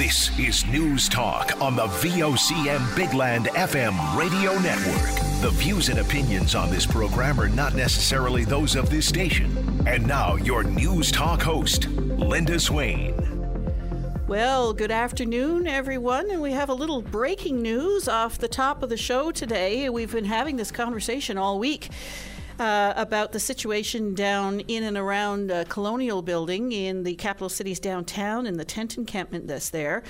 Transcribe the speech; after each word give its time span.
This 0.00 0.30
is 0.38 0.66
News 0.66 1.10
Talk 1.10 1.60
on 1.60 1.76
the 1.76 1.84
VOCM 1.86 2.78
Bigland 2.94 3.48
FM 3.48 4.16
radio 4.16 4.58
network. 4.60 5.42
The 5.42 5.50
views 5.50 5.90
and 5.90 5.98
opinions 5.98 6.54
on 6.54 6.70
this 6.70 6.86
program 6.86 7.38
are 7.38 7.50
not 7.50 7.74
necessarily 7.74 8.46
those 8.46 8.76
of 8.76 8.88
this 8.88 9.04
station. 9.04 9.54
And 9.86 10.06
now, 10.06 10.36
your 10.36 10.64
News 10.64 11.12
Talk 11.12 11.42
host, 11.42 11.86
Linda 11.90 12.58
Swain. 12.58 13.14
Well, 14.26 14.72
good 14.72 14.90
afternoon, 14.90 15.66
everyone. 15.66 16.30
And 16.30 16.40
we 16.40 16.52
have 16.52 16.70
a 16.70 16.74
little 16.74 17.02
breaking 17.02 17.60
news 17.60 18.08
off 18.08 18.38
the 18.38 18.48
top 18.48 18.82
of 18.82 18.88
the 18.88 18.96
show 18.96 19.30
today. 19.30 19.90
We've 19.90 20.10
been 20.10 20.24
having 20.24 20.56
this 20.56 20.70
conversation 20.70 21.36
all 21.36 21.58
week 21.58 21.90
uh, 22.60 22.92
about 22.94 23.32
the 23.32 23.40
situation 23.40 24.14
down 24.14 24.60
in 24.60 24.84
and 24.84 24.98
around 24.98 25.50
Colonial 25.70 26.20
Building 26.20 26.72
in 26.72 27.04
the 27.04 27.14
capital 27.14 27.48
city's 27.48 27.80
downtown 27.80 28.46
in 28.46 28.58
the 28.58 28.66
tent 28.66 28.98
encampment 28.98 29.48
that's 29.48 29.70
there. 29.70 30.02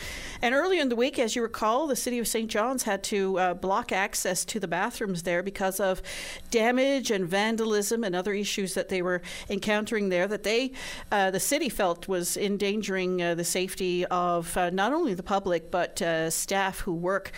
And 0.42 0.52
earlier 0.52 0.82
in 0.82 0.88
the 0.88 0.96
week, 0.96 1.18
as 1.20 1.36
you 1.36 1.42
recall, 1.42 1.86
the 1.86 1.94
city 1.94 2.18
of 2.18 2.26
St. 2.26 2.50
John's 2.50 2.82
had 2.82 3.04
to 3.04 3.38
uh, 3.38 3.54
block 3.54 3.92
access 3.92 4.44
to 4.46 4.58
the 4.58 4.66
bathrooms 4.66 5.22
there 5.22 5.44
because 5.44 5.78
of 5.78 6.02
damage 6.50 7.12
and 7.12 7.28
vandalism 7.28 8.02
and 8.02 8.16
other 8.16 8.34
issues 8.34 8.74
that 8.74 8.88
they 8.88 9.00
were 9.00 9.22
encountering 9.48 10.08
there 10.08 10.26
that 10.26 10.42
they, 10.42 10.72
uh, 11.12 11.30
the 11.30 11.38
city 11.38 11.68
felt 11.68 12.08
was 12.08 12.36
endangering 12.36 13.22
uh, 13.22 13.36
the 13.36 13.44
safety 13.44 14.04
of 14.06 14.56
uh, 14.56 14.70
not 14.70 14.92
only 14.92 15.14
the 15.14 15.22
public 15.22 15.70
but 15.70 16.02
staff 16.30 16.80
who 16.80 16.94
work 16.94 17.30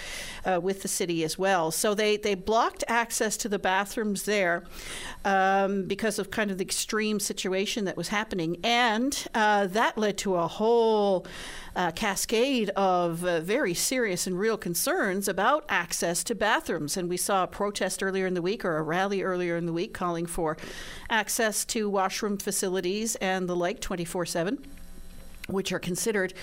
with 0.62 0.82
the 0.82 0.88
city 0.88 1.22
as 1.22 1.36
well. 1.38 1.70
So 1.70 1.94
they, 1.94 2.16
they 2.16 2.34
blocked 2.34 2.82
access 2.88 3.36
to 3.38 3.48
the 3.48 3.58
bathrooms 3.58 4.22
there 4.22 4.64
um, 5.24 5.84
because 5.84 6.18
of 6.18 6.30
kind 6.30 6.50
of 6.50 6.58
the 6.58 6.64
extreme 6.64 7.20
situation 7.20 7.84
that 7.84 7.96
was 7.96 8.08
happening. 8.08 8.58
And 8.62 9.26
uh, 9.34 9.66
that 9.68 9.98
led 9.98 10.18
to 10.18 10.36
a 10.36 10.46
whole 10.46 11.26
uh, 11.74 11.90
cascade 11.92 12.70
of 12.70 13.24
uh, 13.24 13.40
very 13.40 13.74
serious 13.74 14.26
and 14.26 14.38
real 14.38 14.56
concerns 14.56 15.28
about 15.28 15.64
access 15.68 16.22
to 16.24 16.34
bathrooms. 16.34 16.96
And 16.96 17.08
we 17.08 17.16
saw 17.16 17.44
a 17.44 17.46
protest 17.46 18.02
earlier 18.02 18.26
in 18.26 18.34
the 18.34 18.42
week 18.42 18.64
or 18.64 18.76
a 18.76 18.82
rally 18.82 19.22
earlier 19.22 19.56
in 19.56 19.66
the 19.66 19.72
week 19.72 19.94
calling 19.94 20.26
for 20.26 20.56
access 21.08 21.64
to 21.66 21.88
washroom 21.88 22.36
facilities 22.36 23.16
and 23.16 23.48
the 23.48 23.56
like 23.56 23.80
24 23.80 24.26
7, 24.26 24.58
which 25.48 25.72
are 25.72 25.78
considered 25.78 26.34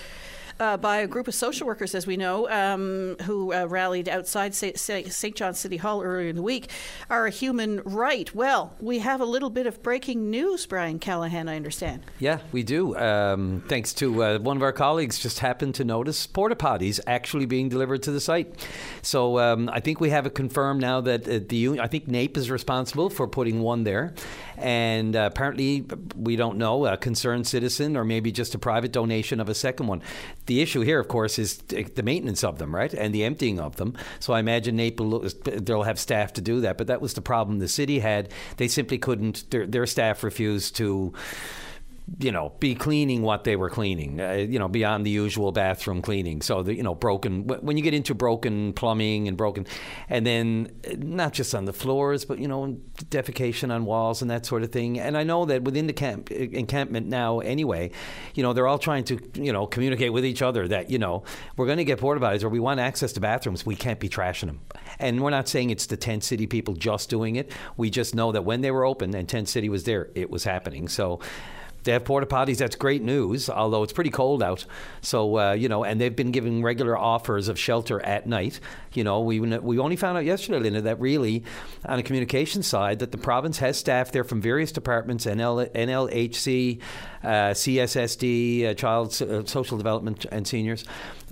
uh, 0.60 0.76
by 0.76 0.98
a 0.98 1.06
group 1.06 1.26
of 1.26 1.34
social 1.34 1.66
workers, 1.66 1.94
as 1.94 2.06
we 2.06 2.16
know, 2.16 2.48
um, 2.50 3.16
who 3.22 3.52
uh, 3.52 3.64
rallied 3.66 4.08
outside 4.08 4.54
St. 4.54 5.34
John 5.34 5.54
City 5.54 5.78
Hall 5.78 6.02
earlier 6.02 6.28
in 6.28 6.36
the 6.36 6.42
week, 6.42 6.70
are 7.08 7.26
a 7.26 7.30
human 7.30 7.80
right. 7.84 8.32
Well, 8.34 8.76
we 8.78 8.98
have 8.98 9.20
a 9.20 9.24
little 9.24 9.50
bit 9.50 9.66
of 9.66 9.82
breaking 9.82 10.30
news, 10.30 10.66
Brian 10.66 10.98
Callahan, 10.98 11.48
I 11.48 11.56
understand. 11.56 12.02
Yeah, 12.18 12.38
we 12.52 12.62
do. 12.62 12.94
Um, 12.96 13.64
thanks 13.68 13.94
to 13.94 14.22
uh, 14.22 14.38
one 14.38 14.56
of 14.56 14.62
our 14.62 14.72
colleagues, 14.72 15.18
just 15.18 15.38
happened 15.38 15.74
to 15.76 15.84
notice 15.84 16.26
porta 16.26 16.54
potties 16.54 17.00
actually 17.06 17.46
being 17.46 17.68
delivered 17.70 18.02
to 18.02 18.12
the 18.12 18.20
site. 18.20 18.66
So 19.02 19.38
um, 19.38 19.70
I 19.72 19.80
think 19.80 19.98
we 19.98 20.10
have 20.10 20.26
it 20.26 20.34
confirmed 20.34 20.82
now 20.82 21.00
that 21.00 21.26
uh, 21.26 21.40
the 21.48 21.80
I 21.80 21.86
think 21.86 22.06
NAPE 22.06 22.36
is 22.36 22.50
responsible 22.50 23.08
for 23.08 23.26
putting 23.26 23.60
one 23.60 23.84
there. 23.84 24.14
And 24.60 25.16
uh, 25.16 25.30
apparently, 25.32 25.86
we 26.14 26.36
don't 26.36 26.58
know, 26.58 26.84
a 26.84 26.98
concerned 26.98 27.46
citizen 27.46 27.96
or 27.96 28.04
maybe 28.04 28.30
just 28.30 28.54
a 28.54 28.58
private 28.58 28.92
donation 28.92 29.40
of 29.40 29.48
a 29.48 29.54
second 29.54 29.86
one. 29.86 30.02
The 30.50 30.62
issue 30.62 30.80
here, 30.80 30.98
of 30.98 31.06
course, 31.06 31.38
is 31.38 31.58
the 31.58 32.02
maintenance 32.02 32.42
of 32.42 32.58
them, 32.58 32.74
right? 32.74 32.92
And 32.92 33.14
the 33.14 33.22
emptying 33.22 33.60
of 33.60 33.76
them. 33.76 33.96
So 34.18 34.32
I 34.32 34.40
imagine 34.40 34.74
Naples, 34.74 35.34
they'll 35.44 35.84
have 35.84 35.96
staff 35.96 36.32
to 36.32 36.40
do 36.40 36.62
that. 36.62 36.76
But 36.76 36.88
that 36.88 37.00
was 37.00 37.14
the 37.14 37.22
problem 37.22 37.60
the 37.60 37.68
city 37.68 38.00
had. 38.00 38.30
They 38.56 38.66
simply 38.66 38.98
couldn't, 38.98 39.48
their, 39.52 39.64
their 39.64 39.86
staff 39.86 40.24
refused 40.24 40.74
to 40.78 41.12
you 42.18 42.32
know, 42.32 42.52
be 42.58 42.74
cleaning 42.74 43.22
what 43.22 43.44
they 43.44 43.54
were 43.54 43.70
cleaning, 43.70 44.20
uh, 44.20 44.32
you 44.32 44.58
know, 44.58 44.68
beyond 44.68 45.06
the 45.06 45.10
usual 45.10 45.52
bathroom 45.52 46.02
cleaning. 46.02 46.42
So, 46.42 46.62
the, 46.62 46.74
you 46.74 46.82
know, 46.82 46.94
broken, 46.94 47.46
when 47.46 47.76
you 47.76 47.82
get 47.84 47.94
into 47.94 48.14
broken 48.14 48.72
plumbing 48.72 49.28
and 49.28 49.36
broken, 49.36 49.66
and 50.08 50.26
then 50.26 50.72
uh, 50.86 50.94
not 50.98 51.32
just 51.32 51.54
on 51.54 51.66
the 51.66 51.72
floors, 51.72 52.24
but, 52.24 52.38
you 52.38 52.48
know, 52.48 52.78
defecation 53.10 53.72
on 53.72 53.84
walls 53.84 54.22
and 54.22 54.30
that 54.30 54.44
sort 54.44 54.64
of 54.64 54.72
thing. 54.72 54.98
And 54.98 55.16
I 55.16 55.22
know 55.22 55.44
that 55.44 55.62
within 55.62 55.86
the 55.86 55.92
camp, 55.92 56.30
uh, 56.32 56.34
encampment 56.34 57.06
now, 57.06 57.40
anyway, 57.40 57.92
you 58.34 58.42
know, 58.42 58.52
they're 58.52 58.66
all 58.66 58.78
trying 58.78 59.04
to, 59.04 59.18
you 59.34 59.52
know, 59.52 59.66
communicate 59.66 60.12
with 60.12 60.24
each 60.24 60.42
other 60.42 60.66
that, 60.66 60.90
you 60.90 60.98
know, 60.98 61.22
we're 61.56 61.66
going 61.66 61.78
to 61.78 61.84
get 61.84 62.00
porta 62.00 62.20
potties 62.20 62.42
or 62.42 62.48
we 62.48 62.60
want 62.60 62.80
access 62.80 63.12
to 63.12 63.20
bathrooms. 63.20 63.64
We 63.64 63.76
can't 63.76 64.00
be 64.00 64.08
trashing 64.08 64.46
them. 64.46 64.60
And 64.98 65.22
we're 65.22 65.30
not 65.30 65.48
saying 65.48 65.70
it's 65.70 65.86
the 65.86 65.96
tent 65.96 66.24
city 66.24 66.48
people 66.48 66.74
just 66.74 67.08
doing 67.08 67.36
it. 67.36 67.52
We 67.76 67.88
just 67.88 68.16
know 68.16 68.32
that 68.32 68.44
when 68.44 68.62
they 68.62 68.72
were 68.72 68.84
open 68.84 69.14
and 69.14 69.28
tent 69.28 69.48
city 69.48 69.68
was 69.68 69.84
there, 69.84 70.10
it 70.16 70.28
was 70.28 70.42
happening. 70.42 70.88
So, 70.88 71.20
they 71.84 71.92
have 71.92 72.04
porta 72.04 72.26
potties. 72.26 72.58
That's 72.58 72.76
great 72.76 73.02
news, 73.02 73.48
although 73.48 73.82
it's 73.82 73.92
pretty 73.92 74.10
cold 74.10 74.42
out. 74.42 74.66
So 75.02 75.38
uh, 75.38 75.52
you 75.52 75.68
know, 75.68 75.84
and 75.84 76.00
they've 76.00 76.14
been 76.14 76.30
giving 76.30 76.62
regular 76.62 76.96
offers 76.96 77.48
of 77.48 77.58
shelter 77.58 78.00
at 78.04 78.26
night. 78.26 78.60
You 78.92 79.04
know, 79.04 79.20
we 79.20 79.40
we 79.40 79.78
only 79.78 79.96
found 79.96 80.18
out 80.18 80.24
yesterday, 80.24 80.58
Linda, 80.58 80.80
that 80.82 81.00
really 81.00 81.44
on 81.84 81.98
a 81.98 82.02
communication 82.02 82.62
side, 82.62 82.98
that 82.98 83.12
the 83.12 83.18
province 83.18 83.58
has 83.58 83.78
staff 83.78 84.12
there 84.12 84.24
from 84.24 84.40
various 84.40 84.72
departments, 84.72 85.26
NL, 85.26 85.70
NLHC, 85.72 86.80
uh, 87.22 87.28
CSSD, 87.52 88.66
uh, 88.66 88.74
Child 88.74 89.08
uh, 89.22 89.44
Social 89.44 89.76
Development 89.76 90.24
and 90.30 90.46
Seniors, 90.46 90.84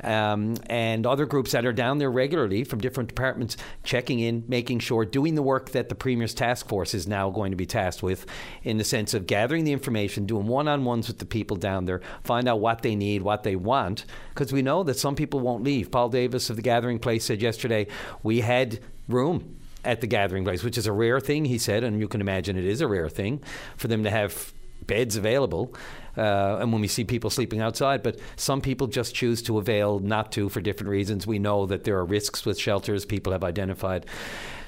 um, 0.02 0.56
and 0.66 1.06
other 1.06 1.26
groups 1.26 1.52
that 1.52 1.66
are 1.66 1.72
down 1.72 1.98
there 1.98 2.10
regularly 2.10 2.64
from 2.64 2.80
different 2.80 3.08
departments, 3.08 3.56
checking 3.84 4.20
in, 4.20 4.44
making 4.48 4.78
sure, 4.80 5.04
doing 5.04 5.34
the 5.34 5.42
work 5.42 5.70
that 5.70 5.88
the 5.88 5.94
Premier's 5.94 6.34
task 6.34 6.68
force 6.68 6.94
is 6.94 7.06
now 7.06 7.30
going 7.30 7.50
to 7.50 7.56
be 7.56 7.66
tasked 7.66 8.02
with, 8.02 8.26
in 8.62 8.78
the 8.78 8.84
sense 8.84 9.14
of 9.14 9.26
gathering 9.26 9.64
the 9.64 9.72
information, 9.72 10.26
doing 10.26 10.46
one-on-ones 10.46 11.08
with 11.08 11.18
the 11.18 11.26
people 11.26 11.56
down 11.56 11.84
there, 11.84 12.00
find 12.24 12.48
out 12.48 12.60
what 12.60 12.82
they 12.82 12.94
need, 12.94 13.22
what 13.22 13.42
they 13.42 13.56
want, 13.56 14.04
because 14.30 14.52
we 14.52 14.62
know 14.62 14.82
that 14.82 14.98
some 14.98 15.14
people 15.14 15.40
won't 15.40 15.64
leave. 15.64 15.90
Paul 15.90 16.08
Davis 16.08 16.50
of 16.50 16.56
the 16.56 16.62
Gathering 16.62 16.98
Place 16.98 17.24
said 17.24 17.42
yesterday, 17.42 17.86
we 18.22 18.40
had 18.40 18.80
room 19.08 19.56
at 19.84 20.00
the 20.00 20.06
gathering 20.06 20.44
place, 20.44 20.62
which 20.62 20.76
is 20.76 20.86
a 20.86 20.92
rare 20.92 21.20
thing, 21.20 21.44
he 21.44 21.56
said, 21.56 21.84
and 21.84 22.00
you 22.00 22.08
can 22.08 22.20
imagine 22.20 22.58
it 22.58 22.64
is 22.64 22.80
a 22.80 22.88
rare 22.88 23.08
thing 23.08 23.42
for 23.76 23.88
them 23.88 24.04
to 24.04 24.10
have 24.10 24.52
beds 24.86 25.16
available. 25.16 25.74
Uh, 26.18 26.58
and 26.60 26.72
when 26.72 26.80
we 26.80 26.88
see 26.88 27.04
people 27.04 27.30
sleeping 27.30 27.60
outside, 27.60 28.02
but 28.02 28.18
some 28.36 28.60
people 28.60 28.86
just 28.86 29.14
choose 29.14 29.40
to 29.42 29.58
avail 29.58 30.00
not 30.00 30.32
to 30.32 30.48
for 30.48 30.60
different 30.60 30.90
reasons. 30.90 31.26
We 31.26 31.38
know 31.38 31.66
that 31.66 31.84
there 31.84 31.96
are 31.98 32.04
risks 32.04 32.44
with 32.44 32.58
shelters, 32.58 33.04
people 33.04 33.32
have 33.32 33.44
identified. 33.44 34.04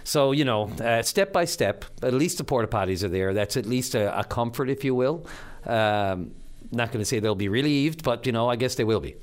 So, 0.05 0.33
you 0.33 0.45
know, 0.45 0.71
uh, 0.83 1.03
step 1.03 1.33
by 1.33 1.45
step, 1.45 1.85
at 2.03 2.15
least 2.15 2.39
the 2.39 2.45
porta 2.45 2.69
potties 2.69 3.03
are 3.05 3.09
there. 3.09 3.35
That's 3.35 3.57
at 3.57 3.67
least 3.67 3.95
a, 3.95 4.19
a 4.19 4.25
comfort, 4.25 4.71
if 4.71 4.85
you 4.85 4.95
will. 4.95 5.27
Um, 5.67 6.33
not 6.73 6.93
going 6.93 7.01
to 7.01 7.05
say 7.05 7.19
they'll 7.19 7.35
be 7.35 7.49
relieved, 7.49 8.03
but, 8.03 8.27
you 8.27 8.33
know, 8.33 8.49
I 8.49 8.57
guess 8.57 8.77
they 8.77 8.85
will 8.85 9.01
be. 9.01 9.17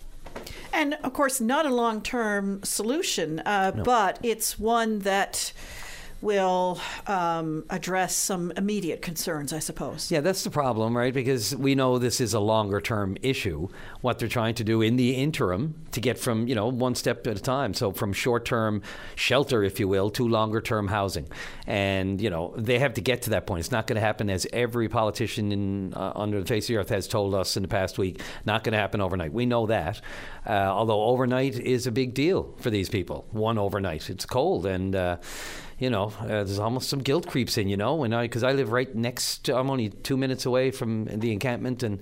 And 0.74 0.96
of 1.04 1.14
course, 1.14 1.42
not 1.42 1.66
a 1.66 1.74
long 1.74 2.02
term 2.02 2.62
solution, 2.64 3.40
uh, 3.40 3.72
no. 3.76 3.84
but 3.84 4.20
it's 4.22 4.60
one 4.60 5.00
that 5.00 5.52
will 6.22 6.80
um, 7.06 7.64
address 7.70 8.16
some 8.16 8.52
immediate 8.58 9.02
concerns, 9.02 9.54
I 9.54 9.60
suppose. 9.60 10.12
Yeah, 10.12 10.22
that's 10.22 10.44
the 10.44 10.50
problem, 10.50 10.98
right? 10.98 11.14
Because 11.14 11.56
we 11.56 11.76
know 11.76 12.00
this 12.00 12.20
is 12.20 12.34
a 12.34 12.40
longer 12.40 12.82
term 12.82 13.18
issue. 13.22 13.68
What 14.02 14.18
they're 14.20 14.28
trying 14.28 14.56
to 14.56 14.64
do 14.64 14.82
in 14.82 14.96
the 14.96 15.16
interim 15.16 15.76
to 15.92 16.02
get 16.02 16.18
from, 16.18 16.48
you 16.48 16.56
know, 16.56 16.68
one 16.68 16.96
step 16.96 17.28
at 17.28 17.38
a 17.38 17.42
time. 17.42 17.74
So 17.74 17.92
from 17.92 18.14
short 18.14 18.46
term 18.46 18.82
shelter, 19.16 19.64
if 19.64 19.80
you 19.80 19.88
will, 19.88 20.10
to 20.12 20.28
longer 20.28 20.60
term 20.60 20.88
housing. 20.88 21.28
And, 21.68 22.20
you 22.20 22.30
know, 22.30 22.54
they 22.58 22.80
have 22.80 22.96
to 22.96 23.02
get 23.02 23.24
to 23.24 23.30
that 23.32 23.46
point. 23.46 23.60
It's 23.60 23.72
not 23.72 23.86
going 23.86 23.96
to 23.96 24.02
happen, 24.02 24.30
as 24.30 24.48
every 24.52 24.90
politician 24.90 25.52
in, 25.52 25.94
uh, 25.94 26.14
under 26.16 26.40
the 26.40 26.48
face 26.48 26.66
of 26.66 26.68
the 26.70 26.78
earth 26.78 26.90
has 26.90 27.08
told 27.08 27.36
us 27.36 27.56
in 27.56 27.62
the 27.62 27.70
past 27.70 27.98
week, 27.98 28.22
not 28.46 28.64
going 28.64 28.74
to 28.74 28.80
happen 28.80 29.02
overnight. 29.02 29.34
We 29.34 29.46
know 29.46 29.68
that. 29.68 30.02
Uh, 30.46 30.52
although 30.52 31.04
overnight 31.04 31.60
is 31.60 31.86
a 31.88 31.92
big 31.92 32.14
deal 32.14 32.56
for 32.58 32.70
these 32.70 32.90
people. 32.90 33.26
One 33.32 33.58
overnight. 33.58 34.10
It's 34.10 34.26
cold. 34.26 34.66
And, 34.66 34.96
uh, 34.96 35.18
you 35.80 35.92
know, 35.92 36.12
uh, 36.22 36.26
there's 36.28 36.60
almost 36.60 36.90
some 36.90 37.00
guilt 37.00 37.28
creeps 37.28 37.58
in, 37.58 37.70
you 37.70 37.78
know, 37.78 38.04
and 38.04 38.16
I 38.16 38.24
because 38.24 38.44
I 38.44 38.54
live 38.54 38.72
right 38.72 38.94
next. 38.96 39.46
To, 39.46 39.56
I'm 39.56 39.70
only 39.70 39.90
two 39.90 40.18
minutes 40.18 40.46
away 40.46 40.72
from 40.72 41.06
the 41.06 41.32
encampment, 41.32 41.84
and 41.84 42.00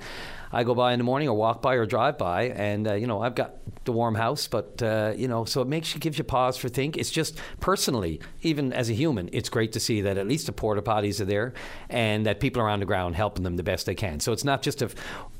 I 0.51 0.63
go 0.63 0.73
by 0.73 0.93
in 0.93 0.99
the 0.99 1.03
morning 1.03 1.27
or 1.27 1.35
walk 1.35 1.61
by 1.61 1.73
or 1.73 1.85
drive 1.85 2.17
by, 2.17 2.43
and 2.43 2.87
uh, 2.87 2.93
you 2.93 3.05
know 3.05 3.21
I've 3.21 3.35
got 3.35 3.55
the 3.83 3.91
warm 3.91 4.15
house, 4.15 4.47
but 4.47 4.81
uh, 4.81 5.13
you 5.17 5.27
know 5.27 5.43
so 5.43 5.61
it 5.61 5.67
makes 5.67 5.93
you 5.93 5.99
gives 5.99 6.17
you 6.17 6.23
pause 6.23 6.55
for 6.55 6.69
think. 6.69 6.95
It's 6.95 7.11
just 7.11 7.37
personally, 7.59 8.21
even 8.41 8.71
as 8.71 8.89
a 8.89 8.93
human, 8.93 9.29
it's 9.33 9.49
great 9.49 9.73
to 9.73 9.81
see 9.81 10.01
that 10.01 10.17
at 10.17 10.25
least 10.25 10.45
the 10.45 10.53
porta 10.53 10.81
potties 10.81 11.19
are 11.19 11.25
there, 11.25 11.53
and 11.89 12.25
that 12.25 12.39
people 12.39 12.61
are 12.61 12.69
on 12.69 12.79
the 12.79 12.85
ground 12.85 13.17
helping 13.17 13.43
them 13.43 13.57
the 13.57 13.63
best 13.63 13.85
they 13.85 13.95
can. 13.95 14.21
So 14.21 14.31
it's 14.31 14.45
not 14.45 14.61
just 14.61 14.81
of 14.81 14.95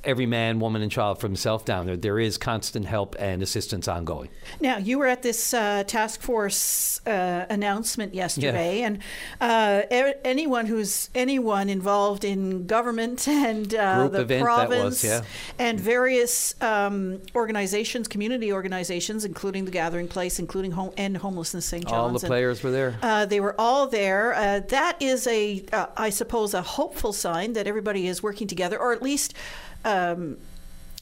every 0.06 0.25
man, 0.25 0.60
woman, 0.60 0.81
and 0.81 0.92
child 0.92 1.19
for 1.19 1.28
himself 1.28 1.66
down 1.66 1.86
there. 1.86 1.98
There 1.98 2.19
is 2.19 2.38
constant 2.38 2.86
help 2.86 3.16
and 3.19 3.42
assistance 3.42 3.88
ongoing. 3.88 4.30
Now 4.60 4.78
you 4.78 5.00
were 5.00 5.07
at 5.07 5.22
this 5.22 5.54
uh, 5.54 5.84
task 5.86 6.22
force 6.22 7.02
uh, 7.06 7.46
announcement 7.50 8.13
yesterday, 8.13 8.80
yeah. 8.80 8.88
and 8.88 9.00
uh, 9.42 9.81
anyone 10.24 10.66
who's 10.66 11.10
anyone 11.16 11.69
involved 11.69 12.24
in 12.24 12.68
government 12.68 13.28
and 13.28 13.74
uh, 13.74 14.07
the 14.07 14.40
province 14.42 15.04
yeah. 15.04 15.24
and 15.60 15.80
various 15.80 16.56
um, 16.62 17.22
organizations, 17.36 18.08
community 18.08 18.51
organizations, 18.51 19.25
including 19.25 19.66
the 19.66 19.72
Gathering 19.72 20.08
Place, 20.08 20.40
including 20.40 20.72
home, 20.72 20.92
End 20.98 21.18
Homelessness 21.18 21.66
St. 21.66 21.88
John's. 21.88 21.94
All 21.94 22.19
the 22.19 22.28
players 22.28 22.60
and, 22.60 22.66
were 22.66 22.72
there. 22.72 23.00
Uh, 23.01 23.25
they 23.25 23.40
were 23.40 23.56
all 23.60 23.88
there. 23.88 24.34
Uh, 24.34 24.60
that 24.69 25.01
is 25.01 25.28
a, 25.28 25.63
uh, 25.72 25.88
I 25.98 26.10
suppose, 26.10 26.54
a 26.54 26.62
hopeful 26.62 27.13
sign 27.13 27.54
that 27.54 27.68
everybody 27.68 28.08
is 28.08 28.24
working 28.24 28.48
together, 28.48 28.80
or 28.80 28.94
at 28.94 29.01
least. 29.01 29.34
Um, 29.86 30.38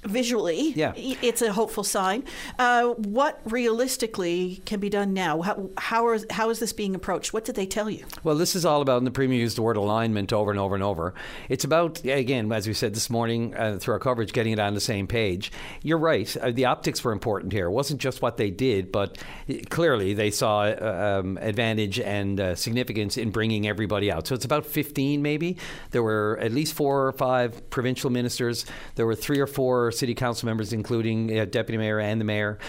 visually, 0.06 0.72
Yeah. 0.76 0.94
it's 0.96 1.42
a 1.42 1.54
hopeful 1.54 1.84
sign. 1.84 2.24
Uh, 2.60 2.90
what 2.90 3.40
realistically 3.46 4.62
can 4.66 4.80
be 4.80 4.90
done 4.90 5.14
now? 5.14 5.42
How, 5.42 5.70
how, 5.78 6.06
are, 6.08 6.20
how 6.30 6.50
is 6.50 6.60
this 6.60 6.74
being 6.74 6.96
approached? 6.96 7.34
What 7.34 7.46
did 7.46 7.56
they 7.56 7.66
tell 7.66 7.90
you? 7.90 8.06
Well, 8.24 8.36
this 8.36 8.56
is 8.56 8.66
all 8.66 8.82
about, 8.82 8.98
and 8.98 9.08
the 9.08 9.12
Premier 9.12 9.40
used 9.40 9.58
the 9.58 9.62
word 9.62 9.78
alignment 9.78 10.32
over 10.32 10.52
and 10.52 10.60
over 10.60 10.76
and 10.76 10.84
over. 10.84 11.14
It's 11.50 11.64
about, 11.64 12.04
again, 12.06 12.52
as 12.52 12.68
we 12.68 12.74
said 12.74 12.94
this 12.94 13.10
morning 13.10 13.56
uh, 13.56 13.78
through 13.80 13.94
our 13.94 14.00
coverage, 14.00 14.34
getting 14.34 14.54
it 14.54 14.60
on 14.60 14.74
the 14.74 14.82
same 14.82 15.08
page. 15.08 15.52
You're 15.82 15.98
right. 15.98 16.36
Uh, 16.38 16.52
the 16.52 16.66
optics 16.66 17.04
were 17.04 17.12
important 17.12 17.54
here. 17.54 17.68
It 17.68 17.72
wasn't 17.72 18.00
just 18.02 18.22
what 18.22 18.38
they 18.38 18.50
did, 18.52 18.92
but 18.92 19.18
uh, 19.50 19.56
clearly 19.70 20.14
they 20.14 20.32
saw 20.32 20.64
uh, 20.64 21.20
um, 21.24 21.38
advantage 21.42 22.00
and 22.00 22.40
uh, 22.40 22.56
significance 22.56 23.18
in 23.18 23.32
bringing 23.32 23.68
everybody 23.68 24.12
out. 24.12 24.28
So 24.28 24.36
it's 24.36 24.46
about 24.46 24.66
15 24.66 25.22
maybe. 25.22 25.58
There 25.92 26.04
were 26.04 26.38
at 26.42 26.52
least 26.52 26.74
four 26.74 27.08
or 27.08 27.12
five 27.12 27.70
provincial 27.70 28.10
ministers. 28.10 28.66
There 28.96 29.06
were 29.06 29.16
three 29.16 29.40
or 29.40 29.48
four 29.48 29.92
city 29.94 30.14
council 30.16 30.46
members, 30.48 30.74
including 30.74 31.38
uh, 31.38 31.46
deputy 31.46 31.78
mayor 31.78 32.00
and 32.00 32.20
the 32.20 32.26
mayor, 32.26 32.60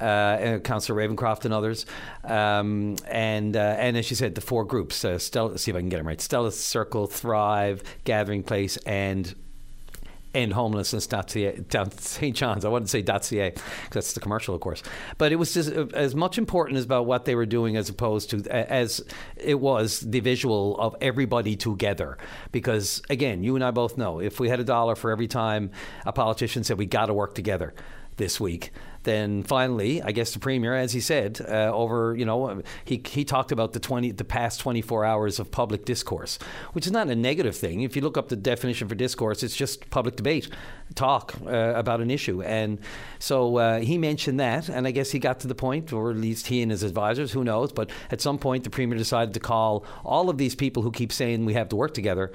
uh, 0.00 0.58
Councillor 0.58 0.98
Ravencroft 0.98 1.44
and 1.44 1.54
others. 1.54 1.86
Um, 2.22 2.96
and 3.06 3.56
uh, 3.56 3.76
and 3.78 3.96
as 3.96 4.06
she 4.06 4.14
said, 4.14 4.34
the 4.34 4.40
four 4.40 4.64
groups: 4.64 5.04
uh, 5.04 5.18
Stella. 5.18 5.58
See 5.58 5.70
if 5.70 5.76
I 5.76 5.80
can 5.80 5.88
get 5.88 5.98
them 5.98 6.06
right. 6.06 6.20
Stella's 6.20 6.58
Circle, 6.58 7.06
Thrive, 7.06 7.82
Gathering 8.04 8.42
Place, 8.42 8.76
and 8.78 9.34
end 10.34 10.52
homelessness 10.52 11.06
St. 11.98 12.36
John's. 12.36 12.64
I 12.64 12.68
to 12.86 12.90
say 12.90 13.02
.ca 13.02 13.50
because 13.50 13.60
that's 13.92 14.12
the 14.12 14.20
commercial, 14.20 14.54
of 14.54 14.60
course. 14.60 14.82
But 15.18 15.32
it 15.32 15.36
was 15.36 15.54
just 15.54 15.72
uh, 15.72 15.86
as 15.94 16.14
much 16.14 16.38
important 16.38 16.78
as 16.78 16.84
about 16.84 17.06
what 17.06 17.24
they 17.24 17.34
were 17.34 17.46
doing 17.46 17.76
as 17.76 17.88
opposed 17.88 18.30
to 18.30 18.42
as 18.50 19.04
it 19.36 19.60
was 19.60 20.00
the 20.00 20.20
visual 20.20 20.78
of 20.78 20.96
everybody 21.00 21.56
together. 21.56 22.18
Because 22.52 23.02
again, 23.10 23.42
you 23.42 23.54
and 23.54 23.64
I 23.64 23.70
both 23.70 23.96
know 23.96 24.20
if 24.20 24.40
we 24.40 24.48
had 24.48 24.60
a 24.60 24.64
dollar 24.64 24.94
for 24.94 25.10
every 25.10 25.28
time 25.28 25.70
a 26.04 26.12
politician 26.12 26.64
said 26.64 26.78
we 26.78 26.86
got 26.86 27.06
to 27.06 27.14
work 27.14 27.34
together 27.34 27.74
this 28.16 28.40
week 28.40 28.70
then 29.04 29.42
finally, 29.42 30.02
I 30.02 30.12
guess 30.12 30.32
the 30.32 30.38
premier, 30.38 30.74
as 30.74 30.92
he 30.92 31.00
said, 31.00 31.40
uh, 31.48 31.70
over 31.72 32.14
you 32.16 32.24
know, 32.24 32.62
he 32.84 33.02
he 33.06 33.24
talked 33.24 33.52
about 33.52 33.72
the 33.72 33.80
twenty 33.80 34.10
the 34.10 34.24
past 34.24 34.60
twenty 34.60 34.82
four 34.82 35.04
hours 35.04 35.38
of 35.38 35.50
public 35.50 35.84
discourse, 35.84 36.38
which 36.72 36.86
is 36.86 36.92
not 36.92 37.08
a 37.08 37.14
negative 37.14 37.56
thing. 37.56 37.82
If 37.82 37.96
you 37.96 38.02
look 38.02 38.18
up 38.18 38.28
the 38.28 38.36
definition 38.36 38.88
for 38.88 38.94
discourse, 38.94 39.42
it's 39.42 39.56
just 39.56 39.88
public 39.90 40.16
debate, 40.16 40.48
talk 40.94 41.34
uh, 41.46 41.72
about 41.74 42.00
an 42.00 42.10
issue, 42.10 42.42
and 42.42 42.78
so 43.18 43.56
uh, 43.58 43.80
he 43.80 43.98
mentioned 43.98 44.40
that, 44.40 44.68
and 44.68 44.86
I 44.86 44.90
guess 44.90 45.10
he 45.10 45.18
got 45.18 45.40
to 45.40 45.48
the 45.48 45.54
point, 45.54 45.92
or 45.92 46.10
at 46.10 46.16
least 46.16 46.48
he 46.48 46.62
and 46.62 46.70
his 46.70 46.82
advisors, 46.82 47.32
who 47.32 47.44
knows, 47.44 47.72
but 47.72 47.90
at 48.10 48.20
some 48.20 48.38
point 48.38 48.64
the 48.64 48.70
premier 48.70 48.98
decided 48.98 49.34
to 49.34 49.40
call 49.40 49.84
all 50.04 50.28
of 50.28 50.38
these 50.38 50.54
people 50.54 50.82
who 50.82 50.90
keep 50.90 51.12
saying 51.12 51.44
we 51.44 51.54
have 51.54 51.68
to 51.68 51.76
work 51.76 51.94
together, 51.94 52.32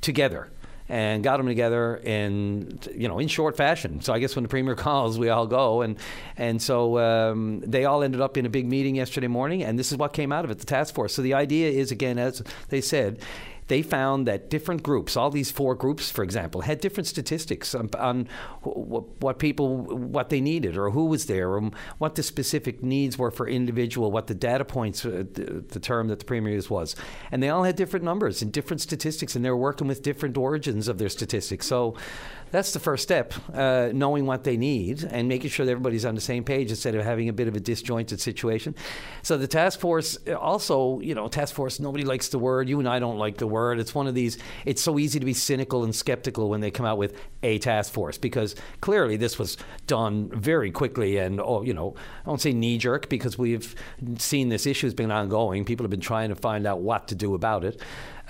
together 0.00 0.50
and 0.90 1.22
got 1.22 1.36
them 1.36 1.46
together 1.46 1.96
in 1.98 2.80
you 2.92 3.06
know 3.06 3.20
in 3.20 3.28
short 3.28 3.56
fashion. 3.56 4.00
So 4.00 4.12
I 4.12 4.18
guess 4.18 4.34
when 4.34 4.42
the 4.42 4.48
premier 4.48 4.74
calls, 4.86 5.18
we 5.18 5.28
all 5.30 5.46
go, 5.46 5.82
and 5.82 5.96
and 6.36 6.60
so 6.60 6.98
um, 6.98 7.60
they 7.60 7.84
all 7.84 8.02
ended 8.02 8.20
up 8.20 8.36
in 8.36 8.44
a 8.44 8.50
big 8.50 8.66
meeting 8.66 8.96
yesterday 8.96 9.28
morning, 9.28 9.62
and 9.62 9.78
this 9.78 9.92
is 9.92 9.98
what 9.98 10.12
came 10.12 10.32
out 10.32 10.44
of 10.44 10.50
it, 10.50 10.58
the 10.58 10.66
task 10.66 10.94
force. 10.94 11.14
So 11.14 11.22
the 11.22 11.34
idea 11.34 11.70
is 11.70 11.92
again, 11.92 12.18
as 12.18 12.42
they 12.68 12.80
said, 12.80 13.20
they 13.70 13.82
found 13.82 14.26
that 14.26 14.50
different 14.50 14.82
groups, 14.82 15.16
all 15.16 15.30
these 15.30 15.52
four 15.52 15.76
groups, 15.76 16.10
for 16.10 16.24
example, 16.24 16.62
had 16.62 16.80
different 16.80 17.06
statistics 17.06 17.72
on, 17.72 17.88
on 17.96 18.28
what 18.62 19.38
people, 19.38 19.76
what 19.76 20.28
they 20.28 20.40
needed, 20.40 20.76
or 20.76 20.90
who 20.90 21.04
was 21.06 21.26
there, 21.26 21.50
or 21.50 21.70
what 21.98 22.16
the 22.16 22.22
specific 22.24 22.82
needs 22.82 23.16
were 23.16 23.30
for 23.30 23.48
individual, 23.48 24.10
what 24.10 24.26
the 24.26 24.34
data 24.34 24.64
points, 24.64 25.06
uh, 25.06 25.22
the, 25.34 25.64
the, 25.68 25.78
term 25.78 26.08
that 26.08 26.18
the 26.18 26.24
premier 26.24 26.54
used 26.54 26.68
was, 26.68 26.96
and 27.30 27.40
they 27.40 27.48
all 27.48 27.62
had 27.62 27.76
different 27.76 28.04
numbers 28.04 28.42
and 28.42 28.52
different 28.52 28.80
statistics, 28.80 29.36
and 29.36 29.44
they 29.44 29.50
were 29.50 29.56
working 29.56 29.86
with 29.86 30.02
different 30.02 30.36
origins 30.36 30.88
of 30.88 30.98
their 30.98 31.08
statistics. 31.08 31.64
So 31.64 31.94
that's 32.50 32.72
the 32.72 32.80
first 32.80 33.02
step, 33.02 33.32
uh, 33.54 33.90
knowing 33.92 34.26
what 34.26 34.44
they 34.44 34.56
need 34.56 35.04
and 35.04 35.28
making 35.28 35.50
sure 35.50 35.64
that 35.66 35.72
everybody's 35.72 36.04
on 36.04 36.14
the 36.14 36.20
same 36.20 36.44
page 36.44 36.70
instead 36.70 36.94
of 36.94 37.04
having 37.04 37.28
a 37.28 37.32
bit 37.32 37.48
of 37.48 37.54
a 37.54 37.60
disjointed 37.60 38.20
situation. 38.20 38.74
So 39.22 39.36
the 39.36 39.46
task 39.46 39.80
force 39.80 40.18
also, 40.38 41.00
you 41.00 41.14
know, 41.14 41.28
task 41.28 41.54
force, 41.54 41.80
nobody 41.80 42.04
likes 42.04 42.28
the 42.28 42.38
word. 42.38 42.68
You 42.68 42.78
and 42.78 42.88
I 42.88 42.98
don't 42.98 43.18
like 43.18 43.38
the 43.38 43.46
word. 43.46 43.78
It's 43.78 43.94
one 43.94 44.06
of 44.06 44.14
these, 44.14 44.38
it's 44.64 44.82
so 44.82 44.98
easy 44.98 45.18
to 45.18 45.26
be 45.26 45.34
cynical 45.34 45.84
and 45.84 45.94
skeptical 45.94 46.48
when 46.48 46.60
they 46.60 46.70
come 46.70 46.86
out 46.86 46.98
with 46.98 47.16
a 47.42 47.58
task 47.58 47.92
force 47.92 48.18
because 48.18 48.54
clearly 48.80 49.16
this 49.16 49.38
was 49.38 49.56
done 49.86 50.30
very 50.34 50.70
quickly 50.70 51.18
and, 51.18 51.40
oh, 51.40 51.62
you 51.62 51.74
know, 51.74 51.94
I 52.24 52.28
won't 52.28 52.40
say 52.40 52.52
knee 52.52 52.78
jerk 52.78 53.08
because 53.08 53.38
we've 53.38 53.74
seen 54.18 54.48
this 54.48 54.66
issue 54.66 54.86
has 54.86 54.94
been 54.94 55.10
ongoing. 55.10 55.64
People 55.64 55.84
have 55.84 55.90
been 55.90 56.00
trying 56.00 56.30
to 56.30 56.34
find 56.34 56.66
out 56.66 56.80
what 56.80 57.08
to 57.08 57.14
do 57.14 57.34
about 57.34 57.64
it. 57.64 57.80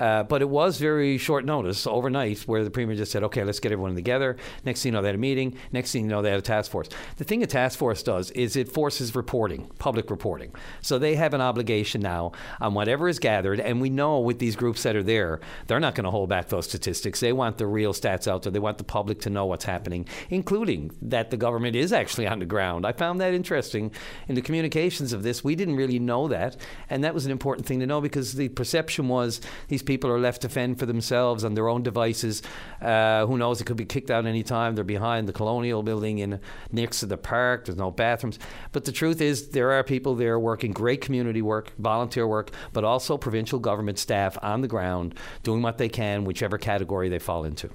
Uh, 0.00 0.22
but 0.22 0.40
it 0.40 0.48
was 0.48 0.78
very 0.78 1.18
short 1.18 1.44
notice 1.44 1.86
overnight 1.86 2.40
where 2.40 2.64
the 2.64 2.70
premier 2.70 2.96
just 2.96 3.12
said, 3.12 3.22
okay, 3.22 3.44
let's 3.44 3.60
get 3.60 3.70
everyone 3.70 3.94
together. 3.94 4.36
Next 4.64 4.82
thing 4.82 4.90
you 4.90 4.96
know, 4.96 5.02
they 5.02 5.08
had 5.08 5.14
a 5.14 5.18
meeting. 5.18 5.56
Next 5.72 5.92
thing 5.92 6.04
you 6.04 6.08
know, 6.08 6.22
they 6.22 6.30
had 6.30 6.38
a 6.38 6.42
task 6.42 6.70
force. 6.70 6.88
The 7.18 7.24
thing 7.24 7.42
a 7.42 7.46
task 7.46 7.78
force 7.78 8.02
does 8.02 8.30
is 8.30 8.56
it 8.56 8.72
forces 8.72 9.14
reporting, 9.14 9.70
public 9.78 10.10
reporting. 10.10 10.54
So 10.80 10.98
they 10.98 11.16
have 11.16 11.34
an 11.34 11.42
obligation 11.42 12.00
now 12.00 12.32
on 12.60 12.72
whatever 12.72 13.08
is 13.08 13.18
gathered. 13.18 13.60
And 13.60 13.80
we 13.80 13.90
know 13.90 14.20
with 14.20 14.38
these 14.38 14.56
groups 14.56 14.82
that 14.84 14.96
are 14.96 15.02
there, 15.02 15.40
they're 15.66 15.80
not 15.80 15.94
going 15.94 16.04
to 16.04 16.10
hold 16.10 16.30
back 16.30 16.48
those 16.48 16.64
statistics. 16.64 17.20
They 17.20 17.34
want 17.34 17.58
the 17.58 17.66
real 17.66 17.92
stats 17.92 18.26
out 18.26 18.42
there. 18.42 18.52
They 18.52 18.58
want 18.58 18.78
the 18.78 18.84
public 18.84 19.20
to 19.20 19.30
know 19.30 19.44
what's 19.44 19.66
happening, 19.66 20.06
including 20.30 20.92
that 21.02 21.30
the 21.30 21.36
government 21.36 21.76
is 21.76 21.92
actually 21.92 22.26
on 22.26 22.38
the 22.38 22.46
ground. 22.46 22.86
I 22.86 22.92
found 22.92 23.20
that 23.20 23.34
interesting 23.34 23.92
in 24.28 24.34
the 24.34 24.42
communications 24.42 25.12
of 25.12 25.22
this. 25.22 25.44
We 25.44 25.54
didn't 25.54 25.76
really 25.76 25.98
know 25.98 26.26
that. 26.28 26.56
And 26.88 27.04
that 27.04 27.12
was 27.12 27.26
an 27.26 27.32
important 27.32 27.66
thing 27.66 27.80
to 27.80 27.86
know 27.86 28.00
because 28.00 28.32
the 28.32 28.48
perception 28.48 29.08
was 29.08 29.42
these 29.68 29.82
people 29.82 29.89
are 29.98 30.20
left 30.20 30.42
to 30.42 30.48
fend 30.48 30.78
for 30.78 30.86
themselves 30.86 31.44
on 31.44 31.54
their 31.54 31.68
own 31.68 31.82
devices. 31.82 32.42
Uh, 32.80 33.26
who 33.26 33.38
knows? 33.38 33.60
It 33.60 33.64
could 33.64 33.76
be 33.76 33.84
kicked 33.84 34.10
out 34.10 34.26
any 34.26 34.42
time. 34.42 34.74
They're 34.74 34.84
behind 34.84 35.26
the 35.28 35.32
Colonial 35.32 35.82
Building 35.82 36.18
in 36.18 36.40
next 36.70 37.00
to 37.00 37.06
the 37.06 37.16
park. 37.16 37.64
There's 37.64 37.78
no 37.78 37.90
bathrooms. 37.90 38.38
But 38.72 38.84
the 38.84 38.92
truth 38.92 39.20
is, 39.20 39.48
there 39.48 39.72
are 39.72 39.82
people 39.82 40.14
there 40.14 40.38
working 40.38 40.72
great 40.72 41.00
community 41.00 41.42
work, 41.42 41.72
volunteer 41.78 42.26
work, 42.26 42.50
but 42.72 42.84
also 42.84 43.18
provincial 43.18 43.58
government 43.58 43.98
staff 43.98 44.38
on 44.42 44.60
the 44.60 44.68
ground 44.68 45.14
doing 45.42 45.62
what 45.62 45.78
they 45.78 45.88
can, 45.88 46.24
whichever 46.24 46.58
category 46.58 47.08
they 47.08 47.18
fall 47.18 47.44
into. 47.44 47.70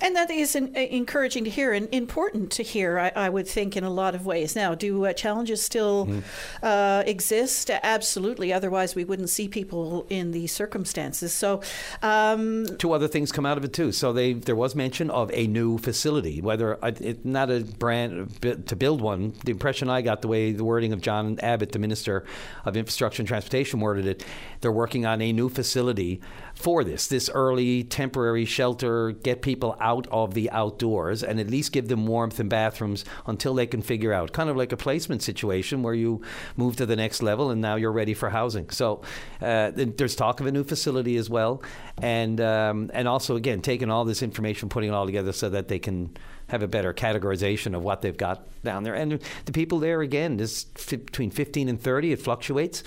And 0.00 0.14
that 0.16 0.30
is 0.30 0.54
an, 0.54 0.72
uh, 0.76 0.80
encouraging 0.80 1.44
to 1.44 1.50
hear 1.50 1.72
and 1.72 1.88
important 1.92 2.50
to 2.52 2.62
hear, 2.62 2.98
I, 2.98 3.12
I, 3.14 3.28
would 3.28 3.48
think, 3.48 3.76
in 3.76 3.84
a 3.84 3.90
lot 3.90 4.14
of 4.14 4.26
ways. 4.26 4.54
Now, 4.54 4.74
do 4.74 5.06
uh, 5.06 5.12
challenges 5.12 5.62
still 5.62 6.06
mm. 6.06 6.22
uh, 6.62 7.02
exist? 7.06 7.70
Absolutely. 7.70 8.52
Otherwise, 8.52 8.94
we 8.94 9.04
wouldn't 9.04 9.30
see 9.30 9.48
people 9.48 10.06
in 10.08 10.30
these 10.30 10.52
circumstances. 10.52 11.32
So, 11.32 11.62
um, 12.02 12.66
two 12.78 12.92
other 12.92 13.08
things 13.08 13.32
come 13.32 13.46
out 13.46 13.58
of 13.58 13.64
it 13.64 13.72
too. 13.72 13.92
So, 13.92 14.12
they 14.12 14.34
there 14.34 14.56
was 14.56 14.74
mention 14.74 15.10
of 15.10 15.30
a 15.32 15.46
new 15.46 15.78
facility, 15.78 16.40
whether 16.40 16.82
uh, 16.84 16.92
it, 17.00 17.24
not 17.24 17.50
a 17.50 17.60
brand 17.60 18.40
to 18.42 18.76
build 18.76 19.00
one. 19.00 19.34
The 19.44 19.50
impression 19.50 19.90
I 19.90 20.02
got, 20.02 20.22
the 20.22 20.28
way 20.28 20.52
the 20.52 20.64
wording 20.64 20.92
of 20.92 21.00
John 21.00 21.38
Abbott, 21.40 21.72
the 21.72 21.78
Minister 21.78 22.24
of 22.64 22.76
Infrastructure 22.76 23.22
and 23.22 23.28
Transportation, 23.28 23.80
worded 23.80 24.06
it, 24.06 24.24
they're 24.60 24.72
working 24.72 25.06
on 25.06 25.20
a 25.20 25.32
new 25.32 25.48
facility 25.48 26.20
for 26.54 26.82
this, 26.82 27.06
this 27.06 27.30
early 27.32 27.84
temporary 27.84 28.44
shelter, 28.44 29.12
get 29.12 29.42
people 29.42 29.76
out 29.80 29.87
of 30.10 30.34
the 30.34 30.50
outdoors 30.50 31.22
and 31.22 31.40
at 31.40 31.48
least 31.48 31.72
give 31.72 31.88
them 31.88 32.06
warmth 32.06 32.38
and 32.40 32.50
bathrooms 32.50 33.04
until 33.26 33.54
they 33.54 33.66
can 33.66 33.82
figure 33.82 34.12
out, 34.12 34.32
kind 34.32 34.50
of 34.50 34.56
like 34.56 34.72
a 34.72 34.76
placement 34.76 35.22
situation 35.22 35.82
where 35.82 35.94
you 35.94 36.20
move 36.56 36.76
to 36.76 36.86
the 36.86 36.96
next 36.96 37.22
level 37.22 37.50
and 37.50 37.60
now 37.60 37.76
you're 37.76 37.92
ready 37.92 38.14
for 38.14 38.30
housing. 38.30 38.70
So 38.70 39.02
uh, 39.40 39.72
there's 39.74 40.14
talk 40.14 40.40
of 40.40 40.46
a 40.46 40.52
new 40.52 40.64
facility 40.64 41.16
as 41.16 41.30
well, 41.30 41.62
and 42.00 42.40
um, 42.40 42.90
and 42.92 43.08
also 43.08 43.36
again 43.36 43.60
taking 43.60 43.90
all 43.90 44.04
this 44.04 44.22
information, 44.22 44.68
putting 44.68 44.90
it 44.90 44.92
all 44.92 45.06
together 45.06 45.32
so 45.32 45.48
that 45.50 45.68
they 45.68 45.78
can 45.78 46.16
have 46.48 46.62
a 46.62 46.68
better 46.68 46.92
categorization 46.92 47.74
of 47.74 47.82
what 47.82 48.02
they've 48.02 48.16
got 48.16 48.46
down 48.62 48.82
there. 48.82 48.94
And 48.94 49.20
the 49.44 49.52
people 49.52 49.78
there 49.78 50.00
again 50.00 50.40
is 50.40 50.64
between 50.64 51.30
15 51.30 51.68
and 51.68 51.80
30. 51.80 52.12
It 52.12 52.20
fluctuates 52.20 52.82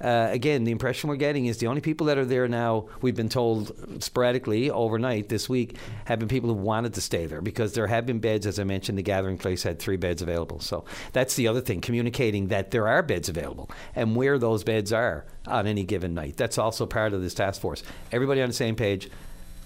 uh, 0.00 0.28
again, 0.30 0.64
the 0.64 0.72
impression 0.72 1.08
we're 1.08 1.16
getting 1.16 1.46
is 1.46 1.58
the 1.58 1.66
only 1.66 1.80
people 1.80 2.06
that 2.06 2.18
are 2.18 2.24
there 2.24 2.48
now, 2.48 2.86
we've 3.00 3.16
been 3.16 3.28
told 3.28 4.02
sporadically 4.02 4.70
overnight 4.70 5.28
this 5.28 5.48
week, 5.48 5.76
have 6.04 6.18
been 6.18 6.28
people 6.28 6.50
who 6.50 6.60
wanted 6.60 6.94
to 6.94 7.00
stay 7.00 7.26
there 7.26 7.40
because 7.40 7.72
there 7.72 7.86
have 7.86 8.04
been 8.04 8.18
beds, 8.18 8.46
as 8.46 8.58
I 8.58 8.64
mentioned, 8.64 8.98
the 8.98 9.02
gathering 9.02 9.38
place 9.38 9.62
had 9.62 9.78
three 9.78 9.96
beds 9.96 10.20
available. 10.20 10.60
So 10.60 10.84
that's 11.12 11.34
the 11.36 11.48
other 11.48 11.60
thing, 11.60 11.80
communicating 11.80 12.48
that 12.48 12.70
there 12.70 12.86
are 12.88 13.02
beds 13.02 13.28
available 13.28 13.70
and 13.94 14.14
where 14.14 14.38
those 14.38 14.64
beds 14.64 14.92
are 14.92 15.24
on 15.46 15.66
any 15.66 15.84
given 15.84 16.14
night. 16.14 16.36
That's 16.36 16.58
also 16.58 16.84
part 16.86 17.14
of 17.14 17.22
this 17.22 17.34
task 17.34 17.60
force. 17.60 17.82
Everybody 18.12 18.42
on 18.42 18.48
the 18.48 18.54
same 18.54 18.76
page, 18.76 19.08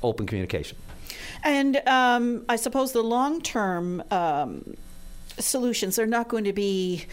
open 0.02 0.26
communication. 0.26 0.78
And 1.42 1.76
um, 1.88 2.44
I 2.48 2.56
suppose 2.56 2.92
the 2.92 3.02
long 3.02 3.40
term 3.40 4.02
um, 4.10 4.76
solutions 5.38 5.98
are 5.98 6.06
not 6.06 6.28
going 6.28 6.44
to 6.44 6.52
be 6.52 7.06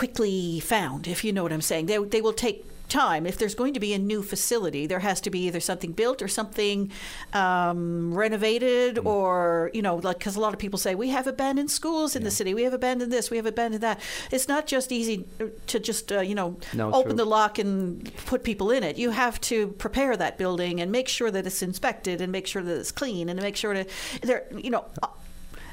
quickly 0.00 0.60
found, 0.60 1.06
if 1.06 1.24
you 1.24 1.30
know 1.30 1.42
what 1.42 1.52
I'm 1.52 1.60
saying. 1.60 1.84
They, 1.84 1.98
they 1.98 2.22
will 2.22 2.32
take 2.32 2.64
time. 2.88 3.26
If 3.26 3.36
there's 3.36 3.54
going 3.54 3.74
to 3.74 3.80
be 3.80 3.92
a 3.92 3.98
new 3.98 4.22
facility, 4.22 4.86
there 4.86 5.00
has 5.00 5.20
to 5.20 5.30
be 5.30 5.40
either 5.40 5.60
something 5.60 5.92
built 5.92 6.22
or 6.22 6.26
something 6.26 6.90
um, 7.34 8.14
renovated, 8.14 8.96
mm. 8.96 9.04
or 9.04 9.70
you 9.74 9.82
know, 9.82 9.96
like 9.96 10.16
because 10.16 10.36
a 10.36 10.40
lot 10.40 10.54
of 10.54 10.58
people 10.58 10.78
say 10.78 10.94
we 10.94 11.10
have 11.10 11.26
abandoned 11.26 11.70
schools 11.70 12.16
in 12.16 12.22
yeah. 12.22 12.28
the 12.28 12.30
city, 12.30 12.54
we 12.54 12.62
have 12.62 12.72
abandoned 12.72 13.12
this, 13.12 13.30
we 13.30 13.36
have 13.36 13.44
abandoned 13.44 13.82
that. 13.82 14.00
It's 14.30 14.48
not 14.48 14.66
just 14.66 14.90
easy 14.90 15.26
to 15.66 15.78
just 15.78 16.10
uh, 16.10 16.20
you 16.20 16.34
know 16.34 16.56
no, 16.72 16.88
open 16.94 17.10
true. 17.10 17.16
the 17.18 17.26
lock 17.26 17.58
and 17.58 18.10
put 18.24 18.42
people 18.42 18.70
in 18.70 18.82
it. 18.82 18.96
You 18.96 19.10
have 19.10 19.38
to 19.52 19.68
prepare 19.84 20.16
that 20.16 20.38
building 20.38 20.80
and 20.80 20.90
make 20.90 21.08
sure 21.08 21.30
that 21.30 21.46
it's 21.46 21.60
inspected 21.60 22.22
and 22.22 22.32
make 22.32 22.46
sure 22.46 22.62
that 22.62 22.74
it's 22.74 22.90
clean 22.90 23.28
and 23.28 23.38
make 23.42 23.56
sure 23.56 23.74
that 23.74 23.90
there, 24.22 24.46
you 24.56 24.70
know 24.70 24.86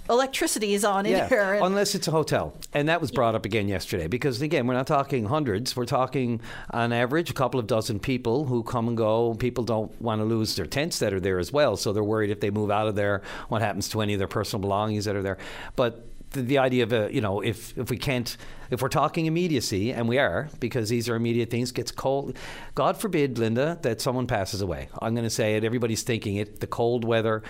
electricity 0.10 0.74
is 0.74 0.84
on 0.84 1.06
in 1.06 1.16
here. 1.28 1.54
and- 1.54 1.66
unless 1.66 1.96
it's 1.96 2.08
a 2.08 2.12
hotel. 2.12 2.54
And 2.74 2.90
that 2.90 3.02
was 3.02 3.12
brought 3.12 3.36
up 3.36 3.46
again 3.46 3.68
yesterday 3.68 4.08
because, 4.08 4.42
again, 4.42 4.68
we're 4.68 4.74
not 4.74 4.88
talking 4.88 5.26
hundreds. 5.26 5.76
We're 5.76 5.86
talking, 5.86 6.42
on 6.72 6.94
average, 6.94 7.30
a 7.30 7.34
couple 7.34 7.60
of 7.60 7.68
dozen 7.68 8.00
people 8.00 8.46
who 8.46 8.64
come 8.64 8.88
and 8.88 8.98
go. 8.98 9.36
People 9.36 9.64
don't 9.64 10.00
want 10.02 10.22
to 10.22 10.26
lose 10.26 10.56
their 10.56 10.66
tents 10.66 11.00
that 11.00 11.14
are 11.14 11.20
there 11.20 11.40
as 11.40 11.52
well. 11.52 11.78
So 11.78 11.94
they're 11.94 12.04
worried 12.04 12.30
if 12.30 12.40
they 12.40 12.50
move 12.50 12.72
out 12.72 12.88
of 12.88 12.96
there, 12.96 13.22
what 13.50 13.62
happens 13.62 13.90
to 13.90 14.02
any 14.02 14.14
of 14.14 14.20
their 14.20 14.28
personal 14.28 14.62
belongings 14.62 15.06
that 15.06 15.16
are 15.16 15.24
there. 15.24 15.38
But 15.76 16.06
the, 16.32 16.42
the 16.42 16.58
idea 16.58 16.84
of, 16.84 16.94
a, 16.94 17.10
you 17.14 17.22
know, 17.22 17.42
if, 17.42 17.78
if 17.78 17.90
we 17.90 17.98
can't, 17.98 18.36
if 18.70 18.82
we're 18.82 18.90
talking 18.90 19.28
immediacy, 19.28 19.94
and 19.94 20.10
we 20.10 20.18
are, 20.18 20.50
because 20.60 20.90
these 20.90 21.08
are 21.08 21.16
immediate 21.16 21.50
things, 21.50 21.72
gets 21.72 21.92
cold. 21.92 22.38
God 22.76 22.98
forbid, 22.98 23.38
Linda, 23.38 23.78
that 23.82 24.02
someone 24.02 24.28
passes 24.28 24.62
away. 24.62 24.90
I'm 25.02 25.14
going 25.16 25.24
to 25.24 25.30
say 25.30 25.56
it. 25.56 25.64
Everybody's 25.64 26.04
thinking 26.04 26.36
it. 26.36 26.60
The 26.60 26.68
cold 26.68 27.06
weather 27.06 27.44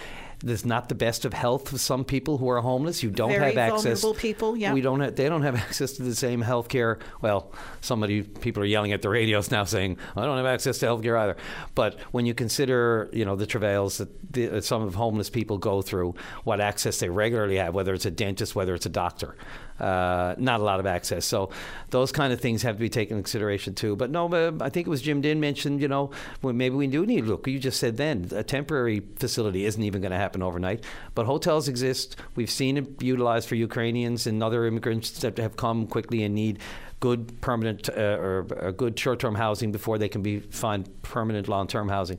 is 0.45 0.65
not 0.65 0.89
the 0.89 0.95
best 0.95 1.25
of 1.25 1.33
health 1.33 1.69
for 1.69 1.77
some 1.77 2.05
people 2.05 2.37
who 2.37 2.49
are 2.49 2.61
homeless. 2.61 3.01
You 3.01 3.09
don't 3.09 3.29
Very 3.29 3.53
have 3.53 3.57
access. 3.57 4.01
vulnerable 4.01 4.19
people, 4.19 4.55
yeah. 4.55 4.73
We 4.73 4.81
don't. 4.81 4.99
Have, 4.99 5.15
they 5.15 5.29
don't 5.29 5.41
have 5.41 5.55
access 5.67 5.93
to 5.93 6.03
the 6.03 6.15
same 6.15 6.41
health 6.41 6.67
care. 6.69 6.99
Well, 7.21 7.51
somebody 7.81 8.23
people 8.23 8.61
are 8.63 8.67
yelling 8.67 8.91
at 8.91 9.01
the 9.01 9.09
radios 9.09 9.49
now 9.51 9.63
saying 9.63 9.97
I 10.15 10.25
don't 10.25 10.37
have 10.37 10.45
access 10.45 10.77
to 10.79 10.85
health 10.85 11.01
care 11.03 11.17
either. 11.17 11.37
But 11.75 11.99
when 12.11 12.25
you 12.25 12.33
consider, 12.33 13.09
you 13.13 13.25
know, 13.25 13.35
the 13.35 13.47
travails 13.47 13.97
that, 13.97 14.33
the, 14.33 14.47
that 14.47 14.63
some 14.63 14.83
of 14.83 14.95
homeless 14.95 15.29
people 15.29 15.57
go 15.57 15.81
through, 15.81 16.15
what 16.43 16.61
access 16.61 16.99
they 16.99 17.09
regularly 17.09 17.57
have, 17.57 17.73
whether 17.73 17.93
it's 17.93 18.05
a 18.05 18.11
dentist, 18.11 18.55
whether 18.55 18.75
it's 18.75 18.85
a 18.85 18.89
doctor, 18.89 19.35
uh, 19.79 20.35
not 20.37 20.59
a 20.59 20.63
lot 20.63 20.79
of 20.79 20.85
access. 20.85 21.25
So 21.25 21.49
those 21.89 22.11
kind 22.11 22.33
of 22.33 22.41
things 22.41 22.63
have 22.63 22.75
to 22.75 22.79
be 22.79 22.89
taken 22.89 23.17
into 23.17 23.23
consideration 23.23 23.75
too. 23.75 23.95
But 23.95 24.11
no, 24.11 24.27
uh, 24.27 24.51
I 24.61 24.69
think 24.69 24.87
it 24.87 24.89
was 24.89 25.01
Jim 25.01 25.21
Dinn 25.21 25.39
mentioned, 25.39 25.81
you 25.81 25.87
know, 25.87 26.11
well, 26.41 26.53
maybe 26.53 26.75
we 26.75 26.87
do 26.87 27.05
need. 27.05 27.25
Look, 27.25 27.47
you 27.47 27.59
just 27.59 27.79
said 27.79 27.97
then 27.97 28.29
a 28.31 28.43
temporary 28.43 29.01
facility 29.15 29.65
isn't 29.65 29.81
even 29.81 30.01
going 30.01 30.11
to 30.11 30.17
happen 30.17 30.41
overnight, 30.41 30.83
but 31.15 31.25
hotels 31.25 31.67
exist. 31.67 32.15
We've 32.35 32.51
seen 32.51 32.77
it 32.77 33.01
utilized 33.01 33.47
for 33.47 33.55
Ukrainians 33.55 34.27
and 34.27 34.41
other 34.43 34.65
immigrants 34.65 35.11
that 35.19 35.37
have 35.37 35.57
come 35.57 35.87
quickly 35.87 36.23
and 36.23 36.33
need 36.33 36.59
good 36.99 37.39
permanent 37.41 37.89
uh, 37.89 38.17
or, 38.19 38.47
or 38.59 38.71
good 38.71 38.97
short-term 38.97 39.35
housing 39.35 39.71
before 39.71 39.97
they 39.97 40.09
can 40.09 40.21
be 40.21 40.39
find 40.39 40.89
permanent 41.03 41.47
long-term 41.47 41.89
housing. 41.89 42.17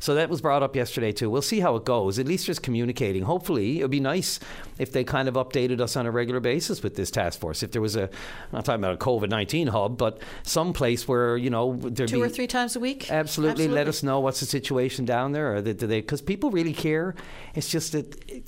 So 0.00 0.14
that 0.14 0.28
was 0.28 0.40
brought 0.40 0.62
up 0.62 0.76
yesterday 0.76 1.12
too. 1.12 1.30
We'll 1.30 1.42
see 1.42 1.60
how 1.60 1.76
it 1.76 1.84
goes. 1.84 2.18
At 2.18 2.26
least 2.26 2.46
just 2.46 2.62
communicating. 2.62 3.22
Hopefully, 3.22 3.80
it 3.80 3.82
would 3.82 3.90
be 3.90 4.00
nice 4.00 4.40
if 4.78 4.92
they 4.92 5.04
kind 5.04 5.28
of 5.28 5.34
updated 5.34 5.80
us 5.80 5.96
on 5.96 6.06
a 6.06 6.10
regular 6.10 6.40
basis 6.40 6.82
with 6.82 6.96
this 6.96 7.10
task 7.10 7.40
force. 7.40 7.62
If 7.62 7.72
there 7.72 7.82
was 7.82 7.96
a, 7.96 8.04
I'm 8.04 8.10
not 8.52 8.64
talking 8.64 8.82
about 8.82 8.94
a 8.94 8.98
COVID 8.98 9.28
nineteen 9.28 9.68
hub, 9.68 9.98
but 9.98 10.20
some 10.42 10.72
place 10.72 11.08
where 11.08 11.36
you 11.36 11.50
know 11.50 11.76
there'd 11.80 12.08
two 12.08 12.16
be 12.16 12.22
or 12.22 12.28
three 12.28 12.46
times 12.46 12.76
a 12.76 12.80
week. 12.80 13.10
Absolutely. 13.10 13.68
Let 13.68 13.88
us 13.88 14.02
know 14.02 14.20
what's 14.20 14.40
the 14.40 14.46
situation 14.46 15.04
down 15.04 15.32
there. 15.32 15.56
Or 15.56 15.62
do 15.62 15.74
they? 15.74 16.00
Because 16.00 16.22
people 16.22 16.50
really 16.50 16.74
care. 16.74 17.14
It's 17.54 17.68
just 17.68 17.92
that. 17.92 18.14
know, 18.34 18.42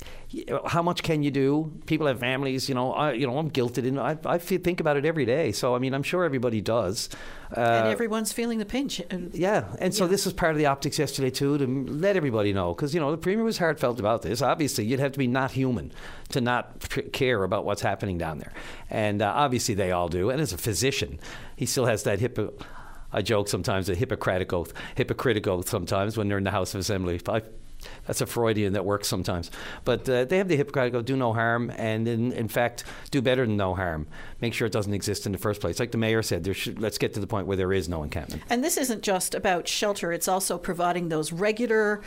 How 0.65 0.81
much 0.81 1.03
can 1.03 1.23
you 1.23 1.31
do? 1.31 1.71
People 1.85 2.07
have 2.07 2.19
families. 2.19 2.69
You 2.69 2.75
know, 2.75 2.93
I, 2.93 3.11
you 3.13 3.27
know, 3.27 3.37
I'm 3.37 3.49
guilted, 3.51 3.85
and 3.87 3.99
I, 3.99 4.17
I 4.25 4.37
think 4.37 4.79
about 4.79 4.95
it 4.97 5.05
every 5.05 5.25
day. 5.25 5.51
So, 5.51 5.75
I 5.75 5.79
mean, 5.79 5.93
I'm 5.93 6.03
sure 6.03 6.23
everybody 6.23 6.61
does. 6.61 7.09
Uh, 7.55 7.59
and 7.59 7.87
everyone's 7.89 8.31
feeling 8.31 8.57
the 8.59 8.65
pinch. 8.65 9.01
And 9.09 9.33
yeah, 9.35 9.75
and 9.79 9.93
so 9.93 10.05
Yeah. 10.05 10.11
this 10.11 10.23
was 10.25 10.33
part 10.33 10.51
of 10.53 10.57
the 10.57 10.67
optics 10.67 10.97
yesterday 10.97 11.29
too 11.31 11.57
to 11.57 11.67
let 11.67 12.15
everybody 12.15 12.53
know 12.53 12.73
because 12.73 12.93
you 12.93 13.01
know 13.01 13.11
the 13.11 13.17
premier 13.17 13.43
was 13.43 13.57
heartfelt 13.57 13.99
about 13.99 14.21
this. 14.21 14.41
Obviously, 14.41 14.85
you'd 14.85 15.01
have 15.01 15.11
to 15.11 15.19
be 15.19 15.27
not 15.27 15.51
human 15.51 15.91
to 16.29 16.39
not 16.39 16.79
p- 16.89 17.01
care 17.03 17.43
about 17.43 17.65
what's 17.65 17.81
happening 17.81 18.17
down 18.17 18.37
there, 18.39 18.53
and 18.89 19.21
uh, 19.21 19.33
obviously 19.35 19.75
they 19.75 19.91
all 19.91 20.07
do. 20.07 20.29
And 20.29 20.39
as 20.39 20.53
a 20.53 20.57
physician, 20.57 21.19
he 21.57 21.65
still 21.65 21.85
has 21.87 22.03
that 22.03 22.19
hippo. 22.19 22.53
I 23.13 23.21
joke 23.21 23.49
sometimes 23.49 23.89
a 23.89 23.95
Hippocratic 23.95 24.53
oath, 24.53 24.71
hypocritic 24.95 25.45
oath 25.45 25.67
sometimes 25.67 26.15
when 26.17 26.29
they're 26.29 26.37
in 26.37 26.45
the 26.45 26.51
House 26.51 26.73
of 26.73 26.79
Assembly. 26.79 27.19
I, 27.27 27.41
that's 28.05 28.21
a 28.21 28.25
Freudian 28.25 28.73
that 28.73 28.85
works 28.85 29.07
sometimes. 29.07 29.51
But 29.85 30.07
uh, 30.07 30.25
they 30.25 30.37
have 30.37 30.47
the 30.47 30.57
Hippocratic 30.57 30.93
oath, 30.93 31.05
do 31.05 31.15
no 31.15 31.33
harm, 31.33 31.71
and 31.77 32.07
in, 32.07 32.31
in 32.31 32.47
fact, 32.47 32.83
do 33.11 33.21
better 33.21 33.45
than 33.45 33.57
no 33.57 33.75
harm. 33.75 34.07
Make 34.39 34.53
sure 34.53 34.65
it 34.65 34.73
doesn't 34.73 34.93
exist 34.93 35.25
in 35.25 35.31
the 35.31 35.37
first 35.37 35.61
place. 35.61 35.79
Like 35.79 35.91
the 35.91 35.97
mayor 35.97 36.21
said, 36.21 36.43
there 36.43 36.53
should, 36.53 36.79
let's 36.79 36.97
get 36.97 37.13
to 37.13 37.19
the 37.19 37.27
point 37.27 37.47
where 37.47 37.57
there 37.57 37.73
is 37.73 37.89
no 37.89 38.03
encampment. 38.03 38.43
And 38.49 38.63
this 38.63 38.77
isn't 38.77 39.01
just 39.01 39.35
about 39.35 39.67
shelter, 39.67 40.11
it's 40.11 40.27
also 40.27 40.57
providing 40.57 41.09
those 41.09 41.31
regular 41.31 42.01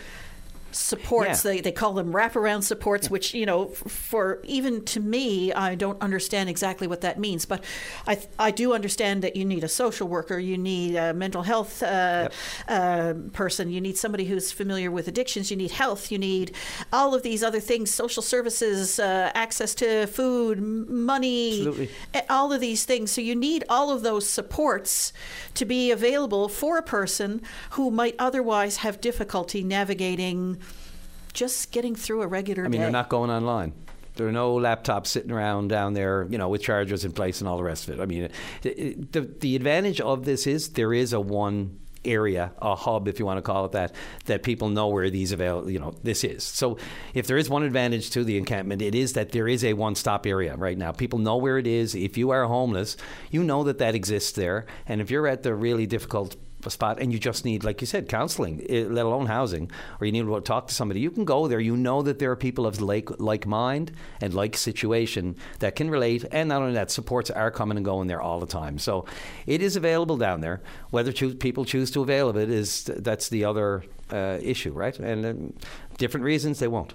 supports. 0.74 1.44
Yeah. 1.44 1.52
They, 1.52 1.60
they 1.60 1.72
call 1.72 1.94
them 1.94 2.12
wraparound 2.12 2.64
supports, 2.64 3.10
which, 3.10 3.34
you 3.34 3.46
know, 3.46 3.66
for 3.66 4.40
even 4.44 4.84
to 4.86 5.00
me, 5.00 5.52
I 5.52 5.74
don't 5.74 6.00
understand 6.02 6.48
exactly 6.48 6.86
what 6.86 7.00
that 7.02 7.18
means. 7.18 7.46
But 7.46 7.64
I, 8.06 8.20
I 8.38 8.50
do 8.50 8.74
understand 8.74 9.22
that 9.22 9.36
you 9.36 9.44
need 9.44 9.64
a 9.64 9.68
social 9.68 10.08
worker, 10.08 10.38
you 10.38 10.58
need 10.58 10.96
a 10.96 11.14
mental 11.14 11.42
health 11.42 11.82
uh, 11.82 12.28
uh, 12.68 13.14
person, 13.32 13.70
you 13.70 13.80
need 13.80 13.96
somebody 13.96 14.24
who's 14.24 14.52
familiar 14.52 14.90
with 14.90 15.08
addictions, 15.08 15.50
you 15.50 15.56
need 15.56 15.70
health, 15.70 16.10
you 16.10 16.18
need 16.18 16.54
all 16.92 17.14
of 17.14 17.22
these 17.22 17.42
other 17.42 17.60
things 17.60 17.92
social 17.92 18.22
services, 18.22 18.98
uh, 18.98 19.30
access 19.34 19.74
to 19.76 20.06
food, 20.06 20.60
money, 20.60 21.66
Absolutely. 21.66 21.90
all 22.28 22.52
of 22.52 22.60
these 22.60 22.84
things. 22.84 23.10
So 23.10 23.20
you 23.20 23.34
need 23.34 23.64
all 23.68 23.90
of 23.90 24.02
those 24.02 24.28
supports 24.28 25.12
to 25.54 25.64
be 25.64 25.90
available 25.90 26.48
for 26.48 26.78
a 26.78 26.82
person 26.82 27.42
who 27.70 27.90
might 27.90 28.14
otherwise 28.18 28.78
have 28.78 29.00
difficulty 29.00 29.62
navigating 29.62 30.58
just 31.34 31.72
getting 31.72 31.94
through 31.94 32.22
a 32.22 32.26
regular 32.26 32.64
I 32.64 32.68
mean, 32.68 32.80
day. 32.80 32.84
they're 32.84 32.92
not 32.92 33.08
going 33.08 33.30
online. 33.30 33.74
There 34.16 34.28
are 34.28 34.32
no 34.32 34.54
laptops 34.54 35.08
sitting 35.08 35.32
around 35.32 35.68
down 35.68 35.94
there, 35.94 36.26
you 36.30 36.38
know, 36.38 36.48
with 36.48 36.62
chargers 36.62 37.04
in 37.04 37.12
place 37.12 37.40
and 37.40 37.48
all 37.48 37.56
the 37.56 37.64
rest 37.64 37.88
of 37.88 37.98
it. 37.98 38.02
I 38.02 38.06
mean, 38.06 38.28
the, 38.62 38.94
the, 39.10 39.20
the 39.40 39.56
advantage 39.56 40.00
of 40.00 40.24
this 40.24 40.46
is 40.46 40.70
there 40.70 40.94
is 40.94 41.12
a 41.12 41.20
one 41.20 41.80
area, 42.04 42.52
a 42.58 42.76
hub, 42.76 43.08
if 43.08 43.18
you 43.18 43.26
want 43.26 43.38
to 43.38 43.42
call 43.42 43.64
it 43.64 43.72
that, 43.72 43.94
that 44.26 44.42
people 44.42 44.68
know 44.68 44.88
where 44.88 45.10
these 45.10 45.32
avail, 45.32 45.68
you 45.68 45.78
know, 45.78 45.94
this 46.02 46.22
is. 46.22 46.44
So 46.44 46.78
if 47.14 47.26
there 47.26 47.36
is 47.38 47.48
one 47.48 47.62
advantage 47.62 48.10
to 48.10 48.24
the 48.24 48.36
encampment, 48.36 48.82
it 48.82 48.94
is 48.94 49.14
that 49.14 49.32
there 49.32 49.48
is 49.48 49.64
a 49.64 49.72
one-stop 49.72 50.26
area 50.26 50.54
right 50.56 50.78
now. 50.78 50.92
People 50.92 51.18
know 51.18 51.36
where 51.36 51.58
it 51.58 51.66
is. 51.66 51.94
If 51.94 52.16
you 52.16 52.30
are 52.30 52.44
homeless, 52.44 52.96
you 53.30 53.42
know 53.42 53.64
that 53.64 53.78
that 53.78 53.94
exists 53.94 54.32
there. 54.32 54.66
And 54.86 55.00
if 55.00 55.10
you're 55.10 55.26
at 55.26 55.42
the 55.42 55.54
really 55.54 55.86
difficult 55.86 56.36
spot 56.70 56.98
and 57.00 57.12
you 57.12 57.18
just 57.18 57.44
need, 57.44 57.64
like 57.64 57.80
you 57.80 57.86
said, 57.86 58.08
counseling, 58.08 58.64
eh, 58.68 58.84
let 58.88 59.06
alone 59.06 59.26
housing, 59.26 59.70
or 60.00 60.06
you 60.06 60.12
need 60.12 60.26
to 60.26 60.40
talk 60.40 60.68
to 60.68 60.74
somebody, 60.74 61.00
you 61.00 61.10
can 61.10 61.24
go 61.24 61.48
there. 61.48 61.60
You 61.60 61.76
know 61.76 62.02
that 62.02 62.18
there 62.18 62.30
are 62.30 62.36
people 62.36 62.66
of 62.66 62.80
like, 62.80 63.08
like 63.20 63.46
mind 63.46 63.92
and 64.20 64.34
like 64.34 64.56
situation 64.56 65.36
that 65.60 65.76
can 65.76 65.90
relate. 65.90 66.24
And 66.30 66.48
not 66.48 66.62
only 66.62 66.74
that, 66.74 66.90
supports 66.90 67.30
are 67.30 67.50
coming 67.50 67.76
and 67.76 67.84
going 67.84 68.08
there 68.08 68.20
all 68.20 68.40
the 68.40 68.46
time. 68.46 68.78
So 68.78 69.06
it 69.46 69.62
is 69.62 69.76
available 69.76 70.16
down 70.16 70.40
there. 70.40 70.60
Whether 70.90 71.12
people 71.12 71.64
choose 71.64 71.90
to 71.92 72.02
avail 72.02 72.28
of 72.28 72.36
it 72.36 72.50
is 72.50 72.84
that's 72.84 73.28
the 73.28 73.44
other 73.44 73.84
uh, 74.10 74.38
issue, 74.42 74.72
right? 74.72 74.98
And 74.98 75.26
um, 75.26 75.52
different 75.98 76.24
reasons 76.24 76.58
they 76.58 76.68
won't. 76.68 76.94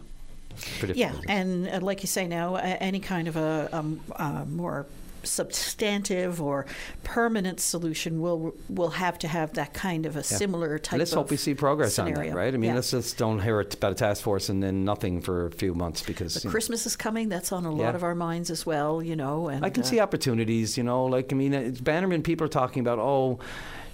Yeah, 0.81 1.11
reasons. 1.11 1.25
and 1.27 1.69
uh, 1.69 1.79
like 1.81 2.01
you 2.01 2.07
say 2.07 2.27
now, 2.27 2.55
uh, 2.55 2.77
any 2.79 2.99
kind 2.99 3.27
of 3.27 3.38
a, 3.38 3.69
um, 3.71 4.01
uh, 4.15 4.45
more 4.45 4.88
substantive 5.23 6.41
or 6.41 6.65
permanent 7.03 7.59
solution 7.59 8.21
will 8.21 8.53
will 8.69 8.89
have 8.91 9.17
to 9.19 9.27
have 9.27 9.53
that 9.53 9.73
kind 9.73 10.05
of 10.05 10.15
a 10.15 10.23
similar 10.23 10.77
type 10.79 10.99
Let's 10.99 11.11
of 11.11 11.17
hope 11.19 11.31
we 11.31 11.38
see 11.38 11.53
progress 11.53 11.93
scenario. 11.95 12.19
on 12.19 12.27
that, 12.27 12.35
right? 12.35 12.53
I 12.53 12.57
mean, 12.57 12.69
Yeah. 12.69 12.75
let's 12.75 12.91
just 12.91 13.17
don't 13.17 13.39
hear 13.39 13.59
about 13.59 13.91
a 13.91 13.95
task 13.95 14.23
force 14.23 14.49
and 14.49 14.61
then 14.61 14.85
nothing 14.85 15.21
for 15.21 15.47
a 15.47 15.51
few 15.51 15.73
months 15.73 16.01
because 16.01 16.33
But 16.35 16.43
you 16.43 16.47
know, 16.49 16.51
Christmas 16.51 16.85
is 16.85 16.95
coming. 16.95 17.29
That's 17.29 17.51
on 17.51 17.65
a 17.65 17.71
lot 17.71 17.79
Yeah. 17.91 17.95
of 17.95 18.03
our 18.03 18.15
minds 18.15 18.49
as 18.49 18.65
well, 18.65 19.01
you 19.01 19.15
know. 19.15 19.47
And 19.49 19.65
I 19.65 19.69
can 19.69 19.83
uh, 19.83 19.85
see 19.85 19.99
opportunities, 19.99 20.77
you 20.77 20.83
know, 20.83 21.05
like 21.05 21.31
I 21.33 21.35
mean, 21.35 21.53
it's 21.53 21.81
Bannerman. 21.81 22.21
People 22.23 22.45
are 22.45 22.49
talking 22.49 22.81
about, 22.81 22.99
oh, 22.99 23.39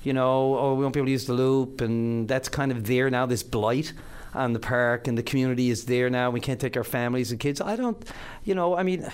you 0.03 0.13
know, 0.13 0.57
oh, 0.57 0.73
we 0.75 0.83
won't 0.83 0.93
be 0.93 0.99
able 0.99 1.07
to 1.07 1.11
use 1.11 1.25
the 1.25 1.33
loop, 1.33 1.81
and 1.81 2.27
that's 2.27 2.47
kind 2.49 2.71
of 2.71 2.85
there 2.85 3.09
now. 3.09 3.25
This 3.25 3.41
blight 3.43 3.93
on 4.35 4.53
the 4.53 4.59
park 4.59 5.07
and 5.07 5.17
the 5.17 5.23
community 5.23 5.69
is 5.69 5.85
there 5.85 6.09
now. 6.09 6.29
We 6.29 6.39
can't 6.41 6.59
take 6.59 6.75
our 6.77 6.83
families 6.83 7.31
and 7.31 7.39
kids. 7.39 7.61
I 7.61 7.75
don't, 7.75 7.97
you 8.43 8.53
know, 8.55 8.75
I 8.75 8.83
mean. 8.83 9.07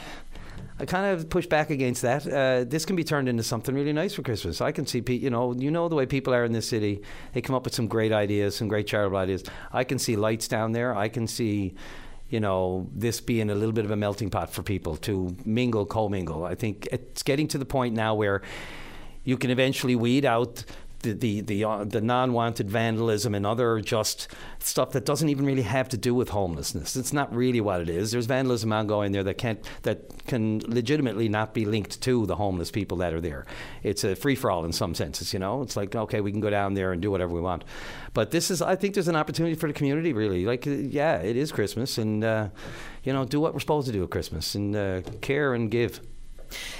I 0.81 0.85
kind 0.85 1.05
of 1.05 1.29
push 1.29 1.45
back 1.45 1.69
against 1.69 2.01
that. 2.01 2.27
Uh, 2.27 2.63
this 2.67 2.85
can 2.85 2.95
be 2.95 3.03
turned 3.03 3.29
into 3.29 3.43
something 3.43 3.75
really 3.75 3.93
nice 3.93 4.15
for 4.15 4.23
Christmas. 4.23 4.61
I 4.61 4.71
can 4.71 4.88
see, 4.88 5.00
pe- 5.00 5.13
you 5.13 5.29
know, 5.29 5.53
you 5.53 5.69
know 5.69 5.88
the 5.88 5.93
way 5.93 6.07
people 6.07 6.33
are 6.33 6.43
in 6.43 6.53
this 6.53 6.67
city. 6.67 7.03
They 7.33 7.41
come 7.41 7.55
up 7.55 7.65
with 7.65 7.75
some 7.75 7.85
great 7.85 8.11
ideas, 8.11 8.55
some 8.55 8.67
great 8.67 8.88
charitable 8.88 9.19
ideas. 9.19 9.43
I 9.71 9.83
can 9.83 10.00
see 10.00 10.15
lights 10.15 10.47
down 10.47 10.71
there. 10.71 10.95
I 10.95 11.07
can 11.07 11.27
see, 11.27 11.75
you 12.29 12.39
know, 12.39 12.89
this 12.95 13.21
being 13.21 13.51
a 13.51 13.53
little 13.53 13.73
bit 13.73 13.85
of 13.85 13.91
a 13.91 13.95
melting 13.95 14.31
pot 14.31 14.50
for 14.50 14.63
people 14.63 14.97
to 14.97 15.35
mingle, 15.45 15.85
co-mingle. 15.85 16.45
I 16.45 16.55
think 16.55 16.88
it's 16.91 17.21
getting 17.21 17.47
to 17.50 17.59
the 17.59 17.65
point 17.65 17.93
now 17.93 18.15
where 18.15 18.41
you 19.23 19.38
can 19.38 19.51
eventually 19.51 19.95
weed 19.95 20.25
out 20.25 20.65
the 21.01 21.13
the 21.13 21.41
the, 21.41 21.63
uh, 21.63 21.84
the 21.84 22.01
non-wanted 22.01 22.70
vandalism 22.70 23.36
and 23.36 23.46
other 23.46 23.79
just 23.81 24.27
stuff 24.60 24.91
that 24.91 25.05
doesn't 25.05 25.29
even 25.29 25.46
really 25.46 25.62
have 25.63 25.89
to 25.89 25.98
do 25.98 26.13
with 26.13 26.29
homelessness. 26.29 26.96
It's 26.96 27.13
not 27.13 27.34
really 27.34 27.62
what 27.62 27.81
it 27.81 27.89
is. 27.89 28.12
There's 28.12 28.25
vandalism 28.25 28.72
ongoing 28.74 29.12
there 29.12 29.24
that 29.24 29.38
can't 29.38 29.63
that 29.84 30.25
can 30.27 30.60
legitimately 30.67 31.29
not 31.29 31.53
be 31.53 31.65
linked 31.65 32.01
to 32.01 32.25
the 32.25 32.36
homeless 32.36 32.72
people 32.72 32.98
that 32.98 33.13
are 33.13 33.22
there. 33.22 33.46
It's 33.84 34.03
a 34.03 34.15
free 34.15 34.36
for 34.36 34.51
all 34.51 34.65
in 34.65 34.72
some 34.72 34.96
senses. 34.96 35.34
You 35.34 35.39
know, 35.39 35.62
it's 35.62 35.75
like 35.75 35.96
okay, 35.96 36.22
we 36.22 36.31
can 36.31 36.41
go 36.41 36.50
down 36.50 36.74
there 36.74 36.91
and 36.91 37.01
do 37.01 37.12
whatever 37.12 37.34
we 37.34 37.41
want. 37.41 37.63
But 38.13 38.31
this 38.31 38.51
is, 38.51 38.62
I 38.62 38.75
think, 38.75 38.93
there's 38.93 39.08
an 39.08 39.15
opportunity 39.15 39.55
for 39.55 39.67
the 39.67 39.74
community. 39.74 40.13
Really, 40.13 40.46
like 40.46 40.67
uh, 40.67 40.72
yeah, 40.72 41.17
it 41.17 41.38
is 41.38 41.51
Christmas, 41.51 41.98
and 41.98 42.24
uh, 42.24 42.50
you 43.03 43.13
know, 43.13 43.25
do 43.25 43.39
what 43.39 43.53
we're 43.53 43.60
supposed 43.60 43.88
to 43.88 43.93
do 43.93 44.03
at 44.03 44.10
Christmas 44.10 44.55
and 44.55 44.75
uh, 44.75 45.01
care 45.22 45.53
and 45.53 45.72
give. 45.72 46.01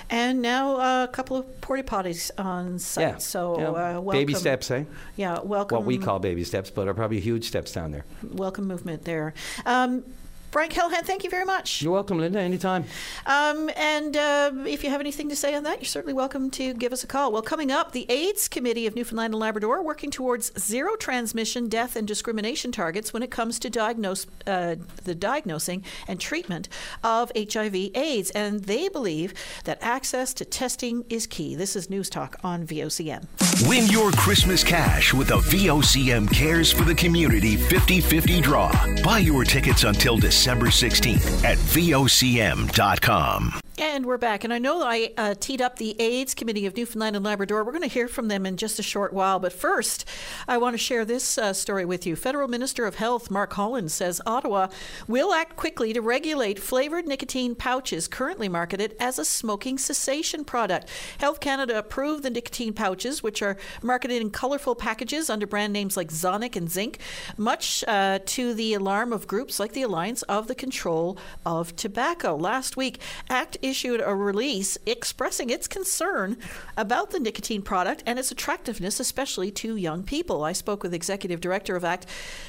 And 0.10 0.42
now 0.42 0.78
uh, 0.78 1.04
a 1.04 1.08
couple 1.08 1.38
of 1.38 1.62
porta 1.62 1.84
potties 1.84 2.32
on 2.38 2.80
site. 2.80 3.02
Yeah. 3.02 3.18
So 3.18 3.60
Yeah. 3.60 3.68
uh, 3.68 3.74
welcome. 4.02 4.12
baby 4.12 4.34
steps, 4.34 4.70
eh? 4.72 4.84
Yeah, 5.16 5.40
welcome. 5.42 5.78
What 5.78 5.86
we 5.86 5.98
call 5.98 6.20
baby 6.20 6.44
steps, 6.44 6.70
but 6.70 6.88
are 6.88 6.94
probably 6.94 7.20
huge 7.20 7.46
steps 7.48 7.72
down 7.72 7.92
there. 7.92 8.06
welcome 8.24 8.68
movement 8.68 9.06
there. 9.06 9.34
Um, 9.66 10.04
Brian 10.52 10.70
Callahan, 10.70 11.06
thank 11.06 11.24
you 11.24 11.30
very 11.30 11.46
much. 11.46 11.82
You're 11.82 11.94
welcome, 11.94 12.20
Linda, 12.20 12.42
anytime. 12.42 12.84
Um, 13.26 13.70
and 13.78 14.18
uh, 14.18 14.52
if 14.68 14.84
you 14.84 14.90
have 14.90 15.00
anything 15.00 15.30
to 15.30 15.36
say 15.36 15.56
on 15.56 15.64
that, 15.64 15.80
you're 15.80 15.86
certainly 15.86 16.14
welcome 16.14 16.52
to 16.52 16.74
give 16.74 16.92
us 16.92 17.06
a 17.06 17.08
call. 17.08 17.32
Well, 17.32 17.42
coming 17.42 17.72
up, 17.72 17.94
the 17.94 18.06
AIDS 18.10 18.50
Committee 18.50 18.86
of 18.86 18.94
Newfoundland 18.94 19.34
and 19.34 19.40
Labrador 19.40 19.82
working 19.82 20.12
towards 20.12 20.52
zero 20.60 20.98
transmission, 20.98 21.70
death, 21.70 21.96
and 21.96 22.06
discrimination 22.06 22.74
targets 22.74 23.14
when 23.14 23.24
it 23.24 23.32
comes 23.32 23.60
to 23.60 23.70
diagnose, 23.70 24.28
uh, 24.46 24.76
the 25.06 25.16
diagnosing 25.16 25.86
and 26.06 26.20
treatment 26.20 26.68
of 27.02 27.32
HIV/AIDS, 27.34 28.32
and 28.32 28.66
they 28.66 28.90
believe 28.90 29.34
that 29.64 29.78
access 29.80 30.34
to 30.34 30.44
testing 30.44 31.06
is 31.08 31.28
key. 31.28 31.56
This 31.56 31.78
is 31.78 31.90
News 31.90 32.10
Talk 32.10 32.36
on 32.44 32.68
VOCM. 32.68 33.26
Win 33.70 33.86
your 33.88 34.12
Christmas 34.12 34.66
cash 34.66 35.14
with 35.14 35.32
a 35.32 35.38
VOCM 35.38 36.30
Cares 36.34 36.74
for 36.74 36.84
the 36.84 36.96
Community 36.96 37.56
50 37.56 38.02
50 38.02 38.42
draw. 38.42 38.70
Buy 39.02 39.20
your 39.20 39.46
tickets 39.46 39.86
until 39.86 40.18
December 40.18 40.41
16th 40.48 41.44
at 41.44 41.58
VOCM.com. 41.58 43.61
And 43.78 44.06
we're 44.06 44.18
back. 44.18 44.44
And 44.44 44.54
I 44.54 44.60
know 44.60 44.84
I 44.84 45.14
uh, 45.18 45.34
teed 45.40 45.62
up 45.62 45.78
the 45.78 46.00
AIDS 46.00 46.34
Committee 46.34 46.66
of 46.66 46.76
Newfoundland 46.76 47.16
and 47.16 47.24
Labrador. 47.24 47.64
We're 47.64 47.72
going 47.72 47.82
to 47.82 47.88
hear 47.88 48.10
from 48.10 48.28
them 48.28 48.46
in 48.46 48.58
just 48.58 48.80
a 48.80 48.84
short 48.84 49.14
while. 49.14 49.40
But 49.40 49.54
first, 49.54 50.04
I 50.46 50.58
want 50.58 50.74
to 50.74 50.78
share 50.78 51.06
this 51.06 51.38
uh, 51.38 51.54
story 51.54 51.86
with 51.86 52.06
you. 52.06 52.18
Federal 52.18 52.50
Minister 52.50 52.86
of 52.86 52.96
Health 52.96 53.32
Mark 53.32 53.54
Holland 53.54 53.90
says 53.90 54.22
Ottawa 54.26 54.68
will 55.08 55.34
act 55.34 55.56
quickly 55.56 55.94
to 55.94 56.02
regulate 56.02 56.60
flavored 56.60 57.08
nicotine 57.08 57.56
pouches 57.56 58.10
currently 58.10 58.50
marketed 58.50 58.94
as 59.00 59.18
a 59.18 59.24
smoking 59.24 59.78
cessation 59.78 60.44
product. 60.44 60.90
Health 61.20 61.40
Canada 61.40 61.78
approved 61.78 62.24
the 62.24 62.30
nicotine 62.30 62.74
pouches, 62.74 63.24
which 63.24 63.42
are 63.42 63.56
marketed 63.82 64.22
in 64.22 64.32
colorful 64.32 64.76
packages 64.76 65.30
under 65.30 65.48
brand 65.48 65.72
names 65.72 65.96
like 65.96 66.10
Zonnic 66.10 66.58
and 66.58 66.70
Zinc, 66.70 67.00
much 67.38 67.86
uh, 67.88 68.20
to 68.26 68.54
the 68.54 68.74
alarm 68.74 69.14
of 69.14 69.28
groups 69.28 69.62
like 69.62 69.72
the 69.72 69.84
Alliance 69.84 70.24
of 70.24 70.48
the 70.48 70.56
Control 70.56 71.18
of 71.46 71.74
Tobacco. 71.78 72.36
Last 72.36 72.76
week, 72.76 73.00
ACT 73.30 73.58
issued 73.62 74.02
a 74.02 74.16
release 74.16 74.78
expressing 74.86 75.50
its 75.50 75.68
concern 75.68 76.38
about 76.78 77.12
the 77.12 77.20
nicotine 77.20 77.62
product 77.62 78.04
and 78.06 78.20
its 78.20 78.32
attractiveness, 78.32 79.00
especially 79.00 79.52
to 79.52 79.76
young 79.76 80.04
people. 80.04 80.44
I 80.44 80.54
spoke 80.54 80.84
with 80.84 80.94
Executive 80.94 81.42
Director 81.42 81.76
of 81.76 81.84
ACT, 81.84 82.06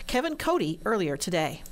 Kevin 0.07 0.37
Coady, 0.37 0.81
earlier 0.85 1.17
today. 1.17 1.63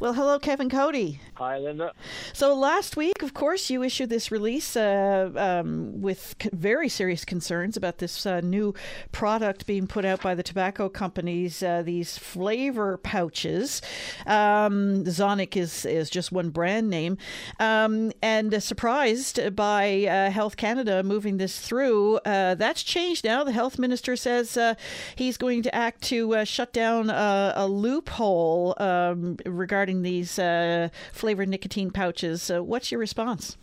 Well, 0.00 0.12
hello, 0.12 0.38
Kevin 0.38 0.70
Coady. 0.70 1.18
Hi, 1.34 1.58
Linda. 1.58 1.92
So 2.32 2.54
last 2.54 2.96
week, 2.96 3.20
of 3.20 3.34
course, 3.34 3.68
you 3.68 3.82
issued 3.82 4.10
this 4.10 4.30
release 4.30 4.76
uh, 4.76 5.30
um, 5.34 6.00
with 6.00 6.36
c- 6.40 6.50
very 6.52 6.88
serious 6.88 7.24
concerns 7.24 7.76
about 7.76 7.98
this 7.98 8.24
uh, 8.24 8.40
new 8.40 8.74
product 9.10 9.66
being 9.66 9.88
put 9.88 10.04
out 10.04 10.22
by 10.22 10.36
the 10.36 10.44
tobacco 10.44 10.88
companies. 10.88 11.64
Uh, 11.64 11.82
these 11.82 12.16
flavor 12.16 12.96
pouches. 12.96 13.82
Um, 14.24 15.02
Zonnic 15.02 15.56
is 15.56 15.84
is 15.84 16.10
just 16.10 16.30
one 16.30 16.50
brand 16.50 16.88
name, 16.88 17.18
um, 17.58 18.12
and 18.22 18.62
surprised 18.62 19.56
by 19.56 20.04
uh, 20.04 20.30
Health 20.30 20.56
Canada 20.56 21.02
moving 21.02 21.38
this 21.38 21.58
through. 21.58 22.18
Uh, 22.18 22.54
that's 22.54 22.84
changed 22.84 23.24
now. 23.24 23.42
The 23.42 23.50
health 23.50 23.80
minister 23.80 24.14
says 24.14 24.56
uh, 24.56 24.74
he's 25.16 25.36
going 25.36 25.64
to 25.64 25.74
act 25.74 26.02
to 26.02 26.44
shut 26.44 26.72
down 26.72 27.10
a 27.10 27.66
loophole 27.66 28.76
um, 28.78 29.36
regarding 29.44 29.87
regarding 29.88 30.02
these 30.02 30.38
uh, 30.38 30.88
flavored 31.12 31.48
nicotine 31.48 31.90
pouches. 31.90 32.50
Uh, 32.50 32.62
what's 32.62 32.92
your 32.92 33.00
response? 33.00 33.56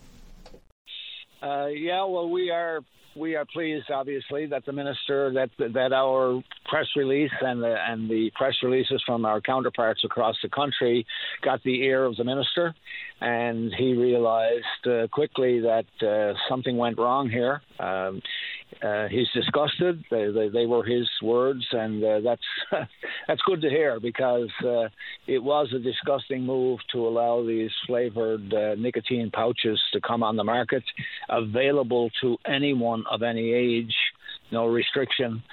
Uh, 1.42 1.68
yeah, 1.68 2.04
well, 2.06 2.30
we 2.30 2.50
are 2.50 2.82
we 3.16 3.36
are 3.36 3.46
pleased, 3.46 3.90
obviously, 3.92 4.48
that 4.48 4.66
the 4.66 4.74
minister 4.74 5.32
that 5.34 5.50
that 5.74 5.94
our 5.94 6.42
press 6.66 6.88
release 6.96 7.32
and 7.42 7.62
the 7.62 7.76
and 7.88 8.10
the 8.10 8.32
press 8.36 8.56
releases 8.64 9.02
from 9.06 9.26
our 9.26 9.40
counterparts 9.42 10.04
across 10.04 10.36
the 10.42 10.50
country 10.50 11.06
got 11.42 11.62
the 11.64 11.84
ear 11.84 12.06
of 12.06 12.16
the 12.18 12.24
minister, 12.24 12.74
and 13.22 13.72
he 13.78 13.94
realized 13.94 14.88
uh, 14.88 15.08
quickly 15.12 15.62
that 15.62 15.86
uh, 16.02 16.34
something 16.50 16.78
went 16.78 16.98
wrong 16.98 17.30
here. 17.30 17.62
Um, 17.80 18.22
uh, 18.82 19.08
he's 19.08 19.28
disgusted. 19.34 20.04
They, 20.12 20.32
they, 20.32 20.50
they, 20.50 20.66
were 20.66 20.84
his 20.84 21.08
words, 21.22 21.66
and 21.72 22.04
uh, 22.04 22.20
that's 22.22 22.42
that's 23.28 23.42
good 23.44 23.62
to 23.62 23.70
hear 23.70 24.00
because 24.00 24.50
uh, 24.64 24.90
it 25.28 25.44
was 25.44 25.72
a 25.74 25.80
disgusting 25.80 26.44
move 26.46 26.80
to 26.92 27.08
allow 27.08 27.46
these 27.46 27.72
flavored 27.88 28.54
uh, 28.54 28.76
nicotine 28.76 29.32
pouches 29.32 29.82
to 29.94 30.02
come 30.02 30.24
on 30.24 30.36
the 30.36 30.44
market, 30.44 30.84
available 31.30 32.10
to 32.22 32.38
anyone 32.46 33.04
of 33.10 33.24
any 33.24 33.54
age, 33.54 33.96
no 34.52 34.66
restriction. 34.66 35.44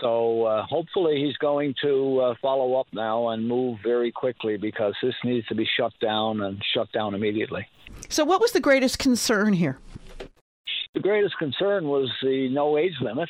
So 0.00 0.44
uh, 0.44 0.66
hopefully 0.66 1.22
he's 1.24 1.36
going 1.36 1.74
to 1.82 2.20
uh, 2.20 2.34
follow 2.42 2.80
up 2.80 2.88
now 2.92 3.28
and 3.28 3.46
move 3.46 3.78
very 3.84 4.10
quickly 4.10 4.56
because 4.56 4.94
this 5.02 5.14
needs 5.22 5.46
to 5.48 5.54
be 5.54 5.68
shut 5.78 5.92
down 6.00 6.40
and 6.40 6.60
shut 6.74 6.90
down 6.92 7.14
immediately. 7.14 7.66
So, 8.08 8.24
what 8.24 8.40
was 8.40 8.52
the 8.52 8.60
greatest 8.60 8.98
concern 8.98 9.52
here? 9.52 9.78
The 10.98 11.02
greatest 11.02 11.38
concern 11.38 11.86
was 11.86 12.10
the 12.24 12.48
no 12.48 12.76
age 12.76 12.96
limit. 13.00 13.28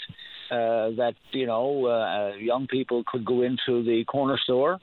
Uh, 0.50 0.96
that 0.96 1.12
you 1.32 1.44
know, 1.44 1.84
uh, 1.84 2.34
young 2.38 2.66
people 2.66 3.04
could 3.06 3.26
go 3.26 3.42
into 3.42 3.84
the 3.84 4.04
corner 4.06 4.38
store, 4.42 4.78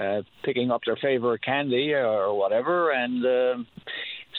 uh, 0.00 0.22
picking 0.42 0.70
up 0.70 0.80
their 0.86 0.96
favorite 0.96 1.42
candy 1.42 1.92
or 1.92 2.32
whatever, 2.34 2.92
and 2.92 3.26
uh, 3.26 3.62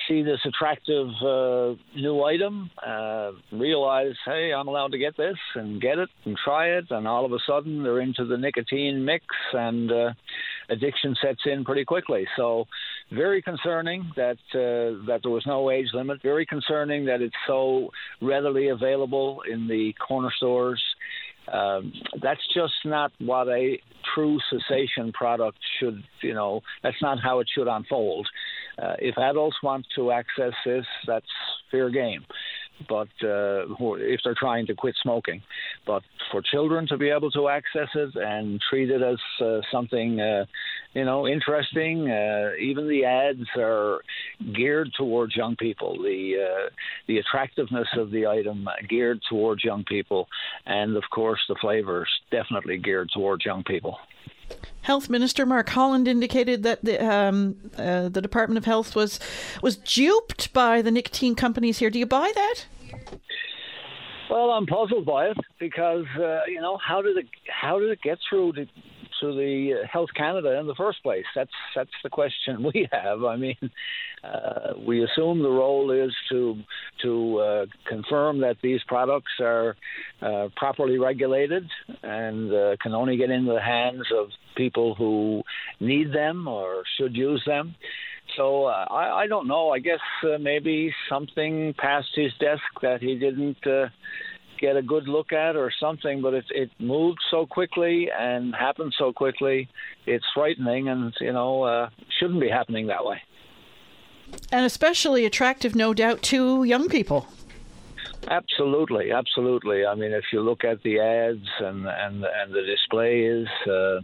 see 0.07 0.23
this 0.23 0.39
attractive 0.47 1.09
uh, 1.23 1.75
new 1.95 2.23
item, 2.23 2.71
uh, 2.83 3.33
realize, 3.51 4.15
hey, 4.25 4.51
I'm 4.51 4.67
allowed 4.67 4.93
to 4.93 4.97
get 4.97 5.15
this 5.15 5.37
and 5.53 5.79
get 5.79 5.99
it 5.99 6.09
and 6.25 6.35
try 6.43 6.69
it, 6.69 6.85
and 6.89 7.07
all 7.07 7.23
of 7.23 7.33
a 7.33 7.39
sudden 7.47 7.83
they're 7.83 8.01
into 8.01 8.25
the 8.25 8.37
nicotine 8.39 9.05
mix, 9.05 9.23
and 9.53 9.91
addiction 10.69 11.15
sets 11.21 11.41
in 11.45 11.63
pretty 11.63 11.85
quickly. 11.85 12.25
So, 12.37 12.65
very 13.11 13.41
concerning 13.41 14.11
that 14.15 14.37
uh, 14.53 15.05
that 15.07 15.19
there 15.23 15.31
was 15.31 15.43
no 15.45 15.69
age 15.71 15.87
limit. 15.93 16.21
Very 16.21 16.45
concerning 16.45 17.05
that 17.05 17.21
it's 17.21 17.35
so 17.47 17.89
readily 18.21 18.69
available 18.69 19.41
in 19.51 19.67
the 19.67 19.93
corner 20.05 20.31
stores. 20.37 20.81
Um, 21.51 21.91
that's 22.21 22.41
just 22.53 22.73
not 22.85 23.11
what 23.19 23.47
a 23.47 23.79
true 24.13 24.39
cessation 24.49 25.11
product 25.11 25.57
should. 25.79 26.03
You 26.21 26.33
know, 26.33 26.61
that's 26.83 27.01
not 27.01 27.19
how 27.21 27.39
it 27.39 27.47
should 27.53 27.67
unfold. 27.67 28.27
Uh, 28.81 28.95
if 28.99 29.17
adults 29.17 29.57
want 29.61 29.85
to 29.95 30.11
access 30.11 30.53
this, 30.65 30.85
that's 31.05 31.25
fair 31.71 31.89
game 31.89 32.25
but 32.87 33.07
uh, 33.23 33.65
if 33.97 34.21
they're 34.23 34.35
trying 34.37 34.65
to 34.67 34.75
quit 34.75 34.95
smoking. 35.01 35.41
But 35.85 36.03
for 36.31 36.41
children 36.41 36.87
to 36.87 36.97
be 36.97 37.09
able 37.09 37.31
to 37.31 37.49
access 37.49 37.89
it 37.95 38.15
and 38.15 38.59
treat 38.69 38.89
it 38.89 39.01
as 39.01 39.17
uh, 39.45 39.61
something, 39.71 40.19
uh, 40.19 40.45
you 40.93 41.05
know, 41.05 41.27
interesting, 41.27 42.09
uh, 42.09 42.51
even 42.59 42.87
the 42.87 43.05
ads 43.05 43.47
are 43.57 44.01
geared 44.53 44.91
towards 44.97 45.35
young 45.35 45.55
people. 45.55 46.01
The 46.01 46.35
uh, 46.47 46.69
the 47.07 47.17
attractiveness 47.17 47.87
of 47.97 48.11
the 48.11 48.27
item 48.27 48.67
geared 48.89 49.21
towards 49.29 49.63
young 49.63 49.83
people, 49.83 50.27
and 50.65 50.95
of 50.95 51.03
course 51.11 51.39
the 51.47 51.55
flavors 51.61 52.09
definitely 52.31 52.77
geared 52.77 53.09
towards 53.13 53.45
young 53.45 53.63
people. 53.63 53.97
Health 54.81 55.09
Minister 55.09 55.45
Mark 55.45 55.69
Holland 55.69 56.07
indicated 56.07 56.63
that 56.63 56.83
the 56.83 57.03
um, 57.05 57.55
uh, 57.77 58.09
the 58.09 58.21
Department 58.21 58.57
of 58.57 58.65
Health 58.65 58.95
was 58.95 59.19
was 59.61 59.77
duped 59.77 60.51
by 60.53 60.81
the 60.81 60.91
nicotine 60.91 61.35
companies 61.35 61.77
here. 61.77 61.89
Do 61.89 61.99
you 61.99 62.05
buy 62.05 62.31
that? 62.33 62.65
Well, 64.29 64.51
I'm 64.51 64.65
puzzled 64.65 65.05
by 65.05 65.27
it 65.27 65.37
because 65.59 66.05
uh, 66.17 66.41
you 66.47 66.61
know 66.61 66.77
how 66.77 67.01
did 67.01 67.17
it 67.17 67.27
how 67.47 67.79
did 67.79 67.89
it 67.89 68.01
get 68.01 68.17
through 68.29 68.53
to 68.53 68.65
to 69.21 69.33
the 69.33 69.83
Health 69.91 70.09
Canada 70.15 70.59
in 70.59 70.67
the 70.67 70.75
first 70.75 71.01
place? 71.03 71.25
That's 71.35 71.51
that's 71.75 71.91
the 72.03 72.09
question 72.09 72.63
we 72.73 72.87
have. 72.91 73.23
I 73.23 73.37
mean, 73.37 73.57
uh, 74.23 74.73
we 74.85 75.03
assume 75.03 75.41
the 75.41 75.49
role 75.49 75.91
is 75.91 76.13
to 76.29 76.57
to 77.03 77.37
uh, 77.37 77.65
confirm 77.87 78.41
that 78.41 78.57
these 78.61 78.81
products 78.87 79.31
are 79.39 79.75
uh, 80.21 80.49
properly 80.55 80.97
regulated 80.97 81.67
and 82.03 82.53
uh, 82.53 82.75
can 82.81 82.93
only 82.93 83.17
get 83.17 83.29
into 83.29 83.53
the 83.53 83.61
hands 83.61 84.05
of 84.15 84.27
people 84.55 84.95
who 84.95 85.43
need 85.79 86.13
them 86.13 86.47
or 86.47 86.83
should 86.97 87.15
use 87.15 87.41
them. 87.45 87.75
So 88.37 88.65
uh, 88.65 88.85
I, 88.89 89.23
I 89.23 89.27
don't 89.27 89.47
know. 89.47 89.69
I 89.69 89.79
guess 89.79 89.99
uh, 90.23 90.37
maybe 90.37 90.93
something 91.09 91.73
passed 91.77 92.11
his 92.15 92.31
desk 92.39 92.63
that 92.81 93.01
he 93.01 93.15
didn't 93.15 93.65
uh, 93.67 93.87
get 94.61 94.77
a 94.77 94.81
good 94.81 95.07
look 95.07 95.33
at 95.33 95.55
or 95.55 95.71
something. 95.79 96.21
But 96.21 96.33
it 96.35 96.45
it 96.51 96.69
moved 96.79 97.19
so 97.29 97.45
quickly 97.45 98.09
and 98.17 98.55
happened 98.55 98.93
so 98.97 99.11
quickly. 99.11 99.67
It's 100.05 100.25
frightening, 100.33 100.87
and 100.87 101.13
you 101.19 101.33
know 101.33 101.63
uh, 101.63 101.89
shouldn't 102.19 102.39
be 102.39 102.49
happening 102.49 102.87
that 102.87 103.03
way. 103.03 103.21
And 104.51 104.65
especially 104.65 105.25
attractive, 105.25 105.75
no 105.75 105.93
doubt, 105.93 106.21
to 106.23 106.63
young 106.63 106.87
people. 106.87 107.27
Absolutely, 108.29 109.11
absolutely. 109.11 109.85
I 109.85 109.95
mean, 109.95 110.11
if 110.11 110.25
you 110.31 110.41
look 110.41 110.63
at 110.63 110.81
the 110.83 110.99
ads 110.99 111.47
and 111.59 111.87
and 111.87 112.23
and 112.23 112.53
the 112.53 112.61
displays, 112.61 113.47
uh, 113.67 114.01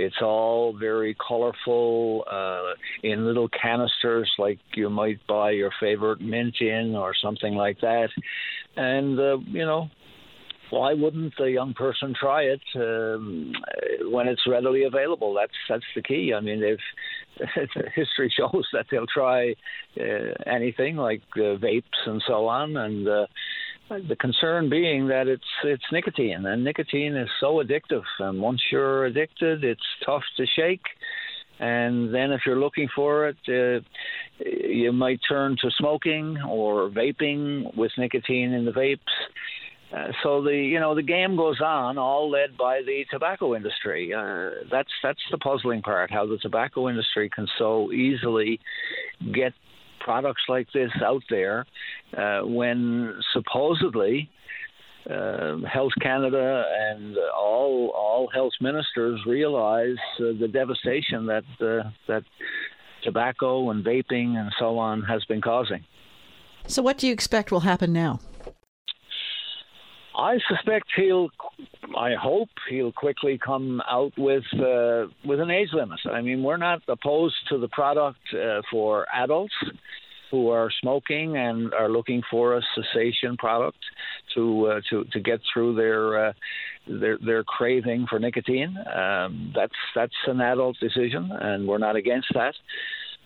it's 0.00 0.22
all 0.22 0.76
very 0.78 1.16
colorful 1.26 2.24
uh, 2.30 2.74
in 3.02 3.26
little 3.26 3.48
canisters, 3.48 4.30
like 4.38 4.58
you 4.74 4.90
might 4.90 5.24
buy 5.26 5.50
your 5.50 5.70
favorite 5.80 6.20
mint 6.20 6.56
in 6.60 6.94
or 6.94 7.14
something 7.20 7.54
like 7.54 7.80
that. 7.80 8.08
And 8.76 9.18
uh, 9.18 9.38
you 9.46 9.64
know, 9.64 9.90
why 10.70 10.94
wouldn't 10.94 11.34
a 11.40 11.50
young 11.50 11.74
person 11.74 12.14
try 12.18 12.42
it 12.42 12.60
um, 12.76 13.52
when 14.10 14.28
it's 14.28 14.42
readily 14.48 14.84
available? 14.84 15.34
That's 15.34 15.52
that's 15.68 15.84
the 15.94 16.02
key. 16.02 16.32
I 16.34 16.40
mean, 16.40 16.60
they've 16.60 17.48
history 17.94 18.32
shows 18.36 18.66
that 18.72 18.86
they'll 18.90 19.06
try 19.06 19.54
uh, 19.98 20.34
anything 20.46 20.96
like 20.96 21.22
uh, 21.36 21.56
vapes 21.58 22.06
and 22.06 22.22
so 22.26 22.46
on, 22.46 22.76
and 22.76 23.08
uh, 23.08 23.26
the 23.98 24.16
concern 24.16 24.70
being 24.70 25.08
that 25.08 25.26
it's 25.26 25.42
it's 25.64 25.82
nicotine, 25.90 26.46
and 26.46 26.64
nicotine 26.64 27.16
is 27.16 27.28
so 27.40 27.62
addictive. 27.62 28.04
And 28.18 28.40
once 28.40 28.60
you're 28.70 29.06
addicted, 29.06 29.64
it's 29.64 29.80
tough 30.04 30.22
to 30.36 30.46
shake. 30.46 30.84
And 31.58 32.14
then, 32.14 32.32
if 32.32 32.42
you're 32.46 32.58
looking 32.58 32.88
for 32.94 33.28
it, 33.28 33.36
uh, 33.48 33.84
you 34.44 34.92
might 34.92 35.20
turn 35.28 35.56
to 35.60 35.70
smoking 35.78 36.38
or 36.48 36.88
vaping 36.88 37.76
with 37.76 37.92
nicotine 37.98 38.52
in 38.52 38.64
the 38.64 38.70
vapes. 38.70 38.98
Uh, 39.94 40.12
so 40.22 40.40
the 40.42 40.54
you 40.54 40.78
know 40.78 40.94
the 40.94 41.02
game 41.02 41.36
goes 41.36 41.60
on, 41.60 41.98
all 41.98 42.30
led 42.30 42.56
by 42.56 42.80
the 42.86 43.04
tobacco 43.10 43.56
industry. 43.56 44.14
Uh, 44.14 44.64
that's 44.70 44.88
that's 45.02 45.20
the 45.30 45.38
puzzling 45.38 45.82
part. 45.82 46.10
How 46.10 46.26
the 46.26 46.38
tobacco 46.38 46.88
industry 46.88 47.28
can 47.28 47.46
so 47.58 47.92
easily 47.92 48.60
get 49.34 49.52
products 50.00 50.42
like 50.48 50.68
this 50.72 50.90
out 51.04 51.22
there 51.30 51.66
uh, 52.16 52.40
when 52.40 53.14
supposedly 53.32 54.30
uh, 55.08 55.58
Health 55.58 55.92
Canada 56.00 56.64
and 56.90 57.16
all 57.36 57.92
all 57.96 58.28
health 58.32 58.52
ministers 58.60 59.20
realize 59.26 59.96
uh, 60.18 60.32
the 60.38 60.48
devastation 60.48 61.26
that 61.26 61.44
uh, 61.60 61.90
that 62.06 62.22
tobacco 63.02 63.70
and 63.70 63.84
vaping 63.84 64.36
and 64.36 64.52
so 64.58 64.78
on 64.78 65.02
has 65.02 65.24
been 65.24 65.40
causing. 65.40 65.84
So, 66.66 66.82
what 66.82 66.98
do 66.98 67.06
you 67.06 67.12
expect 67.12 67.50
will 67.50 67.60
happen 67.60 67.92
now? 67.92 68.20
I 70.20 70.38
suspect 70.48 70.86
he'll. 70.96 71.30
I 71.96 72.14
hope 72.14 72.50
he'll 72.68 72.92
quickly 72.92 73.38
come 73.38 73.80
out 73.88 74.12
with 74.18 74.44
uh, 74.54 75.06
with 75.24 75.40
an 75.40 75.50
age 75.50 75.70
limit. 75.72 76.00
I 76.12 76.20
mean, 76.20 76.42
we're 76.42 76.58
not 76.58 76.82
opposed 76.88 77.36
to 77.48 77.58
the 77.58 77.68
product 77.68 78.20
uh, 78.34 78.60
for 78.70 79.06
adults 79.14 79.54
who 80.30 80.50
are 80.50 80.70
smoking 80.80 81.36
and 81.36 81.72
are 81.74 81.88
looking 81.88 82.22
for 82.30 82.56
a 82.56 82.62
cessation 82.74 83.36
product 83.38 83.78
to 84.34 84.66
uh, 84.66 84.80
to 84.90 85.04
to 85.12 85.20
get 85.20 85.40
through 85.52 85.74
their 85.74 86.28
uh, 86.28 86.32
their 86.86 87.18
their 87.24 87.42
craving 87.42 88.06
for 88.08 88.18
nicotine. 88.18 88.76
Um, 88.94 89.52
that's 89.54 89.72
that's 89.94 90.12
an 90.26 90.40
adult 90.40 90.76
decision, 90.80 91.30
and 91.32 91.66
we're 91.66 91.78
not 91.78 91.96
against 91.96 92.28
that. 92.34 92.54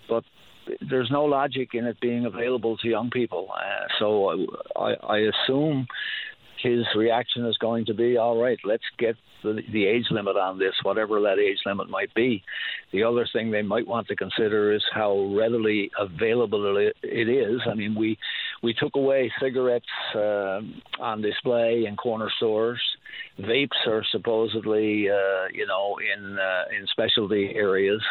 But 0.08 0.24
there's 0.88 1.10
no 1.10 1.24
logic 1.24 1.70
in 1.74 1.86
it 1.86 2.00
being 2.00 2.24
available 2.24 2.76
to 2.78 2.88
young 2.88 3.10
people. 3.10 3.48
Uh, 3.52 3.86
so 3.98 4.46
I, 4.76 4.94
I 5.06 5.18
assume 5.18 5.86
his 6.64 6.84
reaction 6.96 7.44
is 7.44 7.56
going 7.58 7.84
to 7.84 7.94
be, 7.94 8.16
all 8.16 8.40
right, 8.40 8.58
let's 8.64 8.82
get 8.98 9.16
the, 9.42 9.60
the 9.72 9.84
age 9.84 10.06
limit 10.10 10.36
on 10.36 10.58
this, 10.58 10.72
whatever 10.82 11.20
that 11.20 11.38
age 11.38 11.58
limit 11.66 11.90
might 11.90 12.12
be. 12.14 12.42
The 12.92 13.04
other 13.04 13.28
thing 13.30 13.50
they 13.50 13.62
might 13.62 13.86
want 13.86 14.08
to 14.08 14.16
consider 14.16 14.72
is 14.72 14.82
how 14.92 15.34
readily 15.36 15.90
available 15.98 16.76
it 17.02 17.28
is. 17.28 17.60
I 17.70 17.74
mean, 17.74 17.94
we 17.94 18.18
we 18.62 18.72
took 18.72 18.96
away 18.96 19.30
cigarettes 19.40 19.84
uh, 20.14 20.60
on 20.98 21.20
display 21.20 21.84
in 21.86 21.96
corner 21.96 22.30
stores. 22.38 22.80
Vapes 23.38 23.86
are 23.86 24.02
supposedly, 24.10 25.10
uh, 25.10 25.44
you 25.52 25.66
know, 25.66 25.96
in 25.98 26.38
uh, 26.38 26.64
in 26.76 26.86
specialty 26.86 27.52
areas. 27.54 28.02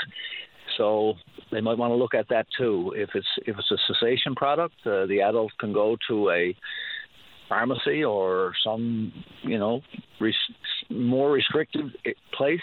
So 0.78 1.16
they 1.52 1.62
might 1.62 1.78
want 1.78 1.92
to 1.92 1.96
look 1.96 2.14
at 2.14 2.30
that 2.30 2.46
too. 2.58 2.94
If 2.96 3.10
it's 3.16 3.28
if 3.48 3.56
it's 3.58 3.72
a 3.72 3.94
cessation 3.94 4.36
product, 4.36 4.76
uh, 4.86 5.08
the 5.08 5.22
adult 5.22 5.52
can 5.60 5.74
go 5.74 5.98
to 6.10 6.30
a 6.30 6.56
pharmacy 7.50 8.04
or 8.04 8.54
some, 8.64 9.12
you 9.42 9.58
know, 9.58 9.82
res- 10.20 10.36
more 10.90 11.32
restrictive 11.32 11.92
place 12.32 12.62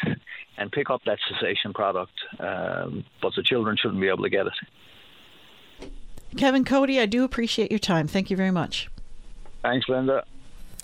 and 0.56 0.70
pick 0.72 0.90
up 0.90 1.02
that 1.06 1.18
cessation 1.28 1.72
product. 1.72 2.12
Um, 2.38 3.04
but 3.22 3.32
the 3.36 3.42
children 3.42 3.76
shouldn't 3.80 4.00
be 4.00 4.08
able 4.08 4.24
to 4.24 4.30
get 4.30 4.46
it. 4.46 5.90
Kevin 6.36 6.64
Coady, 6.64 7.00
I 7.00 7.06
do 7.06 7.24
appreciate 7.24 7.70
your 7.70 7.80
time. 7.80 8.06
Thank 8.06 8.30
you 8.30 8.36
very 8.36 8.50
much. 8.52 8.88
Thanks, 9.62 9.88
Linda. 9.88 10.24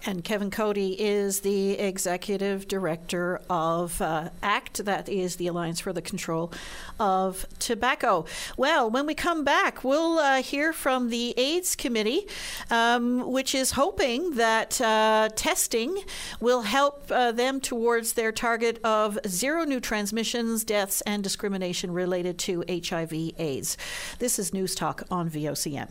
And 0.05 0.23
Kevin 0.23 0.51
Coady 0.51 1.01
is 1.01 1.41
the 1.41 1.73
executive 1.73 2.69
director 2.69 3.41
of 3.51 4.01
uh, 4.01 4.31
ACT, 4.43 4.85
that 4.85 5.09
is 5.09 5.37
the 5.37 5.49
Alliance 5.49 5.81
for 5.81 5.93
the 5.93 6.03
Control 6.03 6.53
of 7.01 7.45
Tobacco. 7.59 8.25
Well, 8.57 8.89
when 8.89 9.07
we 9.07 9.15
come 9.15 9.43
back, 9.43 9.83
we'll 9.83 10.19
uh, 10.19 10.43
hear 10.43 10.73
from 10.73 11.11
the 11.11 11.35
AIDS 11.37 11.75
Committee, 11.75 12.27
um, 12.71 13.33
which 13.33 13.55
is 13.55 13.73
hoping 13.73 14.37
that 14.37 14.81
uh, 14.81 15.29
testing 15.35 15.99
will 16.41 16.63
help 16.63 17.11
uh, 17.11 17.33
them 17.33 17.61
towards 17.61 18.13
their 18.13 18.31
target 18.31 18.79
of 18.85 19.19
zero 19.27 19.65
new 19.65 19.81
transmissions, 19.81 20.63
deaths, 20.63 21.01
and 21.03 21.25
discrimination 21.25 21.91
related 21.91 22.39
to 22.39 22.65
HIV/AIDS. 22.69 23.77
This 24.21 24.39
is 24.39 24.55
News 24.55 24.75
Talk 24.75 25.03
on 25.11 25.29
VOCM. 25.29 25.89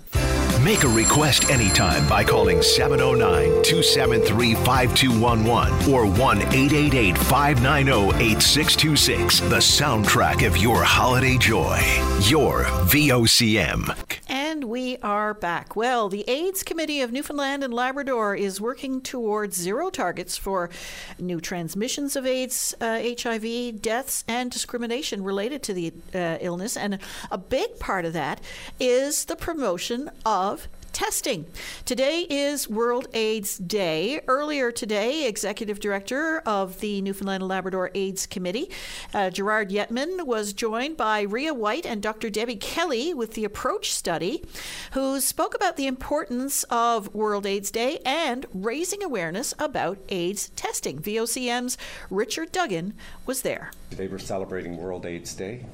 Make 0.63 0.84
a 0.84 0.88
request 0.88 1.50
anytime 1.50 2.08
by 2.08 2.24
calling 2.24 2.62
709 2.62 3.63
273 4.06 4.54
5211 4.63 5.91
or 5.91 6.06
1 6.06 6.38
888 6.38 7.18
590 7.18 8.24
8626. 8.24 9.39
The 9.39 9.56
soundtrack 9.56 10.46
of 10.46 10.58
your 10.58 10.84
holiday 10.84 11.39
joy. 11.39 11.80
Your 12.22 12.65
VOCM. 12.86 13.98
And 14.30 14.65
we 14.65 14.98
are 14.98 15.34
back. 15.34 15.76
Well, 15.76 16.08
the 16.10 16.24
AIDS 16.30 16.62
Committee 16.62 17.02
of 17.02 17.12
Newfoundland 17.12 17.63
and 17.63 17.74
Labrador 17.74 18.36
is 18.36 18.62
working 18.62 19.02
towards 19.02 19.58
zero 19.58 19.89
targets 19.89 20.38
for 20.38 20.70
new 21.18 21.41
transmissions 21.41 22.15
of 22.15 22.28
AIDS, 22.28 22.76
uh, 22.80 23.02
HIV, 23.02 23.82
deaths, 23.82 24.24
and 24.28 24.52
discrimination 24.52 25.24
related 25.24 25.63
to 25.63 25.74
the 25.74 25.91
uh, 26.13 26.38
illness. 26.41 26.78
And 26.78 27.00
a 27.32 27.39
big 27.39 27.80
part 27.80 28.06
of 28.06 28.13
that 28.13 28.39
is 28.80 29.26
the 29.26 29.36
promotion 29.36 30.12
of 30.24 30.68
testing. 30.96 31.46
Today 31.84 32.26
is 32.30 32.70
World 32.70 33.10
AIDS 33.14 33.58
Day. 33.58 34.22
Earlier 34.30 34.72
today, 34.72 35.28
Executive 35.28 35.82
Director 35.82 36.40
of 36.46 36.80
the 36.80 37.02
Newfoundland 37.02 37.44
and 37.44 37.50
Labrador 37.50 37.92
AIDS 37.94 38.26
Committee, 38.26 38.72
uh, 39.14 39.30
Gerard 39.30 39.72
Yetman, 39.72 40.26
was 40.26 40.54
joined 40.54 40.96
by 40.96 41.24
Ria 41.24 41.54
White 41.54 41.86
and 41.86 42.02
Dr. 42.02 42.30
Debbie 42.30 42.56
Kelly 42.56 43.14
with 43.14 43.34
the 43.34 43.44
Approach 43.44 43.92
Study, 43.94 44.46
who 44.94 45.20
spoke 45.20 45.54
about 45.54 45.76
the 45.76 45.86
importance 45.86 46.64
of 46.70 47.14
World 47.14 47.46
AIDS 47.46 47.72
Day 47.72 48.00
and 48.06 48.46
raising 48.54 49.04
awareness 49.04 49.54
about 49.60 49.98
AIDS 50.08 50.48
testing. 50.56 51.00
VOCM's 51.00 51.78
Richard 52.10 52.54
Duggan 52.54 52.94
was 53.26 53.42
there. 53.42 53.72
Today 53.90 54.08
we're 54.08 54.18
celebrating 54.18 54.78
World 54.78 55.06
AIDS 55.06 55.34
Day. 55.34 55.66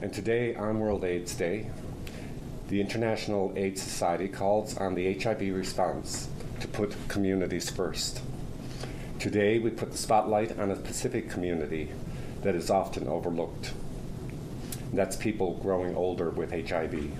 And 0.00 0.12
today, 0.12 0.54
on 0.56 0.78
World 0.78 1.04
AIDS 1.04 1.34
Day, 1.34 1.70
the 2.68 2.80
International 2.80 3.52
AIDS 3.54 3.80
Society 3.80 4.28
calls 4.28 4.76
on 4.76 4.94
the 4.94 5.14
HIV 5.14 5.54
response 5.54 6.28
to 6.60 6.66
put 6.66 6.96
communities 7.08 7.70
first. 7.70 8.20
Today, 9.20 9.58
we 9.58 9.70
put 9.70 9.92
the 9.92 9.98
spotlight 9.98 10.58
on 10.58 10.70
a 10.70 10.76
specific 10.76 11.30
community 11.30 11.90
that 12.42 12.56
is 12.56 12.68
often 12.68 13.06
overlooked. 13.06 13.72
That's 14.92 15.16
people 15.16 15.58
growing 15.62 15.94
older 15.94 16.30
with 16.30 16.50
HIV. 16.50 17.10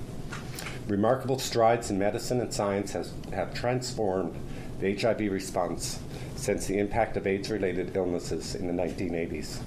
Remarkable 0.88 1.38
strides 1.38 1.90
in 1.90 1.98
medicine 1.98 2.40
and 2.40 2.52
science 2.52 2.92
has, 2.92 3.12
have 3.32 3.54
transformed 3.54 4.36
the 4.80 4.96
HIV 4.96 5.32
response 5.32 6.00
since 6.34 6.66
the 6.66 6.78
impact 6.78 7.16
of 7.16 7.26
AIDS 7.26 7.50
related 7.50 7.96
illnesses 7.96 8.54
in 8.54 8.66
the 8.66 8.72
1980s, 8.72 9.58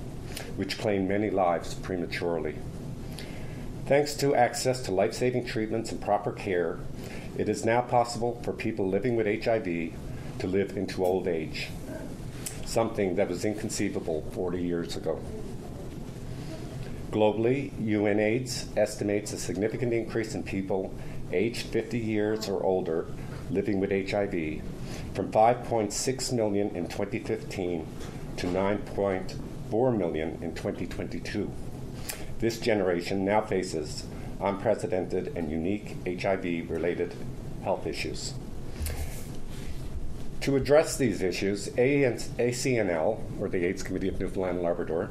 which 0.55 0.77
claimed 0.77 1.07
many 1.07 1.29
lives 1.29 1.73
prematurely. 1.73 2.55
Thanks 3.89 4.13
to 4.17 4.35
access 4.35 4.83
to 4.83 4.91
life 4.91 5.15
saving 5.15 5.47
treatments 5.47 5.91
and 5.91 5.99
proper 5.99 6.31
care, 6.31 6.77
it 7.39 7.49
is 7.49 7.65
now 7.65 7.81
possible 7.81 8.39
for 8.43 8.53
people 8.53 8.87
living 8.87 9.15
with 9.15 9.25
HIV 9.25 9.63
to 9.63 10.47
live 10.47 10.77
into 10.77 11.03
old 11.03 11.27
age, 11.27 11.69
something 12.65 13.15
that 13.15 13.27
was 13.27 13.43
inconceivable 13.43 14.29
40 14.31 14.61
years 14.61 14.95
ago. 14.95 15.19
Globally, 17.09 17.71
UNAIDS 17.83 18.67
estimates 18.77 19.33
a 19.33 19.39
significant 19.39 19.91
increase 19.91 20.35
in 20.35 20.43
people 20.43 20.93
aged 21.33 21.65
50 21.69 21.97
years 21.97 22.47
or 22.47 22.61
older 22.61 23.07
living 23.49 23.79
with 23.79 23.89
HIV 23.89 24.61
from 25.15 25.31
5.6 25.31 26.33
million 26.33 26.75
in 26.75 26.87
2015 26.87 27.87
to 28.37 28.45
9.4 28.45 29.97
million 29.97 30.37
in 30.43 30.53
2022 30.53 31.51
this 32.39 32.59
generation 32.59 33.25
now 33.25 33.41
faces 33.41 34.05
unprecedented 34.41 35.33
and 35.35 35.51
unique 35.51 35.95
HIV 36.05 36.69
related 36.69 37.13
health 37.63 37.85
issues. 37.85 38.33
To 40.41 40.55
address 40.55 40.95
these 40.95 41.21
issues, 41.21 41.67
ACNL, 41.69 43.19
or 43.39 43.49
the 43.49 43.65
AIDS 43.65 43.83
Committee 43.83 44.07
of 44.07 44.19
Newfoundland 44.19 44.57
and 44.57 44.65
Labrador, 44.65 45.09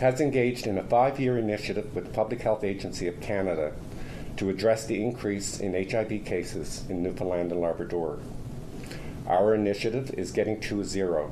has 0.00 0.20
engaged 0.20 0.66
in 0.66 0.76
a 0.76 0.82
five 0.82 1.20
year 1.20 1.38
initiative 1.38 1.94
with 1.94 2.06
the 2.06 2.12
Public 2.12 2.42
Health 2.42 2.64
Agency 2.64 3.06
of 3.06 3.20
Canada 3.20 3.72
to 4.36 4.50
address 4.50 4.84
the 4.84 5.02
increase 5.02 5.60
in 5.60 5.72
HIV 5.72 6.24
cases 6.24 6.84
in 6.88 7.02
Newfoundland 7.02 7.52
and 7.52 7.60
Labrador. 7.60 8.18
Our 9.26 9.54
initiative 9.54 10.12
is 10.18 10.32
getting 10.32 10.60
to 10.62 10.84
zero 10.84 11.30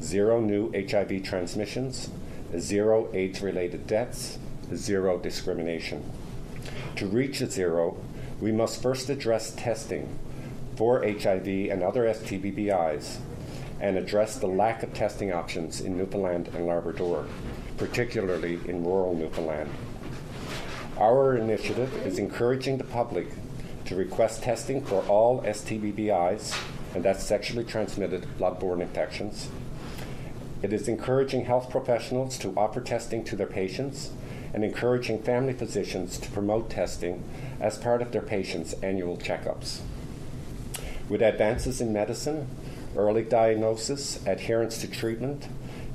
zero 0.00 0.40
new 0.40 0.70
HIV 0.72 1.22
transmissions, 1.22 2.10
zero 2.58 3.08
AIDS 3.12 3.40
related 3.42 3.86
deaths, 3.86 4.38
zero 4.74 5.18
discrimination. 5.18 6.04
To 6.96 7.06
reach 7.06 7.40
a 7.40 7.50
zero, 7.50 7.96
we 8.40 8.52
must 8.52 8.82
first 8.82 9.08
address 9.10 9.52
testing 9.54 10.18
for 10.76 11.02
HIV 11.02 11.46
and 11.46 11.82
other 11.82 12.04
STBBIs 12.04 13.18
and 13.80 13.96
address 13.96 14.38
the 14.38 14.46
lack 14.46 14.82
of 14.82 14.94
testing 14.94 15.32
options 15.32 15.80
in 15.80 15.96
Newfoundland 15.96 16.48
and 16.54 16.66
Labrador, 16.66 17.26
particularly 17.76 18.60
in 18.66 18.84
rural 18.84 19.14
Newfoundland. 19.14 19.70
Our 20.98 21.36
initiative 21.36 21.92
is 22.06 22.18
encouraging 22.18 22.78
the 22.78 22.84
public 22.84 23.28
to 23.86 23.96
request 23.96 24.42
testing 24.42 24.84
for 24.84 25.02
all 25.02 25.42
STBBIs, 25.42 26.56
and 26.94 27.04
that's 27.04 27.24
sexually 27.24 27.64
transmitted 27.64 28.26
bloodborne 28.38 28.80
infections. 28.80 29.48
It 30.64 30.72
is 30.72 30.88
encouraging 30.88 31.44
health 31.44 31.68
professionals 31.68 32.38
to 32.38 32.54
offer 32.56 32.80
testing 32.80 33.22
to 33.24 33.36
their 33.36 33.46
patients 33.46 34.12
and 34.54 34.64
encouraging 34.64 35.20
family 35.20 35.52
physicians 35.52 36.16
to 36.16 36.30
promote 36.30 36.70
testing 36.70 37.22
as 37.60 37.76
part 37.76 38.00
of 38.00 38.12
their 38.12 38.22
patients' 38.22 38.72
annual 38.82 39.18
checkups. 39.18 39.80
With 41.06 41.20
advances 41.20 41.82
in 41.82 41.92
medicine, 41.92 42.48
early 42.96 43.24
diagnosis, 43.24 44.26
adherence 44.26 44.78
to 44.78 44.88
treatment 44.88 45.48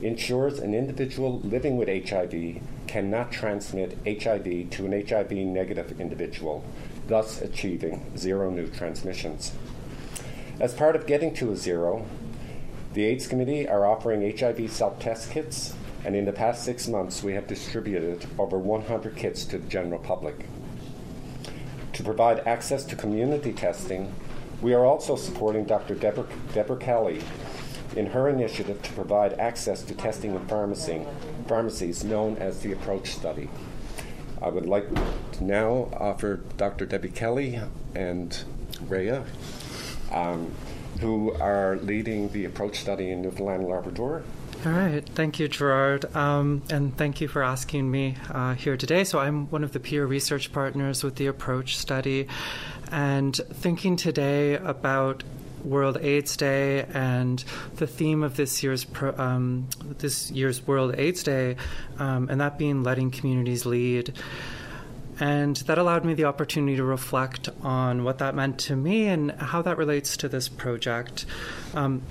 ensures 0.03 0.59
an 0.59 0.75
individual 0.75 1.39
living 1.39 1.75
with 1.75 2.07
HIV 2.07 2.61
cannot 2.85 3.31
transmit 3.31 3.97
HIV 4.05 4.69
to 4.69 4.85
an 4.85 5.07
HIV 5.07 5.31
negative 5.31 5.99
individual, 5.99 6.63
thus 7.07 7.41
achieving 7.41 8.15
zero 8.15 8.51
new 8.51 8.67
transmissions. 8.67 9.51
As 10.59 10.75
part 10.75 10.95
of 10.95 11.07
getting 11.07 11.33
to 11.35 11.51
a 11.53 11.55
zero, 11.55 12.05
the 12.93 13.05
AIDS 13.05 13.27
Committee 13.27 13.67
are 13.67 13.85
offering 13.85 14.37
HIV 14.37 14.71
self 14.71 14.99
test 14.99 15.31
kits, 15.31 15.75
and 16.03 16.15
in 16.15 16.25
the 16.25 16.31
past 16.31 16.63
six 16.63 16.87
months, 16.87 17.21
we 17.21 17.33
have 17.33 17.47
distributed 17.47 18.25
over 18.37 18.57
100 18.57 19.15
kits 19.15 19.45
to 19.45 19.57
the 19.57 19.67
general 19.67 19.99
public. 19.99 20.45
To 21.93 22.03
provide 22.03 22.39
access 22.47 22.85
to 22.85 22.95
community 22.95 23.53
testing, 23.53 24.13
we 24.61 24.73
are 24.73 24.85
also 24.85 25.15
supporting 25.15 25.65
Dr. 25.65 25.95
Deborah, 25.95 26.27
Deborah 26.53 26.77
Kelly 26.77 27.21
in 27.95 28.05
her 28.07 28.29
initiative 28.29 28.81
to 28.81 28.93
provide 28.93 29.33
access 29.33 29.83
to 29.83 29.93
testing 29.93 30.35
in 30.35 30.45
pharmacy, 30.47 31.05
pharmacies 31.47 32.03
known 32.03 32.37
as 32.37 32.61
the 32.61 32.71
Approach 32.71 33.09
Study. 33.09 33.49
I 34.41 34.49
would 34.49 34.65
like 34.65 34.87
to 35.33 35.43
now 35.43 35.89
offer 35.93 36.37
Dr. 36.57 36.85
Debbie 36.85 37.09
Kelly 37.09 37.59
and 37.95 38.43
Rhea, 38.87 39.25
um, 40.11 40.51
who 40.99 41.33
are 41.33 41.77
leading 41.77 42.29
the 42.29 42.45
Approach 42.45 42.79
Study 42.79 43.11
in 43.11 43.21
Newfoundland 43.21 43.63
and 43.63 43.71
Labrador. 43.71 44.23
All 44.65 44.73
right. 44.73 45.07
Thank 45.07 45.39
you, 45.39 45.47
Gerard. 45.47 46.13
Um, 46.15 46.63
and 46.69 46.95
thank 46.97 47.21
you 47.21 47.29
for 47.29 47.41
asking 47.41 47.89
me 47.89 48.17
uh, 48.29 48.55
here 48.55 48.75
today. 48.75 49.05
So, 49.05 49.17
I'm 49.19 49.47
one 49.49 49.63
of 49.63 49.71
the 49.71 49.79
peer 49.79 50.05
research 50.05 50.51
partners 50.51 51.03
with 51.03 51.15
the 51.15 51.27
Approach 51.27 51.77
study. 51.77 52.27
And 52.91 53.35
thinking 53.35 53.95
today 53.95 54.55
about 54.55 55.23
World 55.63 55.97
AIDS 56.01 56.35
Day 56.37 56.85
and 56.93 57.43
the 57.75 57.87
theme 57.87 58.23
of 58.23 58.35
this 58.35 58.63
year's 58.63 58.85
um, 59.17 59.67
this 59.99 60.31
year's 60.31 60.65
World 60.65 60.95
AIDS 60.97 61.23
Day, 61.23 61.55
um, 61.97 62.29
and 62.29 62.41
that 62.41 62.57
being 62.57 62.83
letting 62.83 63.11
communities 63.11 63.65
lead. 63.65 64.13
And 65.19 65.57
that 65.57 65.77
allowed 65.77 66.05
me 66.05 66.13
the 66.13 66.23
opportunity 66.23 66.77
to 66.77 66.83
reflect 66.83 67.49
on 67.61 68.03
what 68.03 68.19
that 68.19 68.35
meant 68.35 68.57
to 68.59 68.75
me 68.75 69.07
and 69.07 69.31
how 69.33 69.61
that 69.61 69.77
relates 69.77 70.15
to 70.17 70.29
this 70.29 70.47
project. 70.47 71.25
Um, 71.73 72.03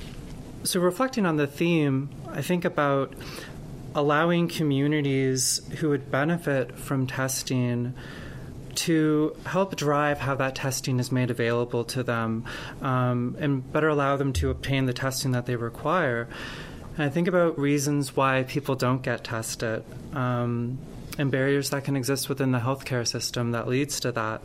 so, 0.65 0.81
reflecting 0.81 1.25
on 1.25 1.37
the 1.37 1.47
theme, 1.47 2.11
I 2.29 2.43
think 2.43 2.65
about 2.65 3.15
allowing 3.95 4.49
communities 4.49 5.63
who 5.79 5.89
would 5.89 6.11
benefit 6.11 6.77
from 6.79 7.07
testing 7.07 7.95
to 8.75 9.35
help 9.47 9.75
drive 9.75 10.21
how 10.21 10.37
that 10.37 10.55
testing 10.55 11.01
is 11.01 11.11
made 11.11 11.31
available 11.31 11.85
to 11.85 12.03
them 12.03 12.45
um, 12.81 13.37
and 13.41 13.73
better 13.73 13.89
allow 13.89 14.17
them 14.17 14.33
to 14.33 14.51
obtain 14.51 14.87
the 14.87 14.93
testing 14.93 15.33
that 15.33 15.47
they 15.47 15.57
require. 15.57 16.29
And 16.97 17.03
I 17.05 17.09
think 17.09 17.27
about 17.27 17.59
reasons 17.59 18.15
why 18.15 18.45
people 18.45 18.77
don't 18.77 19.03
get 19.03 19.25
tested 19.25 19.85
um, 20.13 20.79
and 21.19 21.31
barriers 21.31 21.71
that 21.71 21.85
can 21.85 21.97
exist 21.97 22.29
within 22.29 22.53
the 22.53 22.61
healthcare 22.61 23.07
system 23.07 23.51
that 23.53 23.69
leads 23.69 24.01
to 24.01 24.13
that. 24.13 24.41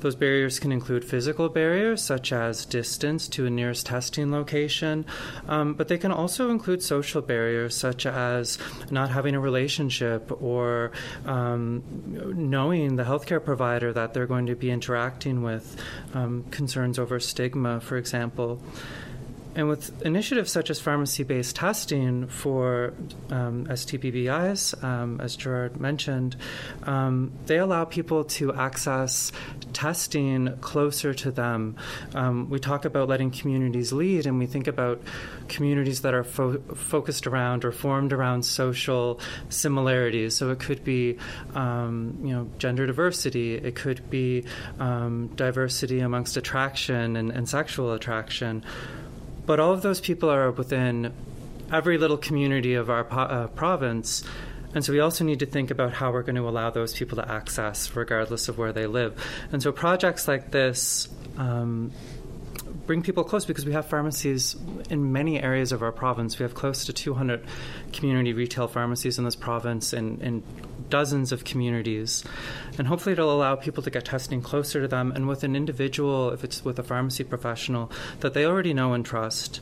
Those 0.00 0.14
barriers 0.14 0.60
can 0.60 0.70
include 0.70 1.04
physical 1.04 1.48
barriers, 1.48 2.02
such 2.02 2.32
as 2.32 2.64
distance 2.64 3.26
to 3.28 3.46
a 3.46 3.50
nearest 3.50 3.86
testing 3.86 4.30
location, 4.30 5.04
um, 5.48 5.74
but 5.74 5.88
they 5.88 5.98
can 5.98 6.12
also 6.12 6.50
include 6.50 6.82
social 6.82 7.20
barriers, 7.20 7.76
such 7.76 8.06
as 8.06 8.58
not 8.90 9.10
having 9.10 9.34
a 9.34 9.40
relationship 9.40 10.30
or 10.40 10.92
um, 11.26 11.82
knowing 12.36 12.96
the 12.96 13.04
healthcare 13.04 13.44
provider 13.44 13.92
that 13.92 14.14
they're 14.14 14.26
going 14.26 14.46
to 14.46 14.54
be 14.54 14.70
interacting 14.70 15.42
with, 15.42 15.76
um, 16.14 16.44
concerns 16.50 16.98
over 16.98 17.18
stigma, 17.18 17.80
for 17.80 17.96
example. 17.96 18.62
And 19.54 19.68
with 19.68 20.02
initiatives 20.02 20.52
such 20.52 20.70
as 20.70 20.78
pharmacy 20.78 21.24
based 21.24 21.56
testing 21.56 22.28
for 22.28 22.94
um, 23.30 23.66
STBBIs, 23.66 24.82
um, 24.84 25.20
as 25.20 25.36
Gerard 25.36 25.80
mentioned, 25.80 26.36
um, 26.84 27.32
they 27.46 27.58
allow 27.58 27.84
people 27.84 28.24
to 28.24 28.54
access 28.54 29.32
testing 29.72 30.56
closer 30.60 31.12
to 31.14 31.30
them. 31.30 31.76
Um, 32.14 32.48
we 32.50 32.58
talk 32.58 32.84
about 32.84 33.08
letting 33.08 33.30
communities 33.30 33.92
lead, 33.92 34.26
and 34.26 34.38
we 34.38 34.46
think 34.46 34.66
about 34.66 35.02
communities 35.48 36.02
that 36.02 36.14
are 36.14 36.24
fo- 36.24 36.60
focused 36.74 37.26
around 37.26 37.64
or 37.64 37.72
formed 37.72 38.12
around 38.12 38.44
social 38.44 39.20
similarities. 39.48 40.36
So 40.36 40.50
it 40.50 40.60
could 40.60 40.84
be, 40.84 41.16
um, 41.54 42.18
you 42.22 42.32
know, 42.32 42.48
gender 42.58 42.86
diversity, 42.86 43.54
it 43.54 43.74
could 43.74 44.08
be 44.10 44.44
um, 44.78 45.28
diversity 45.34 46.00
amongst 46.00 46.36
attraction 46.36 47.16
and, 47.16 47.30
and 47.30 47.48
sexual 47.48 47.92
attraction. 47.92 48.64
But 49.48 49.60
all 49.60 49.72
of 49.72 49.80
those 49.80 49.98
people 49.98 50.30
are 50.30 50.50
within 50.50 51.10
every 51.72 51.96
little 51.96 52.18
community 52.18 52.74
of 52.74 52.90
our 52.90 53.02
po- 53.02 53.16
uh, 53.16 53.46
province. 53.46 54.22
And 54.74 54.84
so 54.84 54.92
we 54.92 55.00
also 55.00 55.24
need 55.24 55.38
to 55.38 55.46
think 55.46 55.70
about 55.70 55.94
how 55.94 56.12
we're 56.12 56.22
going 56.22 56.36
to 56.36 56.46
allow 56.46 56.68
those 56.68 56.92
people 56.92 57.16
to 57.16 57.26
access, 57.26 57.96
regardless 57.96 58.50
of 58.50 58.58
where 58.58 58.74
they 58.74 58.86
live. 58.86 59.18
And 59.50 59.62
so 59.62 59.72
projects 59.72 60.28
like 60.28 60.50
this 60.50 61.08
um, 61.38 61.92
bring 62.86 63.00
people 63.00 63.24
close 63.24 63.46
because 63.46 63.64
we 63.64 63.72
have 63.72 63.86
pharmacies 63.86 64.54
in 64.90 65.12
many 65.12 65.42
areas 65.42 65.72
of 65.72 65.82
our 65.82 65.92
province. 65.92 66.38
We 66.38 66.42
have 66.42 66.52
close 66.52 66.84
to 66.84 66.92
200 66.92 67.42
community 67.94 68.34
retail 68.34 68.68
pharmacies 68.68 69.18
in 69.18 69.24
this 69.24 69.36
province 69.36 69.94
and, 69.94 70.20
and 70.20 70.42
dozens 70.90 71.32
of 71.32 71.44
communities. 71.44 72.24
And 72.78 72.88
hopefully, 72.88 73.12
it'll 73.12 73.34
allow 73.34 73.56
people 73.56 73.82
to 73.82 73.90
get 73.90 74.04
testing 74.04 74.42
closer 74.42 74.80
to 74.80 74.88
them 74.88 75.12
and 75.12 75.28
with 75.28 75.44
an 75.44 75.56
individual, 75.56 76.30
if 76.30 76.44
it's 76.44 76.64
with 76.64 76.78
a 76.78 76.82
pharmacy 76.82 77.24
professional, 77.24 77.90
that 78.20 78.34
they 78.34 78.44
already 78.44 78.74
know 78.74 78.92
and 78.92 79.04
trust. 79.04 79.60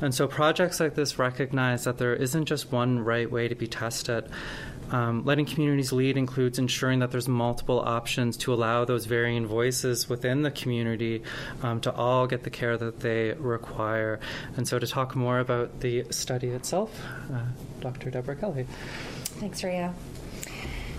And 0.00 0.14
so, 0.14 0.26
projects 0.26 0.80
like 0.80 0.94
this 0.94 1.18
recognize 1.18 1.84
that 1.84 1.98
there 1.98 2.14
isn't 2.14 2.46
just 2.46 2.72
one 2.72 3.00
right 3.04 3.30
way 3.30 3.48
to 3.48 3.54
be 3.54 3.66
tested. 3.66 4.28
Um, 4.90 5.24
letting 5.24 5.46
communities 5.46 5.92
lead 5.92 6.16
includes 6.16 6.58
ensuring 6.58 6.98
that 6.98 7.10
there's 7.10 7.26
multiple 7.26 7.80
options 7.80 8.36
to 8.38 8.52
allow 8.52 8.84
those 8.84 9.06
varying 9.06 9.46
voices 9.46 10.08
within 10.08 10.42
the 10.42 10.50
community 10.50 11.22
um, 11.62 11.80
to 11.80 11.92
all 11.94 12.26
get 12.26 12.42
the 12.42 12.50
care 12.50 12.76
that 12.76 13.00
they 13.00 13.32
require. 13.32 14.20
And 14.56 14.68
so, 14.68 14.78
to 14.78 14.86
talk 14.86 15.16
more 15.16 15.38
about 15.38 15.80
the 15.80 16.04
study 16.10 16.48
itself, 16.48 16.90
uh, 17.32 17.40
Dr. 17.80 18.10
Deborah 18.10 18.36
Kelly. 18.36 18.66
Thanks, 19.40 19.64
Rhea. 19.64 19.94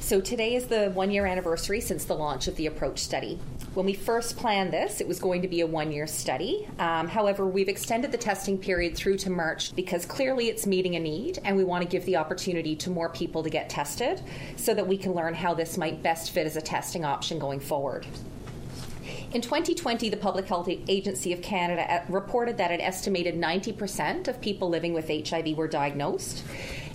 So 0.05 0.21
today 0.21 0.53
is 0.53 0.67
the 0.67 0.91
one 0.91 1.09
year 1.09 1.25
anniversary 1.25 1.81
since 1.81 2.05
the 2.05 2.13
launch 2.13 2.47
of 2.47 2.55
the 2.57 2.67
Approach 2.67 2.99
study. 2.99 3.39
When 3.73 3.87
we 3.87 3.95
first 3.95 4.37
planned 4.37 4.71
this, 4.71 5.01
it 5.01 5.07
was 5.07 5.17
going 5.17 5.41
to 5.41 5.47
be 5.47 5.61
a 5.61 5.65
one 5.65 5.91
year 5.91 6.05
study. 6.05 6.67
Um, 6.77 7.07
however, 7.07 7.47
we've 7.47 7.69
extended 7.69 8.11
the 8.11 8.17
testing 8.19 8.55
period 8.55 8.95
through 8.95 9.17
to 9.17 9.31
March 9.31 9.75
because 9.75 10.05
clearly 10.05 10.47
it's 10.47 10.67
meeting 10.67 10.95
a 10.95 10.99
need 10.99 11.39
and 11.43 11.57
we 11.57 11.63
want 11.63 11.81
to 11.81 11.89
give 11.89 12.05
the 12.05 12.17
opportunity 12.17 12.75
to 12.75 12.91
more 12.91 13.09
people 13.09 13.41
to 13.41 13.49
get 13.49 13.67
tested 13.67 14.21
so 14.57 14.75
that 14.75 14.85
we 14.85 14.95
can 14.95 15.13
learn 15.13 15.33
how 15.33 15.55
this 15.55 15.75
might 15.75 16.03
best 16.03 16.29
fit 16.29 16.45
as 16.45 16.55
a 16.55 16.61
testing 16.61 17.03
option 17.03 17.39
going 17.39 17.59
forward. 17.59 18.05
In 19.33 19.41
2020, 19.41 20.09
the 20.09 20.17
Public 20.17 20.47
Health 20.47 20.69
Agency 20.87 21.33
of 21.33 21.41
Canada 21.41 21.91
uh, 21.91 22.05
reported 22.09 22.57
that 22.57 22.69
an 22.69 22.79
estimated 22.79 23.33
90% 23.33 24.27
of 24.27 24.39
people 24.39 24.69
living 24.69 24.93
with 24.93 25.07
HIV 25.07 25.57
were 25.57 25.67
diagnosed, 25.67 26.43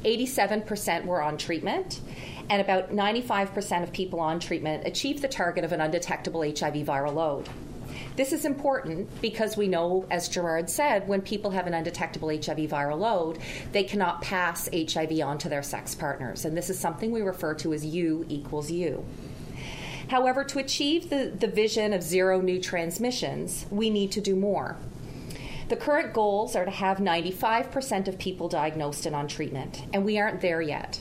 87% 0.04 1.04
were 1.04 1.20
on 1.20 1.36
treatment, 1.36 2.00
and 2.50 2.60
about 2.60 2.90
95% 2.90 3.84
of 3.84 3.92
people 3.92 4.18
on 4.18 4.40
treatment 4.40 4.86
achieve 4.86 5.22
the 5.22 5.28
target 5.28 5.64
of 5.64 5.72
an 5.72 5.80
undetectable 5.80 6.42
HIV 6.42 6.74
viral 6.84 7.14
load. 7.14 7.48
This 8.16 8.32
is 8.32 8.44
important 8.44 9.08
because 9.20 9.56
we 9.56 9.68
know, 9.68 10.04
as 10.10 10.28
Gerard 10.28 10.68
said, 10.68 11.06
when 11.06 11.22
people 11.22 11.52
have 11.52 11.68
an 11.68 11.74
undetectable 11.74 12.28
HIV 12.28 12.58
viral 12.68 12.98
load, 12.98 13.38
they 13.70 13.84
cannot 13.84 14.20
pass 14.20 14.68
HIV 14.72 15.20
on 15.20 15.38
to 15.38 15.48
their 15.48 15.62
sex 15.62 15.94
partners. 15.94 16.44
And 16.44 16.56
this 16.56 16.70
is 16.70 16.78
something 16.78 17.12
we 17.12 17.22
refer 17.22 17.54
to 17.54 17.72
as 17.72 17.86
U 17.86 18.26
equals 18.28 18.70
U. 18.70 19.04
However, 20.08 20.42
to 20.42 20.58
achieve 20.58 21.08
the, 21.08 21.32
the 21.38 21.46
vision 21.46 21.92
of 21.92 22.02
zero 22.02 22.40
new 22.40 22.60
transmissions, 22.60 23.66
we 23.70 23.90
need 23.90 24.10
to 24.12 24.20
do 24.20 24.34
more. 24.34 24.76
The 25.68 25.76
current 25.76 26.12
goals 26.12 26.56
are 26.56 26.64
to 26.64 26.70
have 26.70 26.98
95% 26.98 28.08
of 28.08 28.18
people 28.18 28.48
diagnosed 28.48 29.06
and 29.06 29.14
on 29.14 29.28
treatment, 29.28 29.84
and 29.92 30.04
we 30.04 30.18
aren't 30.18 30.40
there 30.40 30.60
yet. 30.60 30.98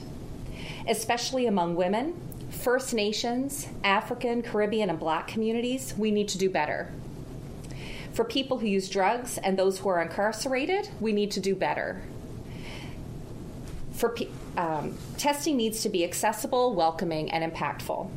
Especially 0.89 1.45
among 1.45 1.75
women, 1.75 2.19
First 2.49 2.95
Nations, 2.95 3.67
African, 3.83 4.41
Caribbean, 4.41 4.89
and 4.89 4.99
Black 4.99 5.27
communities, 5.27 5.93
we 5.97 6.09
need 6.09 6.27
to 6.29 6.37
do 6.39 6.49
better. 6.49 6.91
For 8.11 8.25
people 8.25 8.57
who 8.57 8.65
use 8.65 8.89
drugs 8.89 9.37
and 9.37 9.57
those 9.57 9.79
who 9.79 9.89
are 9.89 10.01
incarcerated, 10.01 10.89
we 10.99 11.13
need 11.13 11.29
to 11.31 11.39
do 11.39 11.55
better. 11.55 12.01
For 13.91 14.17
um, 14.57 14.97
testing 15.17 15.57
needs 15.57 15.83
to 15.83 15.89
be 15.89 16.03
accessible, 16.03 16.73
welcoming, 16.73 17.29
and 17.29 17.53
impactful. 17.53 18.09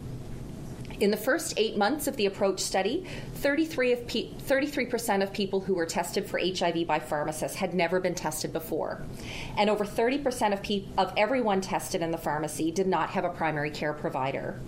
In 1.02 1.10
the 1.10 1.16
first 1.16 1.54
eight 1.56 1.76
months 1.76 2.06
of 2.06 2.16
the 2.16 2.26
approach 2.26 2.60
study, 2.60 3.04
33 3.34 3.92
of 3.92 4.06
pe- 4.06 4.30
33% 4.34 5.24
of 5.24 5.32
people 5.32 5.58
who 5.58 5.74
were 5.74 5.84
tested 5.84 6.24
for 6.24 6.38
HIV 6.38 6.86
by 6.86 7.00
pharmacists 7.00 7.56
had 7.56 7.74
never 7.74 7.98
been 7.98 8.14
tested 8.14 8.52
before. 8.52 9.04
And 9.56 9.68
over 9.68 9.84
30% 9.84 10.52
of, 10.52 10.62
pe- 10.62 10.84
of 10.96 11.12
everyone 11.16 11.60
tested 11.60 12.02
in 12.02 12.12
the 12.12 12.18
pharmacy 12.18 12.70
did 12.70 12.86
not 12.86 13.10
have 13.10 13.24
a 13.24 13.30
primary 13.30 13.70
care 13.70 13.92
provider. 13.92 14.60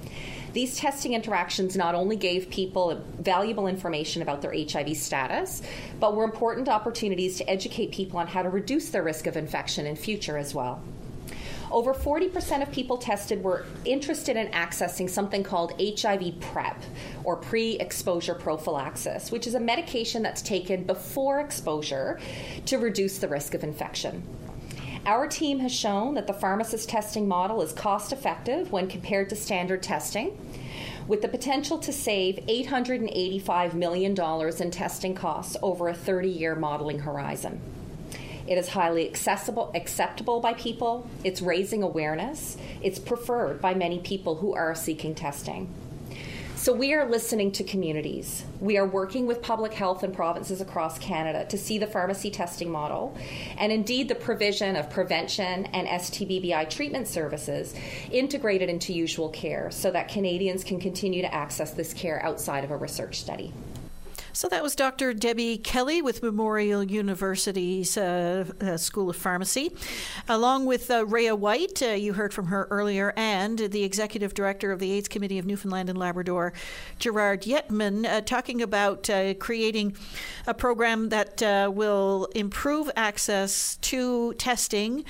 These 0.52 0.76
testing 0.76 1.14
interactions 1.14 1.76
not 1.76 1.94
only 1.94 2.16
gave 2.16 2.50
people 2.50 3.00
valuable 3.20 3.68
information 3.68 4.20
about 4.20 4.42
their 4.42 4.52
HIV 4.52 4.96
status, 4.96 5.62
but 6.00 6.16
were 6.16 6.24
important 6.24 6.68
opportunities 6.68 7.38
to 7.38 7.48
educate 7.48 7.92
people 7.92 8.18
on 8.18 8.26
how 8.26 8.42
to 8.42 8.50
reduce 8.50 8.90
their 8.90 9.04
risk 9.04 9.28
of 9.28 9.36
infection 9.36 9.86
in 9.86 9.94
future 9.94 10.36
as 10.36 10.52
well. 10.52 10.82
Over 11.74 11.92
40% 11.92 12.62
of 12.62 12.70
people 12.70 12.96
tested 12.96 13.42
were 13.42 13.66
interested 13.84 14.36
in 14.36 14.46
accessing 14.52 15.10
something 15.10 15.42
called 15.42 15.72
HIV 15.80 16.38
PrEP, 16.38 16.80
or 17.24 17.34
pre 17.34 17.72
exposure 17.72 18.36
prophylaxis, 18.36 19.32
which 19.32 19.48
is 19.48 19.56
a 19.56 19.60
medication 19.60 20.22
that's 20.22 20.40
taken 20.40 20.84
before 20.84 21.40
exposure 21.40 22.20
to 22.66 22.78
reduce 22.78 23.18
the 23.18 23.26
risk 23.26 23.54
of 23.54 23.64
infection. 23.64 24.22
Our 25.04 25.26
team 25.26 25.58
has 25.58 25.72
shown 25.72 26.14
that 26.14 26.28
the 26.28 26.32
pharmacist 26.32 26.88
testing 26.88 27.26
model 27.26 27.60
is 27.60 27.72
cost 27.72 28.12
effective 28.12 28.70
when 28.70 28.86
compared 28.86 29.28
to 29.30 29.34
standard 29.34 29.82
testing, 29.82 30.38
with 31.08 31.22
the 31.22 31.28
potential 31.28 31.78
to 31.78 31.92
save 31.92 32.36
$885 32.46 33.74
million 33.74 34.14
in 34.16 34.70
testing 34.70 35.16
costs 35.16 35.56
over 35.60 35.88
a 35.88 35.94
30 35.94 36.28
year 36.28 36.54
modeling 36.54 37.00
horizon. 37.00 37.60
It 38.46 38.58
is 38.58 38.68
highly 38.68 39.08
accessible, 39.08 39.70
acceptable 39.74 40.40
by 40.40 40.54
people. 40.54 41.08
It's 41.24 41.40
raising 41.40 41.82
awareness. 41.82 42.56
It's 42.82 42.98
preferred 42.98 43.60
by 43.60 43.74
many 43.74 43.98
people 44.00 44.36
who 44.36 44.54
are 44.54 44.74
seeking 44.74 45.14
testing. 45.14 45.72
So 46.64 46.72
we 46.72 46.94
are 46.94 47.04
listening 47.06 47.52
to 47.52 47.64
communities. 47.64 48.44
We 48.58 48.78
are 48.78 48.86
working 48.86 49.26
with 49.26 49.42
public 49.42 49.74
health 49.74 50.02
and 50.02 50.14
provinces 50.14 50.62
across 50.62 50.98
Canada 50.98 51.44
to 51.50 51.58
see 51.58 51.76
the 51.76 51.86
pharmacy 51.86 52.30
testing 52.30 52.70
model 52.70 53.14
and 53.58 53.70
indeed 53.70 54.08
the 54.08 54.14
provision 54.14 54.74
of 54.74 54.88
prevention 54.88 55.66
and 55.66 55.86
STBBI 55.86 56.70
treatment 56.70 57.06
services 57.06 57.74
integrated 58.10 58.70
into 58.70 58.94
usual 58.94 59.28
care 59.28 59.70
so 59.70 59.90
that 59.90 60.08
Canadians 60.08 60.64
can 60.64 60.80
continue 60.80 61.20
to 61.20 61.34
access 61.34 61.72
this 61.72 61.92
care 61.92 62.24
outside 62.24 62.64
of 62.64 62.70
a 62.70 62.76
research 62.78 63.20
study. 63.20 63.52
So 64.34 64.48
that 64.48 64.64
was 64.64 64.74
Dr. 64.74 65.14
Debbie 65.14 65.58
Kelly 65.58 66.02
with 66.02 66.20
Memorial 66.20 66.82
University's 66.82 67.96
uh, 67.96 68.44
uh, 68.60 68.76
School 68.76 69.08
of 69.08 69.14
Pharmacy, 69.14 69.72
along 70.28 70.66
with 70.66 70.90
uh, 70.90 71.06
Rhea 71.06 71.36
White. 71.36 71.80
Uh, 71.80 71.90
you 71.90 72.14
heard 72.14 72.34
from 72.34 72.46
her 72.46 72.66
earlier, 72.68 73.12
and 73.16 73.56
the 73.56 73.84
executive 73.84 74.34
director 74.34 74.72
of 74.72 74.80
the 74.80 74.90
AIDS 74.90 75.06
Committee 75.06 75.38
of 75.38 75.46
Newfoundland 75.46 75.88
and 75.88 75.96
Labrador, 75.96 76.52
Gerard 76.98 77.42
Yetman, 77.42 78.06
uh, 78.06 78.22
talking 78.22 78.60
about 78.60 79.08
uh, 79.08 79.34
creating 79.34 79.96
a 80.48 80.52
program 80.52 81.10
that 81.10 81.40
will 81.72 82.24
improve 82.34 82.90
access 82.96 83.76
to 83.76 84.32
testing 84.34 85.04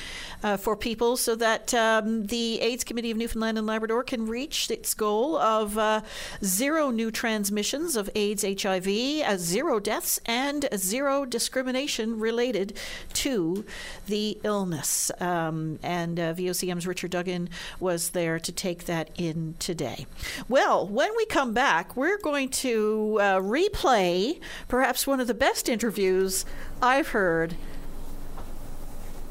for 0.59 0.77
people, 0.77 1.17
so 1.17 1.35
that 1.35 1.73
um, 1.73 2.27
the 2.27 2.61
AIDS 2.61 2.85
Committee 2.85 3.11
of 3.11 3.17
Newfoundland 3.17 3.57
and 3.57 3.67
Labrador 3.67 4.05
can 4.05 4.27
reach 4.27 4.71
its 4.71 4.93
goal 4.93 5.39
of 5.39 6.05
zero 6.45 6.91
new 6.91 7.11
transmissions 7.11 7.97
of 7.97 8.11
AIDS 8.15 8.45
HIV 8.45 9.14
as 9.23 9.41
zero 9.41 9.79
deaths 9.79 10.21
and 10.27 10.69
zero 10.75 11.25
discrimination 11.25 12.19
related 12.19 12.77
to 13.15 13.65
the 14.07 14.39
illness. 14.43 15.11
Um, 15.21 15.79
and 15.83 16.19
uh, 16.19 16.35
VOCM's 16.35 16.87
Richard 16.87 17.11
Duggan 17.11 17.49
was 17.81 18.11
there 18.11 18.39
to 18.39 18.53
take 18.53 18.85
that 18.85 19.11
in 19.17 19.55
today. 19.59 20.07
Well, 20.49 20.87
when 20.87 21.11
we 21.17 21.27
come 21.27 21.53
back, 21.53 21.97
we're 21.97 22.19
going 22.19 22.49
to 22.51 23.19
uh, 23.21 23.41
replay 23.41 24.41
perhaps 24.69 25.07
one 25.07 25.21
of 25.21 25.27
the 25.27 25.35
best 25.35 25.69
interviews 25.69 26.45
I've 26.83 27.09
heard 27.09 27.57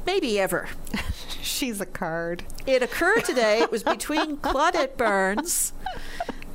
maybe 0.06 0.40
ever. 0.40 0.70
She's 1.42 1.82
a 1.82 1.86
card. 1.86 2.44
It 2.66 2.82
occurred 2.82 3.26
today. 3.26 3.60
It 3.60 3.72
was 3.72 3.84
between 3.84 4.38
Claudette 4.42 4.98
Barnes 4.98 5.74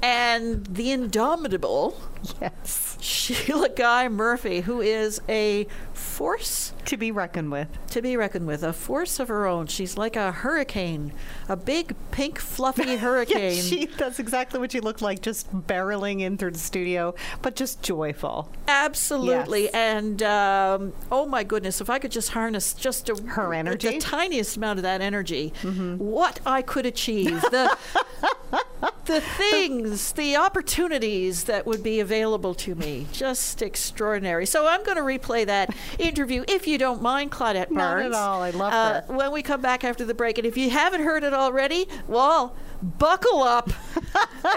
and 0.03 0.67
the 0.67 0.91
indomitable 0.91 2.01
yes 2.41 2.89
Sheila 3.01 3.69
Guy 3.69 4.09
Murphy, 4.09 4.63
who 4.63 4.81
is 4.81 5.21
a 5.29 5.67
force 5.93 6.73
to 6.87 6.97
be 6.97 7.11
reckoned 7.11 7.53
with. 7.53 7.69
To 7.91 8.03
be 8.03 8.17
reckoned 8.17 8.47
with, 8.47 8.63
a 8.63 8.73
force 8.73 9.21
of 9.21 9.29
her 9.29 9.47
own. 9.47 9.67
She's 9.67 9.97
like 9.97 10.17
a 10.17 10.33
hurricane, 10.33 11.13
a 11.49 11.57
big 11.57 11.95
pink 12.11 12.39
fluffy 12.39 12.97
hurricane. 12.99 13.55
yes, 13.55 13.67
she 13.67 13.87
that's 13.87 14.19
exactly 14.19 14.59
what 14.59 14.73
she 14.73 14.81
looked 14.81 15.03
like, 15.03 15.23
just 15.23 15.53
barreling 15.53 16.21
in 16.21 16.37
through 16.37 16.53
the 16.53 16.59
studio, 16.59 17.15
but 17.41 17.55
just 17.55 17.83
joyful. 17.83 18.51
Absolutely, 18.67 19.65
yes. 19.65 19.75
and 19.75 20.23
um, 20.23 20.93
oh 21.13 21.27
my 21.27 21.45
goodness, 21.45 21.81
if 21.81 21.89
I 21.89 21.99
could 21.99 22.13
just 22.13 22.31
harness 22.31 22.75
just 22.75 23.09
a, 23.09 23.15
her 23.29 23.55
energy, 23.55 23.91
the 23.91 23.99
tiniest 23.99 24.57
amount 24.57 24.79
of 24.79 24.83
that 24.83 25.01
energy, 25.01 25.53
mm-hmm. 25.63 25.99
what 25.99 26.41
I 26.45 26.63
could 26.63 26.87
achieve. 26.87 27.41
The 27.43 27.77
the 29.09 29.21
things, 29.21 30.13
the 30.13 30.37
opportunities 30.37 31.45
that 31.45 31.67
would 31.67 31.83
be 31.83 31.99
available 32.09 32.55
to 32.55 32.75
me, 32.75 33.07
just 33.13 33.61
extraordinary. 33.61 34.47
So 34.47 34.67
I'm 34.67 34.83
going 34.83 34.97
to 34.97 35.03
replay 35.03 35.45
that 35.45 35.75
interview, 35.99 36.43
if 36.49 36.67
you 36.67 36.79
don't 36.79 37.03
mind, 37.03 37.31
Claudette 37.31 37.69
Barnes. 37.69 37.75
Not 37.75 38.05
at 38.07 38.15
all. 38.15 38.43
I 38.43 38.51
love 38.51 38.73
uh, 38.73 39.03
her. 39.03 39.15
When 39.15 39.31
we 39.31 39.43
come 39.43 39.61
back 39.61 39.85
after 39.85 40.07
the 40.07 40.15
break. 40.15 40.39
And 40.39 40.47
if 40.47 40.57
you 40.57 40.71
haven't 40.71 41.03
heard 41.03 41.23
it 41.23 41.35
already, 41.35 41.87
well, 42.07 42.57
buckle 42.83 43.43
up 43.43 43.71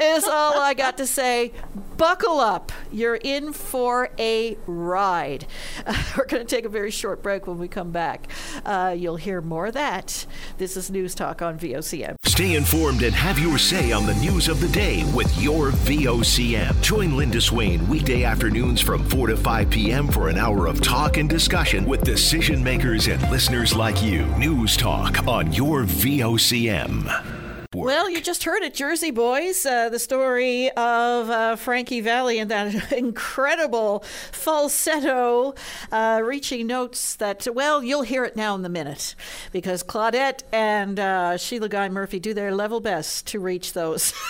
is 0.02 0.24
all 0.26 0.60
I 0.60 0.74
got 0.74 0.98
to 0.98 1.08
say. 1.08 1.52
Buckle 1.98 2.40
up. 2.40 2.72
You're 2.92 3.16
in 3.16 3.54
for 3.54 4.10
a 4.18 4.58
ride. 4.66 5.46
Uh, 5.86 6.04
we're 6.18 6.26
going 6.26 6.46
to 6.46 6.56
take 6.56 6.66
a 6.66 6.70
very 6.70 6.92
short 6.92 7.22
break 7.22 7.46
when 7.46 7.60
we 7.60 7.68
come 7.68 7.92
back. 7.92 8.28
Uh, 8.66 8.96
you'll 8.98 9.18
hear 9.18 9.42
more 9.42 9.68
of 9.68 9.74
that. 9.76 10.26
This 10.58 10.76
is 10.76 10.90
News 10.90 11.14
Talk 11.14 11.42
on 11.42 11.60
VOCM. 11.60 12.16
Stay 12.24 12.56
informed 12.56 13.04
and 13.04 13.14
have 13.14 13.38
your 13.38 13.58
say 13.58 13.92
on 13.92 14.06
the 14.06 14.16
news 14.16 14.48
of 14.48 14.62
the 14.62 14.68
day 14.70 15.04
with 15.14 15.40
your 15.40 15.70
VOCM. 15.72 16.82
Join 16.82 17.16
Linda 17.16 17.40
Swain 17.40 17.88
weekday 17.88 18.24
afternoons 18.24 18.82
from 18.82 19.08
4 19.08 19.28
to 19.28 19.38
5 19.38 19.70
p.m. 19.70 20.08
for 20.08 20.30
an 20.30 20.38
hour 20.38 20.66
of 20.66 20.82
talk 20.82 21.18
and 21.18 21.30
discussion 21.30 21.86
with 21.86 22.04
decision 22.04 22.64
makers 22.64 23.08
and 23.08 23.22
listeners 23.30 23.76
like 23.76 24.02
you. 24.02 24.26
News 24.38 24.76
Talk 24.76 25.28
on 25.28 25.54
your 25.54 25.84
VOCM. 25.84 27.41
Well, 27.74 28.10
you 28.10 28.20
just 28.20 28.44
heard 28.44 28.64
it, 28.64 28.74
Jersey 28.74 29.12
Boys, 29.12 29.66
uh, 29.66 29.88
the 29.88 29.98
story 29.98 30.70
of 30.72 31.30
uh, 31.30 31.56
Frankie 31.56 32.02
Valli 32.02 32.38
and 32.38 32.52
that 32.52 32.92
incredible 32.98 34.04
falsetto, 34.34 35.56
uh, 35.90 36.22
reaching 36.22 36.68
notes 36.68 37.16
that, 37.16 37.48
well, 37.56 37.82
you'll 37.82 38.02
hear 38.02 38.26
it 38.26 38.36
now 38.36 38.56
in 38.56 38.64
the 38.64 38.68
minute 38.68 39.16
because 39.54 39.84
Claudette 39.84 40.44
and 40.52 41.00
uh, 41.00 41.38
Sheila 41.38 41.70
Guy 41.70 41.88
Murphy 41.88 42.20
do 42.20 42.34
their 42.34 42.54
level 42.54 42.82
best 42.82 43.26
to 43.28 43.40
reach 43.40 43.72
those. 43.72 44.14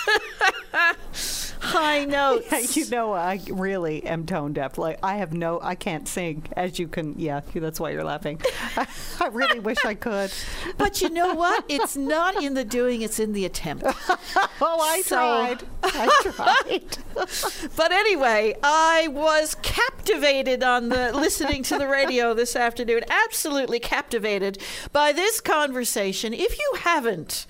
high 1.61 2.05
notes. 2.05 2.75
you 2.75 2.89
know, 2.89 3.13
I 3.13 3.39
really 3.49 4.05
am 4.05 4.25
tone 4.25 4.53
deaf. 4.53 4.77
Like 4.77 4.99
I 5.03 5.15
have 5.15 5.33
no, 5.33 5.59
I 5.61 5.75
can't 5.75 6.07
sing. 6.07 6.43
As 6.53 6.79
you 6.79 6.87
can, 6.87 7.17
yeah, 7.17 7.41
that's 7.53 7.79
why 7.79 7.91
you're 7.91 8.03
laughing. 8.03 8.41
I, 8.75 8.87
I 9.19 9.27
really 9.27 9.59
wish 9.59 9.83
I 9.85 9.93
could. 9.93 10.31
But 10.77 11.01
you 11.01 11.09
know 11.09 11.33
what? 11.33 11.65
It's 11.69 11.95
not 11.95 12.41
in 12.43 12.53
the 12.53 12.65
doing; 12.65 13.01
it's 13.01 13.19
in 13.19 13.30
the 13.33 13.45
attempt. 13.45 13.83
oh, 14.61 14.79
I 14.81 15.01
so, 15.01 15.15
tried. 15.15 15.63
I 15.83 16.21
tried. 16.31 16.97
but 17.75 17.91
anyway, 17.91 18.55
I 18.63 19.07
was 19.09 19.55
captivated 19.61 20.63
on 20.63 20.89
the 20.89 21.11
listening 21.13 21.63
to 21.63 21.77
the 21.77 21.87
radio 21.87 22.33
this 22.33 22.55
afternoon. 22.55 23.03
Absolutely 23.09 23.79
captivated 23.79 24.57
by 24.91 25.11
this 25.11 25.41
conversation. 25.41 26.33
If 26.33 26.57
you 26.57 26.73
haven't 26.79 27.45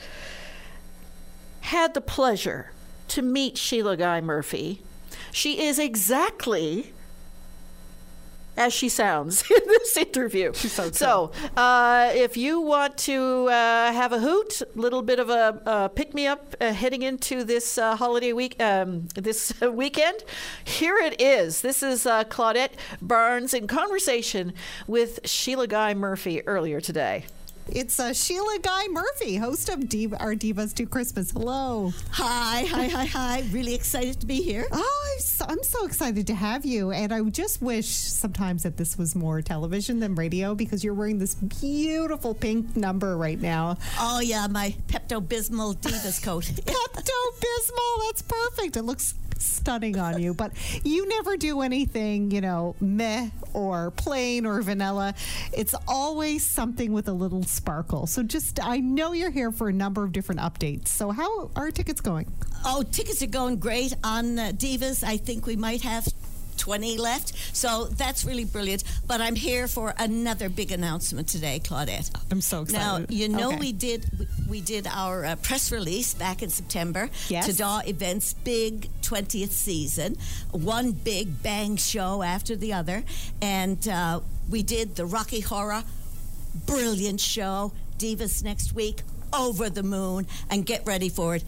had 1.61 1.93
the 1.93 2.01
pleasure 2.01 2.71
to 3.11 3.21
meet 3.21 3.57
Sheila 3.57 3.97
Guy 3.97 4.21
Murphy. 4.21 4.81
She 5.31 5.63
is 5.63 5.79
exactly 5.79 6.93
as 8.57 8.73
she 8.73 8.89
sounds 8.89 9.43
in 9.51 9.67
this 9.67 9.97
interview. 9.97 10.53
so 10.53 10.91
so 10.91 11.31
uh, 11.57 12.11
if 12.13 12.37
you 12.37 12.59
want 12.61 12.97
to 12.97 13.47
uh, 13.47 13.91
have 13.91 14.13
a 14.13 14.19
hoot, 14.19 14.61
a 14.61 14.79
little 14.79 15.01
bit 15.01 15.19
of 15.19 15.29
a, 15.29 15.89
pick 15.95 16.13
me 16.13 16.27
up 16.27 16.55
uh, 16.61 16.73
heading 16.73 17.01
into 17.01 17.43
this 17.43 17.77
uh, 17.77 17.95
holiday 17.95 18.33
week, 18.33 18.61
um, 18.61 19.07
this 19.15 19.53
weekend, 19.61 20.23
here 20.63 20.97
it 20.97 21.19
is. 21.19 21.61
This 21.61 21.83
is 21.83 22.05
uh, 22.05 22.23
Claudette 22.25 22.73
Barnes 23.01 23.53
in 23.53 23.67
conversation 23.67 24.53
with 24.87 25.19
Sheila 25.25 25.67
Guy 25.67 25.93
Murphy 25.93 26.45
earlier 26.47 26.81
today. 26.81 27.25
It's 27.67 27.99
uh, 27.99 28.13
Sheila 28.13 28.59
Guy 28.61 28.87
Murphy, 28.89 29.35
host 29.35 29.69
of 29.69 29.87
Diva, 29.87 30.17
Our 30.19 30.35
Divas 30.35 30.73
Do 30.73 30.85
Christmas. 30.85 31.31
Hello. 31.31 31.93
Hi, 32.11 32.65
hi, 32.65 32.87
hi, 32.87 33.05
hi. 33.05 33.43
Really 33.51 33.73
excited 33.73 34.19
to 34.19 34.25
be 34.25 34.41
here. 34.41 34.65
Oh, 34.71 35.13
I'm 35.13 35.21
so, 35.21 35.45
I'm 35.47 35.63
so 35.63 35.85
excited 35.85 36.27
to 36.27 36.35
have 36.35 36.65
you. 36.65 36.91
And 36.91 37.13
I 37.13 37.21
just 37.29 37.61
wish 37.61 37.87
sometimes 37.87 38.63
that 38.63 38.77
this 38.77 38.97
was 38.97 39.15
more 39.15 39.41
television 39.41 39.99
than 39.99 40.15
radio 40.15 40.55
because 40.55 40.83
you're 40.83 40.93
wearing 40.93 41.19
this 41.19 41.35
beautiful 41.35 42.33
pink 42.33 42.75
number 42.75 43.15
right 43.17 43.39
now. 43.39 43.77
Oh, 43.99 44.19
yeah, 44.19 44.47
my 44.47 44.75
Pepto 44.87 45.25
Bismol 45.25 45.75
Divas 45.77 46.21
coat. 46.21 46.43
Pepto 46.45 47.11
Bismol, 47.39 48.05
that's 48.07 48.21
perfect. 48.21 48.75
It 48.75 48.83
looks 48.83 49.13
stunning 49.41 49.97
on 49.97 50.21
you. 50.21 50.33
But 50.33 50.51
you 50.83 51.07
never 51.07 51.37
do 51.37 51.61
anything, 51.61 52.31
you 52.31 52.41
know, 52.41 52.75
meh 52.79 53.29
or 53.53 53.91
plain 53.91 54.45
or 54.45 54.61
vanilla. 54.61 55.13
It's 55.53 55.75
always 55.87 56.45
something 56.45 56.93
with 56.93 57.07
a 57.07 57.13
little 57.13 57.43
sparkle. 57.43 58.07
So 58.07 58.23
just, 58.23 58.59
I 58.63 58.77
know 58.77 59.13
you're 59.13 59.31
here 59.31 59.51
for 59.51 59.69
a 59.69 59.73
number 59.73 60.03
of 60.03 60.11
different 60.11 60.41
updates. 60.41 60.89
So 60.89 61.11
how 61.11 61.51
are 61.55 61.71
tickets 61.71 62.01
going? 62.01 62.31
Oh, 62.65 62.83
tickets 62.83 63.21
are 63.21 63.27
going 63.27 63.57
great 63.57 63.93
on 64.03 64.37
uh, 64.37 64.51
Divas. 64.55 65.03
I 65.03 65.17
think 65.17 65.45
we 65.45 65.55
might 65.55 65.81
have 65.81 66.07
20 66.61 66.97
left. 66.99 67.33
So 67.55 67.85
that's 67.85 68.23
really 68.23 68.45
brilliant. 68.45 68.83
But 69.07 69.19
I'm 69.19 69.35
here 69.35 69.67
for 69.67 69.95
another 69.97 70.47
big 70.47 70.71
announcement 70.71 71.27
today, 71.27 71.59
Claudette. 71.59 72.11
I'm 72.29 72.39
so 72.39 72.61
excited. 72.61 73.09
Now, 73.09 73.15
you 73.15 73.27
know 73.29 73.49
Okay. 73.49 73.57
we 73.59 73.71
did 73.71 74.05
we, 74.47 74.61
did 74.61 74.85
our 74.85 75.25
uh, 75.25 75.35
press 75.37 75.71
release 75.71 76.13
back 76.13 76.43
in 76.43 76.49
September. 76.49 77.09
Yes. 77.29 77.47
Tada 77.47 77.87
Events 77.87 78.33
big 78.33 78.89
20th 79.01 79.49
season, 79.49 80.17
one 80.51 80.91
big 80.91 81.41
bang 81.41 81.77
show 81.77 82.21
after 82.21 82.55
the 82.55 82.73
other, 82.73 83.03
and 83.41 83.87
uh, 83.87 84.19
we 84.49 84.61
did 84.61 84.95
the 84.97 85.05
Rocky 85.05 85.39
Horror, 85.39 85.83
brilliant 86.67 87.19
show. 87.19 87.71
Divas 87.97 88.43
next 88.43 88.73
week, 88.73 89.01
over 89.33 89.69
the 89.69 89.83
moon, 89.83 90.27
and 90.49 90.65
get 90.65 90.85
ready 90.85 91.09
for 91.09 91.35
it. 91.35 91.43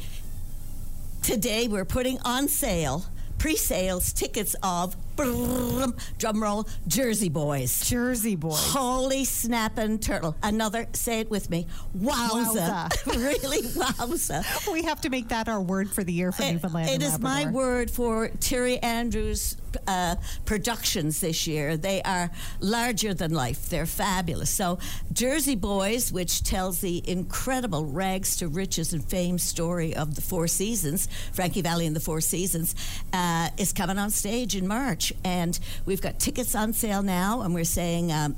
Today 1.21 1.67
we're 1.67 1.85
putting 1.85 2.19
on 2.25 2.47
sale 2.47 3.05
pre-sales 3.37 4.13
tickets 4.13 4.55
of 4.63 4.95
drum 5.15 6.41
roll 6.41 6.67
Jersey 6.87 7.29
Boys. 7.29 7.87
Jersey 7.87 8.35
Boys. 8.35 8.55
Holy 8.73 9.25
snapping 9.25 9.99
turtle. 9.99 10.35
Another, 10.43 10.87
say 10.93 11.19
it 11.19 11.29
with 11.29 11.49
me. 11.49 11.67
Wowza. 11.97 12.89
really, 13.15 13.61
wowza. 13.61 14.71
We 14.71 14.83
have 14.83 15.01
to 15.01 15.09
make 15.09 15.29
that 15.29 15.47
our 15.47 15.61
word 15.61 15.89
for 15.89 16.03
the 16.03 16.13
year 16.13 16.31
for 16.31 16.43
It- 16.43 16.53
Newfoundland. 16.53 16.89
it 16.89 17.03
is 17.03 17.19
my 17.19 17.49
word 17.49 17.89
for 17.91 18.29
Terry 18.39 18.77
Andrews 18.79 19.57
uh, 19.87 20.15
productions 20.45 21.21
this 21.21 21.47
year. 21.47 21.77
They 21.77 22.01
are 22.03 22.31
larger 22.59 23.13
than 23.13 23.33
life. 23.33 23.69
They're 23.69 23.85
fabulous. 23.85 24.49
So, 24.49 24.79
Jersey 25.11 25.55
Boys, 25.55 26.11
which 26.11 26.43
tells 26.43 26.79
the 26.79 27.07
incredible 27.09 27.85
rags 27.85 28.35
to 28.37 28.47
riches 28.47 28.93
and 28.93 29.03
fame 29.03 29.37
story 29.37 29.95
of 29.95 30.15
the 30.15 30.21
Four 30.21 30.47
Seasons, 30.47 31.07
Frankie 31.31 31.61
Valli 31.61 31.85
and 31.85 31.95
the 31.95 31.99
Four 31.99 32.21
Seasons, 32.21 32.75
uh, 33.13 33.49
is 33.57 33.73
coming 33.73 33.97
on 33.97 34.09
stage 34.09 34.55
in 34.55 34.67
March. 34.67 35.13
And 35.23 35.59
we've 35.85 36.01
got 36.01 36.19
tickets 36.19 36.55
on 36.55 36.73
sale 36.73 37.03
now, 37.03 37.41
and 37.41 37.53
we're 37.53 37.63
saying 37.63 38.11
um, 38.11 38.35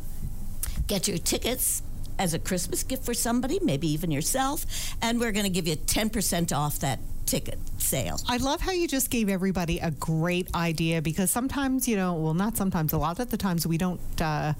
get 0.88 1.08
your 1.08 1.18
tickets 1.18 1.82
as 2.20 2.34
a 2.34 2.39
Christmas 2.39 2.84
gift 2.84 3.05
for 3.05 3.13
somebody, 3.13 3.59
maybe 3.61 3.88
even 3.88 4.11
yourself, 4.11 4.66
and 5.01 5.20
we're 5.20 5.32
going 5.32 5.45
to 5.45 5.49
give 5.49 5.68
you 5.68 5.76
10% 5.76 6.55
off 6.55 6.80
that 6.80 6.99
ticket 7.26 7.59
sale. 7.78 8.20
I 8.28 8.38
love 8.38 8.61
how 8.61 8.72
you 8.72 8.88
just 8.88 9.09
gave 9.09 9.30
everybody 9.30 9.80
a 9.80 9.91
great 9.91 10.53
idea 10.53 11.01
because 11.01 11.32
sometimes, 11.32 11.88
you 11.88 11.95
know, 11.95 12.13
well, 12.13 12.34
not 12.34 12.57
sometimes, 12.57 12.93
a 12.93 12.97
lot 12.97 13.20
of 13.20 13.30
the 13.30 13.38
times 13.38 13.66
we 13.66 13.78
don't. 13.78 13.99
Uh, 14.22 14.53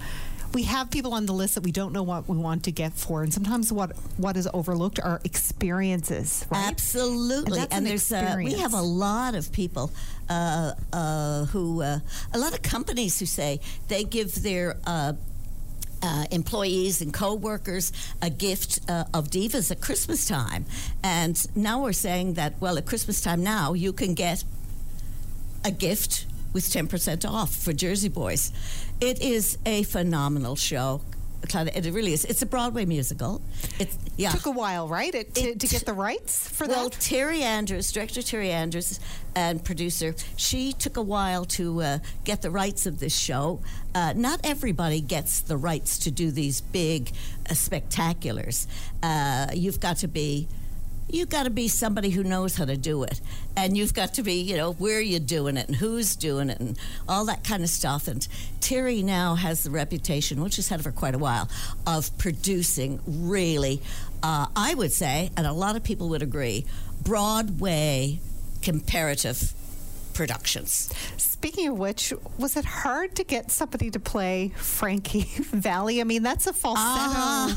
we 0.54 0.64
have 0.64 0.90
people 0.90 1.14
on 1.14 1.26
the 1.26 1.34
list 1.34 1.56
that 1.56 1.66
we 1.66 1.72
don't 1.74 1.92
know 1.92 2.04
what 2.04 2.30
we 2.30 2.38
want 2.38 2.64
to 2.64 2.72
get 2.72 2.94
for, 2.94 3.24
and 3.24 3.34
sometimes 3.34 3.74
what 3.74 3.92
what 4.16 4.38
is 4.38 4.48
overlooked 4.54 5.00
are 5.02 5.20
experiences, 5.26 6.46
right? 6.50 6.68
Absolutely, 6.68 7.60
And 7.60 7.62
that's 7.62 7.76
an 7.76 7.84
there's 7.84 8.12
uh, 8.12 8.36
we 8.38 8.54
have 8.54 8.74
a 8.74 8.82
lot 8.82 9.36
of 9.36 9.52
people 9.52 9.92
uh, 10.30 10.72
uh, 10.94 11.46
who 11.46 11.82
uh, 11.82 12.00
a 12.34 12.40
lot 12.40 12.54
of 12.54 12.62
companies 12.62 13.20
who 13.20 13.26
say 13.26 13.60
they 13.90 14.06
give 14.06 14.42
their. 14.42 14.78
Uh, 16.06 16.26
employees 16.30 17.02
and 17.02 17.12
co-workers 17.14 17.92
a 18.22 18.30
gift 18.30 18.80
uh, 18.88 19.06
of 19.12 19.32
divas 19.32 19.72
at 19.72 19.82
christmas 19.82 20.28
time 20.28 20.64
and 21.02 21.48
now 21.56 21.82
we're 21.82 22.00
saying 22.08 22.36
that 22.36 22.54
well 22.60 22.78
at 22.78 22.86
christmas 22.86 23.22
time 23.22 23.42
now 23.44 23.74
you 23.74 23.92
can 23.92 24.14
get 24.14 24.44
a 25.64 25.72
gift 25.72 26.28
with 26.54 26.64
10% 26.66 27.30
off 27.30 27.54
for 27.54 27.74
Jersey 27.74 28.08
Boys. 28.08 28.54
It 29.02 29.22
is 29.22 29.58
a 29.66 29.84
phenomenal 29.84 30.56
show. 30.56 31.02
Claudia, 31.46 31.74
It 31.76 31.86
really 31.94 32.14
is. 32.14 32.26
It's 32.26 32.42
a 32.42 32.46
Broadway 32.46 32.86
musical. 32.86 33.42
It's 33.80 33.98
yeah. 34.18 34.32
Took 34.32 34.46
a 34.46 34.52
while, 34.52 34.88
right, 34.88 35.14
it, 35.14 35.36
to, 35.36 35.42
It- 35.42 35.60
to 35.60 35.68
get 35.68 35.86
the 35.86 35.94
rights 35.94 36.48
for 36.50 36.68
well, 36.68 36.90
that. 36.90 37.00
Terry 37.00 37.42
Andrews, 37.44 37.92
director 37.92 38.22
Terry 38.22 38.52
Andrews, 38.52 39.00
and 39.36 39.64
producer, 39.64 40.16
she 40.38 40.72
took 40.74 40.96
a 40.98 41.02
while 41.02 41.44
to 41.46 41.82
uh, 41.82 41.98
get 42.24 42.42
the 42.42 42.50
rights 42.52 42.86
of 42.86 43.00
this 43.00 43.16
show. 43.18 43.60
Uh, 43.94 44.14
not 44.16 44.40
everybody 44.44 45.02
gets 45.02 45.42
the 45.42 45.58
rights 45.58 46.00
to 46.00 46.12
do 46.12 46.32
these 46.32 46.62
big 46.62 47.12
uh, 47.50 47.54
spectaculars. 47.54 48.68
Uh, 49.04 49.48
you've 49.54 49.80
got 49.80 49.98
to 49.98 50.08
be. 50.08 50.48
You've 51.16 51.30
got 51.30 51.44
to 51.44 51.50
be 51.50 51.70
somebody 51.70 52.10
who 52.10 52.26
knows 52.26 52.58
how 52.58 52.66
to 52.66 52.76
do 52.76 53.04
it. 53.04 53.22
And 53.56 53.78
you've 53.78 53.94
got 53.94 54.16
to 54.16 54.22
be, 54.22 54.42
you 54.42 54.58
know, 54.58 54.74
where 54.74 55.00
you're 55.00 55.22
doing 55.22 55.56
it 55.56 55.68
and 55.68 55.76
who's 55.78 56.18
doing 56.18 56.50
it 56.50 56.60
and 56.60 56.78
all 57.08 57.24
that 57.26 57.46
kind 57.46 57.64
of 57.64 57.70
stuff. 57.70 58.10
And 58.10 58.28
Terry 58.60 59.02
now 59.02 59.36
has 59.36 59.64
the 59.64 59.70
reputation, 59.70 60.44
which 60.44 60.58
has 60.58 60.68
had 60.68 60.84
for 60.84 60.92
quite 60.92 61.16
a 61.16 61.18
while, 61.18 61.48
of 61.88 62.16
producing 62.18 63.00
really, 63.08 63.82
uh, 64.24 64.48
I 64.58 64.74
would 64.74 64.92
say, 64.92 65.32
and 65.38 65.48
a 65.48 65.54
lot 65.54 65.78
of 65.78 65.86
people 65.86 66.10
would 66.10 66.22
agree, 66.22 66.66
Broadway 67.02 68.20
comparative 68.62 69.54
productions. 70.16 70.90
Speaking 71.18 71.68
of 71.68 71.78
which, 71.78 72.12
was 72.40 72.56
it 72.58 72.66
hard 72.66 73.16
to 73.18 73.24
get 73.24 73.52
somebody 73.52 73.92
to 73.92 74.00
play 74.00 74.52
Frankie 74.56 75.22
Valli? 75.38 76.02
I 76.02 76.06
mean, 76.06 76.24
that's 76.24 76.48
a 76.48 76.54
falsetto 76.54 77.54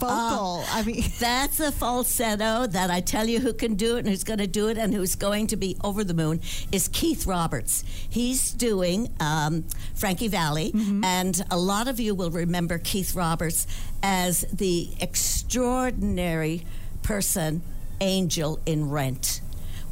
vocal. 0.00 0.64
I 0.68 0.82
mean, 0.84 1.04
That's 1.20 1.60
a 1.60 1.70
falsetto 1.70 2.66
that 2.66 2.90
I 2.90 3.00
tell 3.00 3.28
you 3.28 3.38
who 3.38 3.52
can 3.52 3.74
do 3.74 3.96
it 3.96 4.00
and 4.00 4.08
who's 4.08 4.24
going 4.24 4.38
to 4.40 4.46
do 4.46 4.68
it 4.68 4.78
and 4.78 4.92
who's 4.92 5.14
going 5.14 5.46
to 5.48 5.56
be 5.56 5.76
over 5.84 6.02
the 6.02 6.14
moon 6.14 6.40
is 6.72 6.88
Keith 6.88 7.26
Roberts. 7.26 7.84
He's 8.08 8.50
doing 8.50 9.08
um, 9.20 9.64
Frankie 9.94 10.28
Valli, 10.28 10.72
and 11.04 11.44
a 11.50 11.56
lot 11.58 11.86
of 11.86 12.00
you 12.00 12.14
will 12.14 12.30
remember 12.30 12.78
Keith 12.78 13.14
Roberts 13.14 13.66
as 14.02 14.44
the 14.52 14.88
extraordinary 15.00 16.64
person, 17.02 17.62
Angel 18.00 18.58
in 18.66 18.90
Rent. 18.90 19.40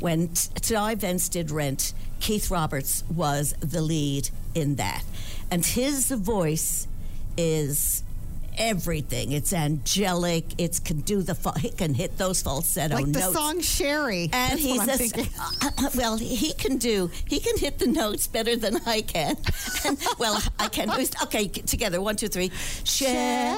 When 0.00 0.28
Tada 0.28 0.92
Events 0.94 1.28
did 1.28 1.50
Rent, 1.50 1.92
Keith 2.20 2.50
Roberts 2.50 3.04
was 3.14 3.54
the 3.60 3.80
lead 3.80 4.30
in 4.54 4.76
that. 4.76 5.04
And 5.50 5.64
his 5.64 6.10
voice 6.10 6.88
is 7.36 8.02
everything. 8.58 9.32
It's 9.32 9.52
angelic. 9.52 10.44
It's 10.58 10.78
can 10.78 11.00
do 11.00 11.22
the 11.22 11.34
fa- 11.34 11.58
he 11.58 11.70
can 11.70 11.94
hit 11.94 12.18
those 12.18 12.42
falsetto 12.42 12.94
like 12.94 13.10
the 13.12 13.20
song 13.20 13.60
Sherry. 13.60 14.28
and 14.32 14.60
That's 14.60 15.00
he's 15.00 15.12
a, 15.16 15.22
uh, 15.62 15.90
well, 15.96 16.16
he 16.16 16.52
can 16.52 16.76
do. 16.76 17.10
He 17.26 17.40
can 17.40 17.56
hit 17.58 17.78
the 17.78 17.86
notes 17.86 18.26
better 18.26 18.56
than 18.56 18.80
I 18.86 19.02
can. 19.02 19.36
And, 19.82 19.96
well, 20.18 20.38
I 20.58 20.68
can. 20.68 20.90
Okay, 20.90 21.48
together, 21.48 22.02
one, 22.02 22.14
two, 22.16 22.28
three. 22.28 22.50
Sherry, 22.84 23.56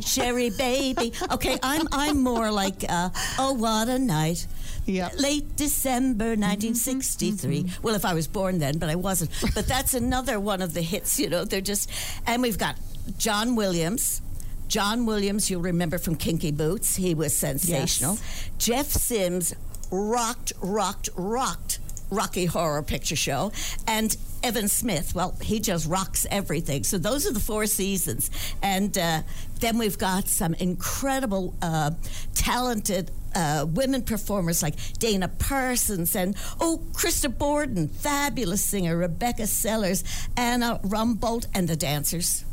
Sherry, 0.00 0.50
baby. 0.50 1.12
Okay, 1.32 1.58
I'm 1.60 1.88
I'm 1.90 2.22
more 2.22 2.52
like, 2.52 2.84
uh, 2.88 3.10
oh, 3.38 3.52
what 3.54 3.88
a 3.88 3.98
night. 3.98 4.46
Yep. 4.86 5.18
Late 5.18 5.56
December 5.56 6.36
Mm-hmm, 6.36 6.42
1963. 6.42 7.66
Well, 7.82 7.94
if 7.94 8.04
I 8.04 8.14
was 8.14 8.26
born 8.26 8.58
then, 8.58 8.78
but 8.78 8.88
I 8.88 8.94
wasn't. 8.94 9.30
But 9.54 9.66
that's 9.66 9.94
another 9.94 10.38
one 10.40 10.62
of 10.62 10.74
the 10.74 10.82
hits, 10.82 11.18
you 11.18 11.28
know. 11.28 11.44
They're 11.44 11.60
just, 11.60 11.90
and 12.26 12.42
we've 12.42 12.58
got 12.58 12.76
John 13.18 13.56
Williams. 13.56 14.22
John 14.68 15.06
Williams, 15.06 15.50
you'll 15.50 15.62
remember 15.62 15.98
from 15.98 16.16
Kinky 16.16 16.50
Boots. 16.50 16.96
He 16.96 17.14
was 17.14 17.36
sensational. 17.36 18.18
Jeff 18.58 18.86
Sims 18.86 19.54
rocked, 19.90 20.52
rocked, 20.60 21.08
rocked 21.16 21.78
Rocky 22.10 22.46
Horror 22.46 22.82
Picture 22.82 23.16
Show. 23.16 23.52
And 23.86 24.16
Evan 24.42 24.68
Smith, 24.68 25.14
well, 25.14 25.36
he 25.42 25.60
just 25.60 25.88
rocks 25.88 26.26
everything. 26.30 26.84
So 26.84 26.98
those 26.98 27.26
are 27.26 27.32
the 27.32 27.40
four 27.40 27.66
seasons. 27.66 28.30
And 28.62 28.96
uh, 28.96 29.22
then 29.60 29.78
we've 29.78 29.98
got 29.98 30.28
some 30.28 30.54
incredible, 30.54 31.54
uh, 31.62 31.92
talented 32.34 33.10
uh, 33.36 33.66
women 33.66 34.02
performers 34.02 34.62
like 34.62 34.74
Dana 34.98 35.28
Parsons 35.28 36.16
and, 36.16 36.34
oh, 36.58 36.82
Krista 36.92 37.28
Borden, 37.36 37.88
fabulous 37.88 38.64
singer, 38.64 38.96
Rebecca 38.96 39.46
Sellers, 39.46 40.02
Anna 40.36 40.80
Rumbold, 40.82 41.46
and 41.54 41.68
the 41.68 41.76
dancers. 41.76 42.45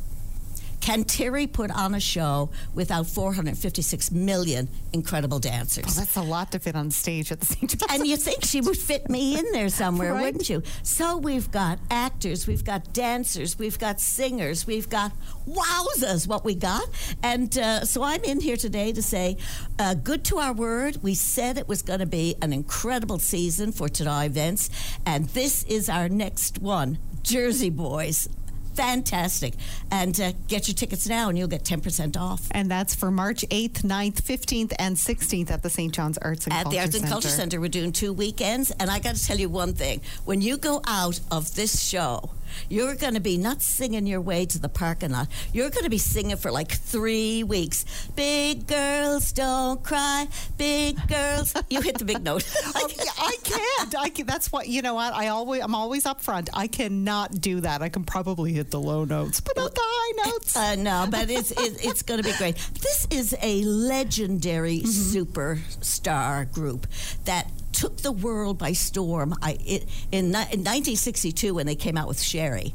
Can 0.84 1.06
Terry 1.06 1.48
put 1.48 1.72
on 1.72 1.96
a 1.96 2.00
show 2.02 2.50
without 2.74 3.08
456 3.08 4.12
million 4.12 4.68
incredible 4.92 5.40
dancers? 5.40 5.86
Well, 5.86 5.96
that's 5.96 6.18
a 6.18 6.22
lot 6.22 6.52
to 6.52 6.60
fit 6.60 6.76
on 6.76 6.92
stage 6.92 7.32
at 7.32 7.40
the 7.40 7.46
same 7.46 7.68
time. 7.70 7.88
and 7.90 8.06
you 8.06 8.18
think 8.18 8.44
she 8.44 8.60
would 8.60 8.76
fit 8.76 9.10
me 9.10 9.40
in 9.40 9.46
there 9.54 9.70
somewhere, 9.70 10.12
Right. 10.14 10.26
wouldn't 10.26 10.50
you? 10.50 10.62
So 10.84 11.16
we've 11.16 11.50
got 11.52 11.80
actors, 11.90 12.48
we've 12.48 12.66
got 12.66 12.92
dancers, 12.92 13.58
we've 13.58 13.80
got 13.80 14.02
singers, 14.02 14.68
we've 14.68 14.90
got 14.90 15.14
wowzers, 15.48 16.28
what 16.28 16.44
we 16.44 16.54
got. 16.54 16.84
And 17.24 17.58
uh, 17.58 17.86
so 17.86 18.04
I'm 18.04 18.22
in 18.26 18.42
here 18.42 18.58
today 18.58 18.92
to 18.92 19.02
say, 19.02 19.38
uh, 19.80 19.94
good 19.94 20.26
to 20.26 20.40
our 20.40 20.52
word. 20.52 20.98
We 21.02 21.14
said 21.16 21.58
it 21.58 21.70
was 21.70 21.82
going 21.82 22.02
to 22.02 22.06
be 22.06 22.36
an 22.42 22.52
incredible 22.52 23.20
season 23.20 23.72
for 23.72 23.88
Tada 23.88 24.26
events, 24.26 24.70
and 25.06 25.30
this 25.30 25.64
is 25.64 25.88
our 25.88 26.10
next 26.10 26.60
one, 26.60 26.98
Jersey 27.22 27.70
Boys. 27.70 28.28
Fantastic. 28.76 29.54
And 29.92 30.20
uh, 30.20 30.34
get 30.48 30.68
your 30.68 30.76
tickets 30.76 31.08
now, 31.08 31.30
and 31.30 31.38
you'll 31.38 31.48
get 31.48 31.64
10% 31.64 32.18
off. 32.18 32.48
And 32.52 32.70
that's 32.70 32.96
for 32.96 33.12
March 33.12 33.46
8th, 33.50 33.84
9th, 33.84 34.22
15th, 34.22 34.74
and 34.80 34.96
16th 34.96 35.52
at 35.52 35.64
the 35.64 35.70
St. 35.70 35.94
John's 35.94 36.18
Arts 36.18 36.46
and 36.46 36.54
at 36.54 36.64
Culture 36.64 36.76
the 36.76 36.82
Arts 36.82 36.92
Center. 36.94 37.04
and 37.04 37.12
Culture 37.12 37.30
Center. 37.30 37.62
We're 37.62 37.70
doing 37.70 37.92
two 37.92 38.14
weekends, 38.14 38.72
and 38.72 38.90
I 38.90 39.00
got 39.00 39.16
to 39.16 39.26
tell 39.26 39.38
you 39.38 39.50
one 39.50 39.74
thing: 39.74 40.02
when 40.26 40.42
you 40.42 40.58
go 40.58 40.82
out 40.88 41.20
of 41.32 41.56
this 41.56 41.82
show, 41.82 42.32
you're 42.70 42.96
going 42.96 43.14
to 43.14 43.20
be 43.20 43.38
not 43.38 43.62
singing 43.62 44.08
your 44.08 44.22
way 44.22 44.46
to 44.46 44.60
the 44.60 44.70
parking 44.70 45.12
lot. 45.12 45.28
You're 45.54 45.70
going 45.70 45.84
to 45.84 45.90
be 45.90 45.98
singing 45.98 46.38
for 46.38 46.52
like 46.52 46.72
three 46.72 47.44
weeks. 47.44 47.86
Big 48.16 48.68
girls 48.68 49.32
don't 49.32 49.84
cry. 49.84 50.28
Big 50.58 50.98
girls. 51.08 51.54
You 51.70 51.82
hit 51.82 51.98
the 51.98 52.06
big 52.06 52.24
note. 52.24 52.44
Yeah, 52.76 53.12
I 53.18 53.38
can't. 53.44 53.96
I 53.98 54.10
can, 54.10 54.26
that's 54.26 54.52
what 54.52 54.68
you 54.68 54.82
know. 54.82 54.94
What 54.96 55.14
I 55.14 55.30
always, 55.30 55.64
I'm 55.64 55.74
always 55.74 56.06
up 56.06 56.22
front. 56.22 56.50
I 56.54 56.68
cannot 56.68 57.40
do 57.42 57.62
that. 57.62 57.82
I 57.82 57.90
can 57.90 58.04
probably 58.04 58.54
hit 58.54 58.70
the 58.70 58.80
low 58.80 59.06
notes, 59.06 59.40
but 59.40 59.56
not 59.58 59.74
the 59.74 59.82
high 59.84 60.30
notes. 60.30 60.58
Uh, 60.64 60.76
no, 60.76 61.08
but 61.10 61.30
it's 61.30 61.52
it, 61.52 61.84
it's 61.84 62.04
going 62.04 62.22
to 62.22 62.30
be 62.30 62.36
great. 62.38 62.56
This 62.80 63.08
is 63.10 63.36
a 63.42 63.64
legendary 63.64 64.82
superstar 64.82 66.52
group 66.52 66.88
that 67.26 67.50
took 67.74 67.98
the 67.98 68.12
world 68.12 68.58
by 68.58 68.74
storm. 68.74 69.36
I 69.42 69.58
it, 69.66 69.84
in, 70.12 70.26
in 70.28 70.32
1962 70.32 71.54
when 71.54 71.66
they 71.66 71.76
came 71.76 71.98
out 71.98 72.08
with 72.08 72.22
Sherry, 72.22 72.74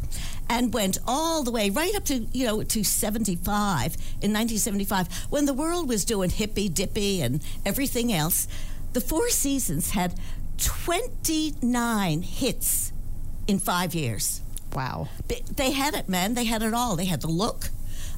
and 0.50 0.72
went 0.74 0.98
all 1.06 1.42
the 1.44 1.50
way 1.50 1.70
right 1.70 1.94
up 1.94 2.04
to 2.06 2.26
you 2.32 2.46
know 2.46 2.62
to 2.62 2.84
75 2.84 3.94
in 4.22 4.32
1975 4.32 5.08
when 5.30 5.46
the 5.46 5.54
world 5.54 5.88
was 5.88 6.04
doing 6.04 6.30
hippy 6.30 6.68
dippy 6.68 7.22
and 7.22 7.42
everything 7.64 8.12
else. 8.12 8.46
The 8.92 9.00
Four 9.00 9.28
Seasons 9.30 9.90
had 9.90 10.14
29 10.56 12.22
hits 12.22 12.92
in 13.46 13.58
five 13.58 13.94
years. 13.94 14.40
Wow. 14.74 15.08
They- 15.28 15.42
They 15.54 15.70
had 15.72 15.94
it, 15.94 16.08
man. 16.08 16.34
They 16.34 16.44
had 16.44 16.62
it 16.62 16.74
all. 16.74 16.96
They 16.96 17.04
had 17.06 17.20
the 17.20 17.28
look. 17.28 17.70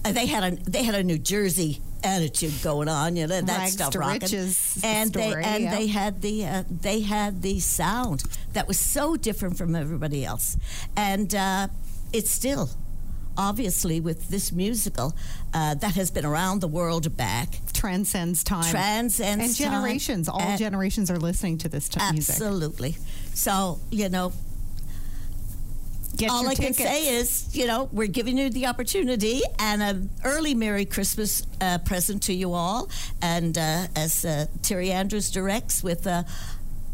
Uh, 0.04 0.12
they 0.12 0.26
had 0.26 0.42
a 0.44 0.56
they 0.70 0.82
had 0.84 0.94
a 0.94 1.02
New 1.02 1.18
Jersey 1.18 1.80
attitude 2.04 2.54
going 2.62 2.88
on. 2.88 3.16
You 3.16 3.26
know 3.26 3.40
that 3.40 3.58
Rags 3.58 3.72
stuff 3.72 3.94
rocking. 3.94 4.38
and 4.38 4.52
story, 4.52 5.10
they 5.12 5.32
and 5.42 5.64
yeah. 5.64 5.76
they 5.76 5.86
had 5.86 6.22
the 6.22 6.46
uh, 6.46 6.62
they 6.68 7.00
had 7.00 7.42
the 7.42 7.60
sound 7.60 8.24
that 8.52 8.66
was 8.68 8.78
so 8.78 9.16
different 9.16 9.56
from 9.56 9.74
everybody 9.74 10.24
else, 10.24 10.56
and 10.96 11.34
uh, 11.34 11.68
it's 12.12 12.30
still. 12.30 12.70
Obviously, 13.38 14.00
with 14.00 14.28
this 14.28 14.52
musical 14.52 15.14
uh, 15.54 15.74
that 15.76 15.94
has 15.94 16.10
been 16.10 16.26
around 16.26 16.60
the 16.60 16.68
world 16.68 17.16
back, 17.16 17.48
Transcends 17.72 18.44
time. 18.44 18.70
transcends 18.70 19.20
and 19.20 19.56
time, 19.56 19.70
generations. 19.72 20.28
All 20.28 20.40
and- 20.42 20.58
generations 20.58 21.10
are 21.10 21.16
listening 21.16 21.56
to 21.58 21.68
this 21.68 21.88
t- 21.88 22.00
music. 22.12 22.34
Absolutely. 22.34 22.96
So 23.32 23.78
you 23.90 24.10
know, 24.10 24.32
Get 26.16 26.30
all 26.30 26.46
I 26.46 26.54
tickets. 26.54 26.78
can 26.78 26.86
say 26.86 27.08
is, 27.14 27.56
you 27.56 27.66
know, 27.66 27.88
we're 27.92 28.08
giving 28.08 28.36
you 28.36 28.50
the 28.50 28.66
opportunity 28.66 29.42
and 29.58 29.82
an 29.82 30.10
early 30.24 30.54
Merry 30.54 30.84
Christmas 30.84 31.46
uh, 31.60 31.78
present 31.78 32.24
to 32.24 32.34
you 32.34 32.52
all. 32.52 32.90
And 33.22 33.56
uh, 33.56 33.86
as 33.96 34.24
uh, 34.24 34.46
Terry 34.62 34.90
Andrews 34.90 35.30
directs, 35.30 35.82
with, 35.82 36.06
uh, 36.06 36.24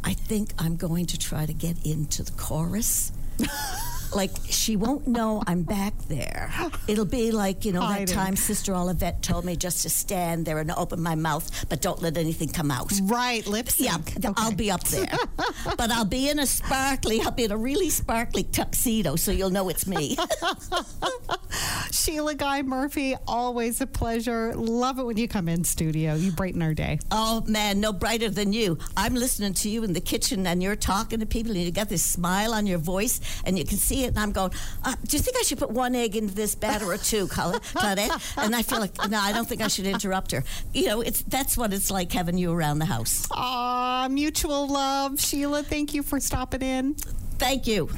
I 0.04 0.12
think 0.12 0.50
I'm 0.58 0.76
going 0.76 1.06
to 1.06 1.18
try 1.18 1.46
to 1.46 1.52
get 1.54 1.84
into 1.84 2.22
the 2.22 2.32
chorus. 2.32 3.12
like 4.14 4.30
she 4.48 4.76
won't 4.76 5.06
know 5.06 5.42
I'm 5.46 5.62
back 5.62 5.94
there. 6.08 6.50
It'll 6.88 7.04
be 7.04 7.32
like 7.32 7.64
you 7.64 7.72
know 7.72 7.80
Hiding. 7.80 8.06
that 8.06 8.12
time 8.12 8.36
Sister 8.36 8.72
Olivette 8.72 9.20
told 9.22 9.44
me 9.44 9.56
just 9.56 9.82
to 9.82 9.90
stand 9.90 10.44
there 10.44 10.58
and 10.58 10.70
open 10.72 11.00
my 11.02 11.14
mouth, 11.14 11.68
but 11.68 11.80
don't 11.80 12.00
let 12.02 12.16
anything 12.16 12.48
come 12.48 12.70
out. 12.70 12.92
right, 13.04 13.46
lips. 13.46 13.80
Yeah, 13.80 13.96
th- 13.98 14.34
I'll 14.36 14.52
be 14.54 14.70
up 14.70 14.84
there. 14.84 15.08
but 15.76 15.90
I'll 15.90 16.04
be 16.04 16.28
in 16.28 16.38
a 16.38 16.46
sparkly, 16.46 17.20
I'll 17.20 17.30
be 17.30 17.44
in 17.44 17.52
a 17.52 17.56
really 17.56 17.90
sparkly 17.90 18.42
tuxedo, 18.44 19.16
so 19.16 19.32
you'll 19.32 19.50
know 19.50 19.68
it's 19.68 19.86
me. 19.86 20.16
Sheila 21.90 22.34
Guy 22.34 22.62
Murphy, 22.62 23.14
always 23.26 23.80
a 23.80 23.86
pleasure. 23.86 24.54
Love 24.54 24.98
it 24.98 25.04
when 25.04 25.16
you 25.16 25.28
come 25.28 25.48
in 25.48 25.64
studio. 25.64 26.14
You 26.14 26.30
brighten 26.32 26.62
our 26.62 26.74
day. 26.74 26.98
oh, 27.10 27.42
man, 27.46 27.80
no 27.80 27.92
brighter 27.92 28.28
than 28.30 28.52
you. 28.52 28.78
I'm 28.96 29.14
listening 29.14 29.54
to 29.54 29.68
you 29.68 29.82
in 29.84 29.92
the 29.92 30.00
kitchen 30.00 30.46
and 30.46 30.62
you're 30.62 30.76
talking 30.76 31.20
to 31.20 31.26
people 31.26 31.52
and 31.52 31.60
you 31.62 31.70
got 31.70 31.88
this 31.88 32.04
smile 32.04 32.52
on 32.54 32.66
your 32.66 32.78
voice 32.78 33.20
and 33.44 33.58
you 33.58 33.64
can 33.64 33.78
see 33.78 34.04
it. 34.06 34.08
And 34.08 34.18
I'm 34.18 34.32
going, 34.32 34.52
uh, 34.84 34.94
Do 35.06 35.16
you 35.16 35.22
think 35.22 35.36
I 35.36 35.42
should 35.42 35.58
put 35.58 35.70
one 35.70 35.94
egg 35.94 36.16
into 36.16 36.34
this 36.34 36.54
batter 36.54 36.86
or 36.86 36.96
two, 36.96 37.26
Colin- 37.28 37.60
Claudette? 37.74 38.42
And 38.42 38.56
I 38.56 38.62
feel 38.62 38.80
like, 38.80 38.96
no, 39.10 39.18
I 39.18 39.32
don't 39.32 39.46
think 39.46 39.60
I 39.60 39.68
should 39.68 39.86
interrupt 39.86 40.32
her. 40.32 40.42
You 40.72 40.86
know, 40.86 41.00
it's 41.02 41.22
that's 41.22 41.56
what 41.56 41.72
it's 41.72 41.90
like 41.90 42.10
having 42.12 42.38
you 42.38 42.52
around 42.52 42.78
the 42.78 42.86
house. 42.86 43.26
Ah, 43.30 44.08
mutual 44.10 44.66
love. 44.68 45.20
Sheila, 45.20 45.62
thank 45.62 45.92
you 45.94 46.02
for 46.02 46.18
stopping 46.20 46.62
in. 46.62 46.94
Thank 47.38 47.66
you. 47.66 47.90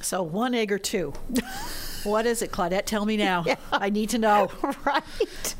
So 0.00 0.22
one 0.22 0.54
egg 0.54 0.72
or 0.72 0.78
two. 0.78 1.12
What 2.04 2.26
is 2.26 2.42
it, 2.42 2.52
Claudette? 2.52 2.84
Tell 2.86 3.04
me 3.04 3.16
now. 3.16 3.44
I 3.72 3.90
need 3.90 4.10
to 4.10 4.18
know. 4.18 4.50
Right. 4.84 5.02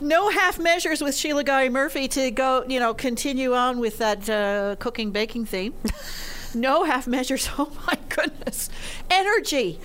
No 0.01 0.31
half 0.31 0.59
measures 0.59 1.03
with 1.03 1.17
Sheila 1.17 1.45
Guy 1.45 1.69
Murphy 1.69 2.07
to 2.09 2.31
go, 2.31 2.65
you 2.69 2.79
know, 2.79 2.95
continue 2.95 3.55
on 3.55 3.81
with 3.81 3.99
that 3.99 4.29
uh, 4.31 4.77
cooking 4.79 5.11
baking 5.11 5.47
theme. 5.47 5.75
no 6.61 6.85
half 6.85 7.07
measures. 7.07 7.49
Oh 7.59 7.71
my 7.87 7.99
goodness. 8.09 8.69
Energy. 9.11 9.81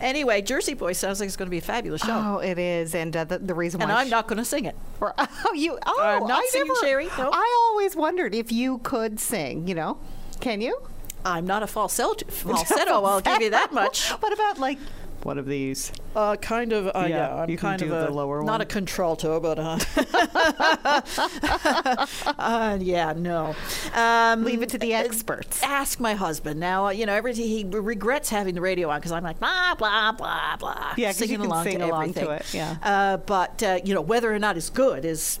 Anyway, 0.00 0.42
Jersey 0.42 0.74
Boy 0.74 0.92
sounds 0.92 1.20
like 1.20 1.28
it's 1.28 1.36
going 1.36 1.46
to 1.46 1.50
be 1.50 1.58
a 1.58 1.62
fabulous 1.62 2.02
show. 2.02 2.12
Oh, 2.12 2.38
it 2.38 2.58
is, 2.58 2.94
and 2.94 3.16
uh, 3.16 3.24
the, 3.24 3.38
the 3.38 3.54
reason 3.54 3.80
and 3.80 3.90
why 3.90 4.00
I'm 4.00 4.08
sh- 4.08 4.10
not 4.10 4.26
going 4.26 4.38
to 4.38 4.44
sing 4.44 4.64
it. 4.64 4.76
Oh, 5.46 5.52
you. 5.54 5.78
Oh, 5.86 6.00
I'm 6.02 6.26
not 6.26 6.42
I 6.42 6.46
singing 6.50 6.68
never, 6.68 6.80
Sherry. 6.86 7.08
I 7.10 7.68
always 7.70 7.94
wondered 7.94 8.34
if 8.34 8.50
you 8.50 8.78
could 8.78 9.20
sing. 9.20 9.68
You 9.68 9.74
know, 9.74 9.98
can 10.40 10.60
you? 10.60 10.78
I'm 11.24 11.46
not 11.46 11.62
a 11.62 11.66
falsetto. 11.66 12.26
Falsetto. 12.30 13.04
I'll 13.04 13.20
give 13.20 13.40
you 13.40 13.50
that 13.50 13.72
much. 13.72 14.10
What 14.10 14.32
about 14.32 14.58
like 14.58 14.78
one 15.24 15.38
of 15.38 15.46
these? 15.46 15.90
Uh, 16.14 16.36
kind 16.36 16.72
of. 16.72 16.86
Uh, 16.88 16.92
Yeah, 17.02 17.06
yeah, 17.08 17.34
I'm 17.36 17.50
you 17.50 17.56
can 17.56 17.70
kind 17.70 17.78
do 17.80 17.84
of 17.86 17.90
the 18.02 18.10
a 18.10 18.12
lower 18.12 18.42
not 18.44 18.60
a 18.60 18.64
contralto, 18.64 19.40
but 19.40 19.58
uh, 19.58 19.78
uh, 22.38 22.78
yeah, 22.80 23.12
no. 23.16 23.54
Um, 23.94 24.44
Leave 24.44 24.62
it 24.62 24.68
to 24.70 24.78
the 24.78 24.94
experts. 24.94 25.62
Ask 25.62 26.00
my 26.00 26.14
husband 26.14 26.60
now. 26.60 26.86
uh, 26.86 26.90
You 26.90 27.06
know, 27.06 27.14
every 27.14 27.34
he 27.34 27.64
regrets 27.68 28.30
having 28.30 28.54
the 28.54 28.60
radio 28.60 28.88
on 28.90 28.98
because 29.00 29.12
I'm 29.12 29.24
like 29.24 29.38
blah 29.38 29.74
blah 29.74 30.12
blah 30.12 30.56
blah. 30.56 30.94
Yeah, 30.96 31.08
'cause 31.08 31.20
you 31.22 31.26
singing 31.26 31.40
can 31.40 31.46
along 31.46 31.64
sing 31.64 31.78
to 31.78 31.86
along 31.86 32.12
to 32.14 32.30
it, 32.30 32.54
yeah. 32.54 32.76
Uh, 32.82 33.16
but 33.18 33.62
uh, 33.62 33.80
you 33.84 33.94
know, 33.94 34.00
whether 34.00 34.32
or 34.32 34.38
not 34.38 34.56
it's 34.56 34.70
good 34.70 35.04
is 35.04 35.40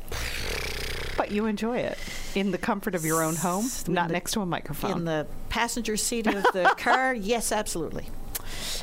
But 1.16 1.30
you 1.30 1.46
enjoy 1.46 1.78
it 1.78 1.96
in 2.34 2.50
the 2.50 2.58
comfort 2.58 2.94
of 2.96 3.04
your 3.04 3.22
own 3.22 3.36
home, 3.36 3.70
not 3.86 4.08
the- 4.08 4.14
next 4.14 4.32
to 4.32 4.40
a 4.40 4.46
microphone. 4.46 4.90
in 4.98 5.04
the 5.04 5.26
passenger 5.48 5.96
seat 5.96 6.26
of 6.26 6.42
the 6.52 6.74
car. 6.78 7.14
Yes, 7.14 7.52
absolutely. 7.52 8.08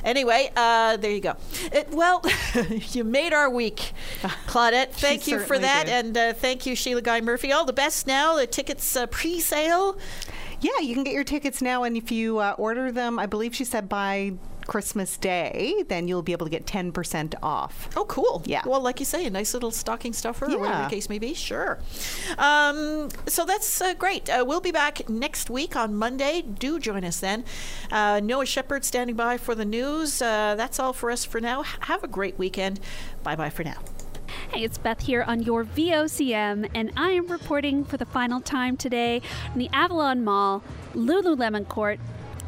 Anyway, 0.04 0.52
uh, 0.56 0.98
there 0.98 1.12
you 1.12 1.22
go. 1.22 1.36
It, 1.72 1.90
well, 1.92 2.24
you 2.92 3.04
made 3.04 3.34
our 3.34 3.50
week, 3.50 3.94
Claudette. 4.48 4.92
Thank 4.92 5.28
you 5.28 5.40
for 5.40 5.58
that, 5.60 5.86
did. 5.86 6.06
and 6.06 6.18
uh, 6.18 6.34
thank 6.34 6.66
you, 6.66 6.76
Sheila 6.76 7.02
Guy 7.02 7.22
Murphy. 7.22 7.52
All 7.52 7.66
the 7.66 7.74
best 7.74 8.08
now. 8.08 8.36
The 8.36 8.48
tickets 8.48 8.96
uh, 8.96 9.08
pre-sale. 9.08 9.98
Yeah, 10.60 10.80
you 10.82 10.94
can 10.94 11.04
get 11.04 11.14
your 11.14 11.24
tickets 11.24 11.62
now, 11.62 11.84
and 11.84 11.98
if 11.98 12.12
you 12.12 12.38
uh, 12.38 12.56
order 12.58 12.92
them, 12.92 13.18
I 13.18 13.26
believe 13.26 13.56
she 13.56 13.66
said 13.66 13.90
by 13.90 14.34
Christmas 14.72 15.18
Day, 15.18 15.84
then 15.90 16.08
you'll 16.08 16.22
be 16.22 16.32
able 16.32 16.46
to 16.46 16.50
get 16.50 16.66
10% 16.66 17.36
off. 17.44 17.90
Oh, 17.98 18.06
cool. 18.06 18.42
Yeah. 18.46 18.62
Well, 18.66 18.80
like 18.80 19.02
you 19.02 19.06
say, 19.06 19.26
a 19.26 19.30
nice 19.30 19.54
little 19.54 19.70
stocking 19.70 20.14
stuffer, 20.14 20.46
or 20.46 20.58
whatever 20.58 20.84
the 20.84 20.90
case 20.90 21.10
may 21.10 21.20
be. 21.20 21.34
Sure. 21.34 21.78
Um, 22.38 23.10
so 23.28 23.44
that's 23.44 23.82
uh, 23.82 23.94
great. 23.96 24.30
Uh, 24.30 24.46
we'll 24.48 24.62
be 24.62 24.72
back 24.72 25.10
next 25.10 25.50
week 25.50 25.76
on 25.76 25.94
Monday. 25.94 26.42
Do 26.42 26.80
join 26.80 27.04
us 27.04 27.20
then. 27.20 27.44
Uh, 27.92 28.22
Noah 28.24 28.46
Shepard 28.46 28.86
standing 28.86 29.18
by 29.18 29.38
for 29.38 29.56
the 29.56 29.66
news. 29.66 30.22
Uh, 30.22 30.56
that's 30.56 30.80
all 30.80 30.94
for 30.94 31.12
us 31.12 31.26
for 31.26 31.42
now. 31.42 31.64
Have 31.64 32.06
a 32.06 32.08
great 32.08 32.40
weekend. 32.40 32.80
Bye 33.24 33.36
bye 33.36 33.50
for 33.50 33.66
now. 33.66 33.80
Hey, 34.54 34.64
it's 34.64 34.78
Beth 34.78 35.02
here 35.02 35.24
on 35.24 35.44
your 35.44 35.66
VOCM, 35.66 36.70
and 36.74 36.94
I 36.96 37.12
am 37.12 37.28
reporting 37.28 37.84
for 37.84 37.98
the 37.98 38.06
final 38.06 38.40
time 38.40 38.78
today 38.78 39.22
in 39.52 39.60
the 39.60 39.70
Avalon 39.74 40.24
Mall, 40.24 40.64
Lululemon 40.94 41.68
Court, 41.68 42.00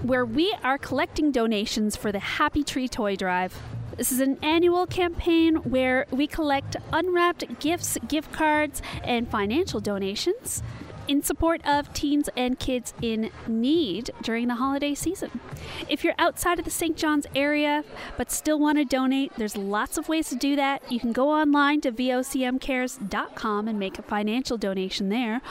where 0.04 0.26
we 0.26 0.54
are 0.64 0.78
collecting 0.78 1.32
donations 1.32 1.96
for 1.96 2.12
the 2.12 2.20
Happy 2.20 2.62
Tree 2.62 2.90
Toy 2.90 3.16
Drive. 3.16 3.58
This 3.96 4.12
is 4.12 4.20
an 4.20 4.38
annual 4.42 4.86
campaign 4.86 5.56
where 5.56 6.08
we 6.12 6.28
collect 6.28 6.76
unwrapped 6.92 7.60
gifts, 7.62 7.98
gift 8.10 8.34
cards, 8.34 8.82
and 9.06 9.30
financial 9.30 9.80
donations 9.80 10.62
in 11.08 11.24
support 11.24 11.66
of 11.66 11.94
teens 11.94 12.30
and 12.36 12.60
kids 12.60 12.94
in 13.02 13.30
need 13.48 14.10
during 14.22 14.50
the 14.50 14.56
holiday 14.56 14.94
season. 14.94 15.40
If 15.88 16.04
you're 16.04 16.16
outside 16.18 16.60
of 16.60 16.66
the 16.66 16.72
St. 16.72 16.98
John's 16.98 17.28
area 17.34 17.84
but 18.18 18.30
still 18.30 18.60
want 18.60 18.80
to 18.80 18.86
donate, 18.86 19.32
there's 19.38 19.56
lots 19.56 19.98
of 19.98 20.10
ways 20.10 20.28
to 20.30 20.36
do 20.36 20.58
that. 20.58 20.92
You 20.92 21.00
can 21.00 21.14
go 21.14 21.30
online 21.30 21.80
to 21.82 21.92
vocmcares.com 21.94 23.68
and 23.70 23.80
make 23.80 24.00
a 24.00 24.04
financial 24.04 24.58
donation 24.58 25.08
there, 25.08 25.42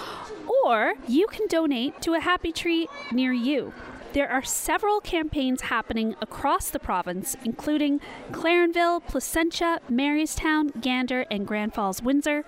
or 0.65 0.95
you 1.09 1.27
can 1.29 1.47
donate 1.47 2.03
to 2.03 2.15
a 2.15 2.21
happy 2.21 2.53
tree 2.53 2.89
near 3.11 3.33
you. 3.33 3.73
There 4.13 4.31
are 4.31 4.43
several 4.43 5.01
campaigns 5.01 5.63
happening 5.63 6.15
across 6.21 6.69
the 6.69 6.79
province, 6.79 7.35
including 7.47 7.99
Clarenville, 8.31 9.01
Placentia, 9.07 9.81
Marystown, 9.91 10.79
Gander, 10.83 11.25
and 11.31 11.47
Grand 11.47 11.73
Falls, 11.73 12.03
Windsor. 12.03 12.45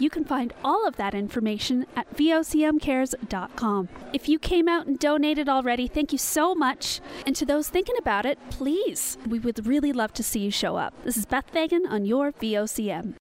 You 0.00 0.10
can 0.10 0.24
find 0.24 0.52
all 0.64 0.88
of 0.88 0.96
that 0.96 1.14
information 1.14 1.86
at 1.94 2.16
vocmcares.com. 2.16 3.88
If 4.12 4.28
you 4.28 4.40
came 4.40 4.68
out 4.68 4.88
and 4.88 4.98
donated 4.98 5.48
already, 5.48 5.86
thank 5.86 6.10
you 6.10 6.18
so 6.18 6.52
much. 6.52 7.00
And 7.24 7.36
to 7.36 7.46
those 7.46 7.68
thinking 7.68 7.96
about 7.96 8.26
it, 8.26 8.38
please, 8.50 9.18
we 9.24 9.38
would 9.38 9.68
really 9.68 9.92
love 9.92 10.12
to 10.14 10.24
see 10.24 10.40
you 10.40 10.50
show 10.50 10.74
up. 10.74 10.94
This 11.04 11.16
is 11.16 11.26
Beth 11.26 11.48
Fagan 11.52 11.86
on 11.86 12.06
your 12.06 12.32
VOCM. 12.32 13.14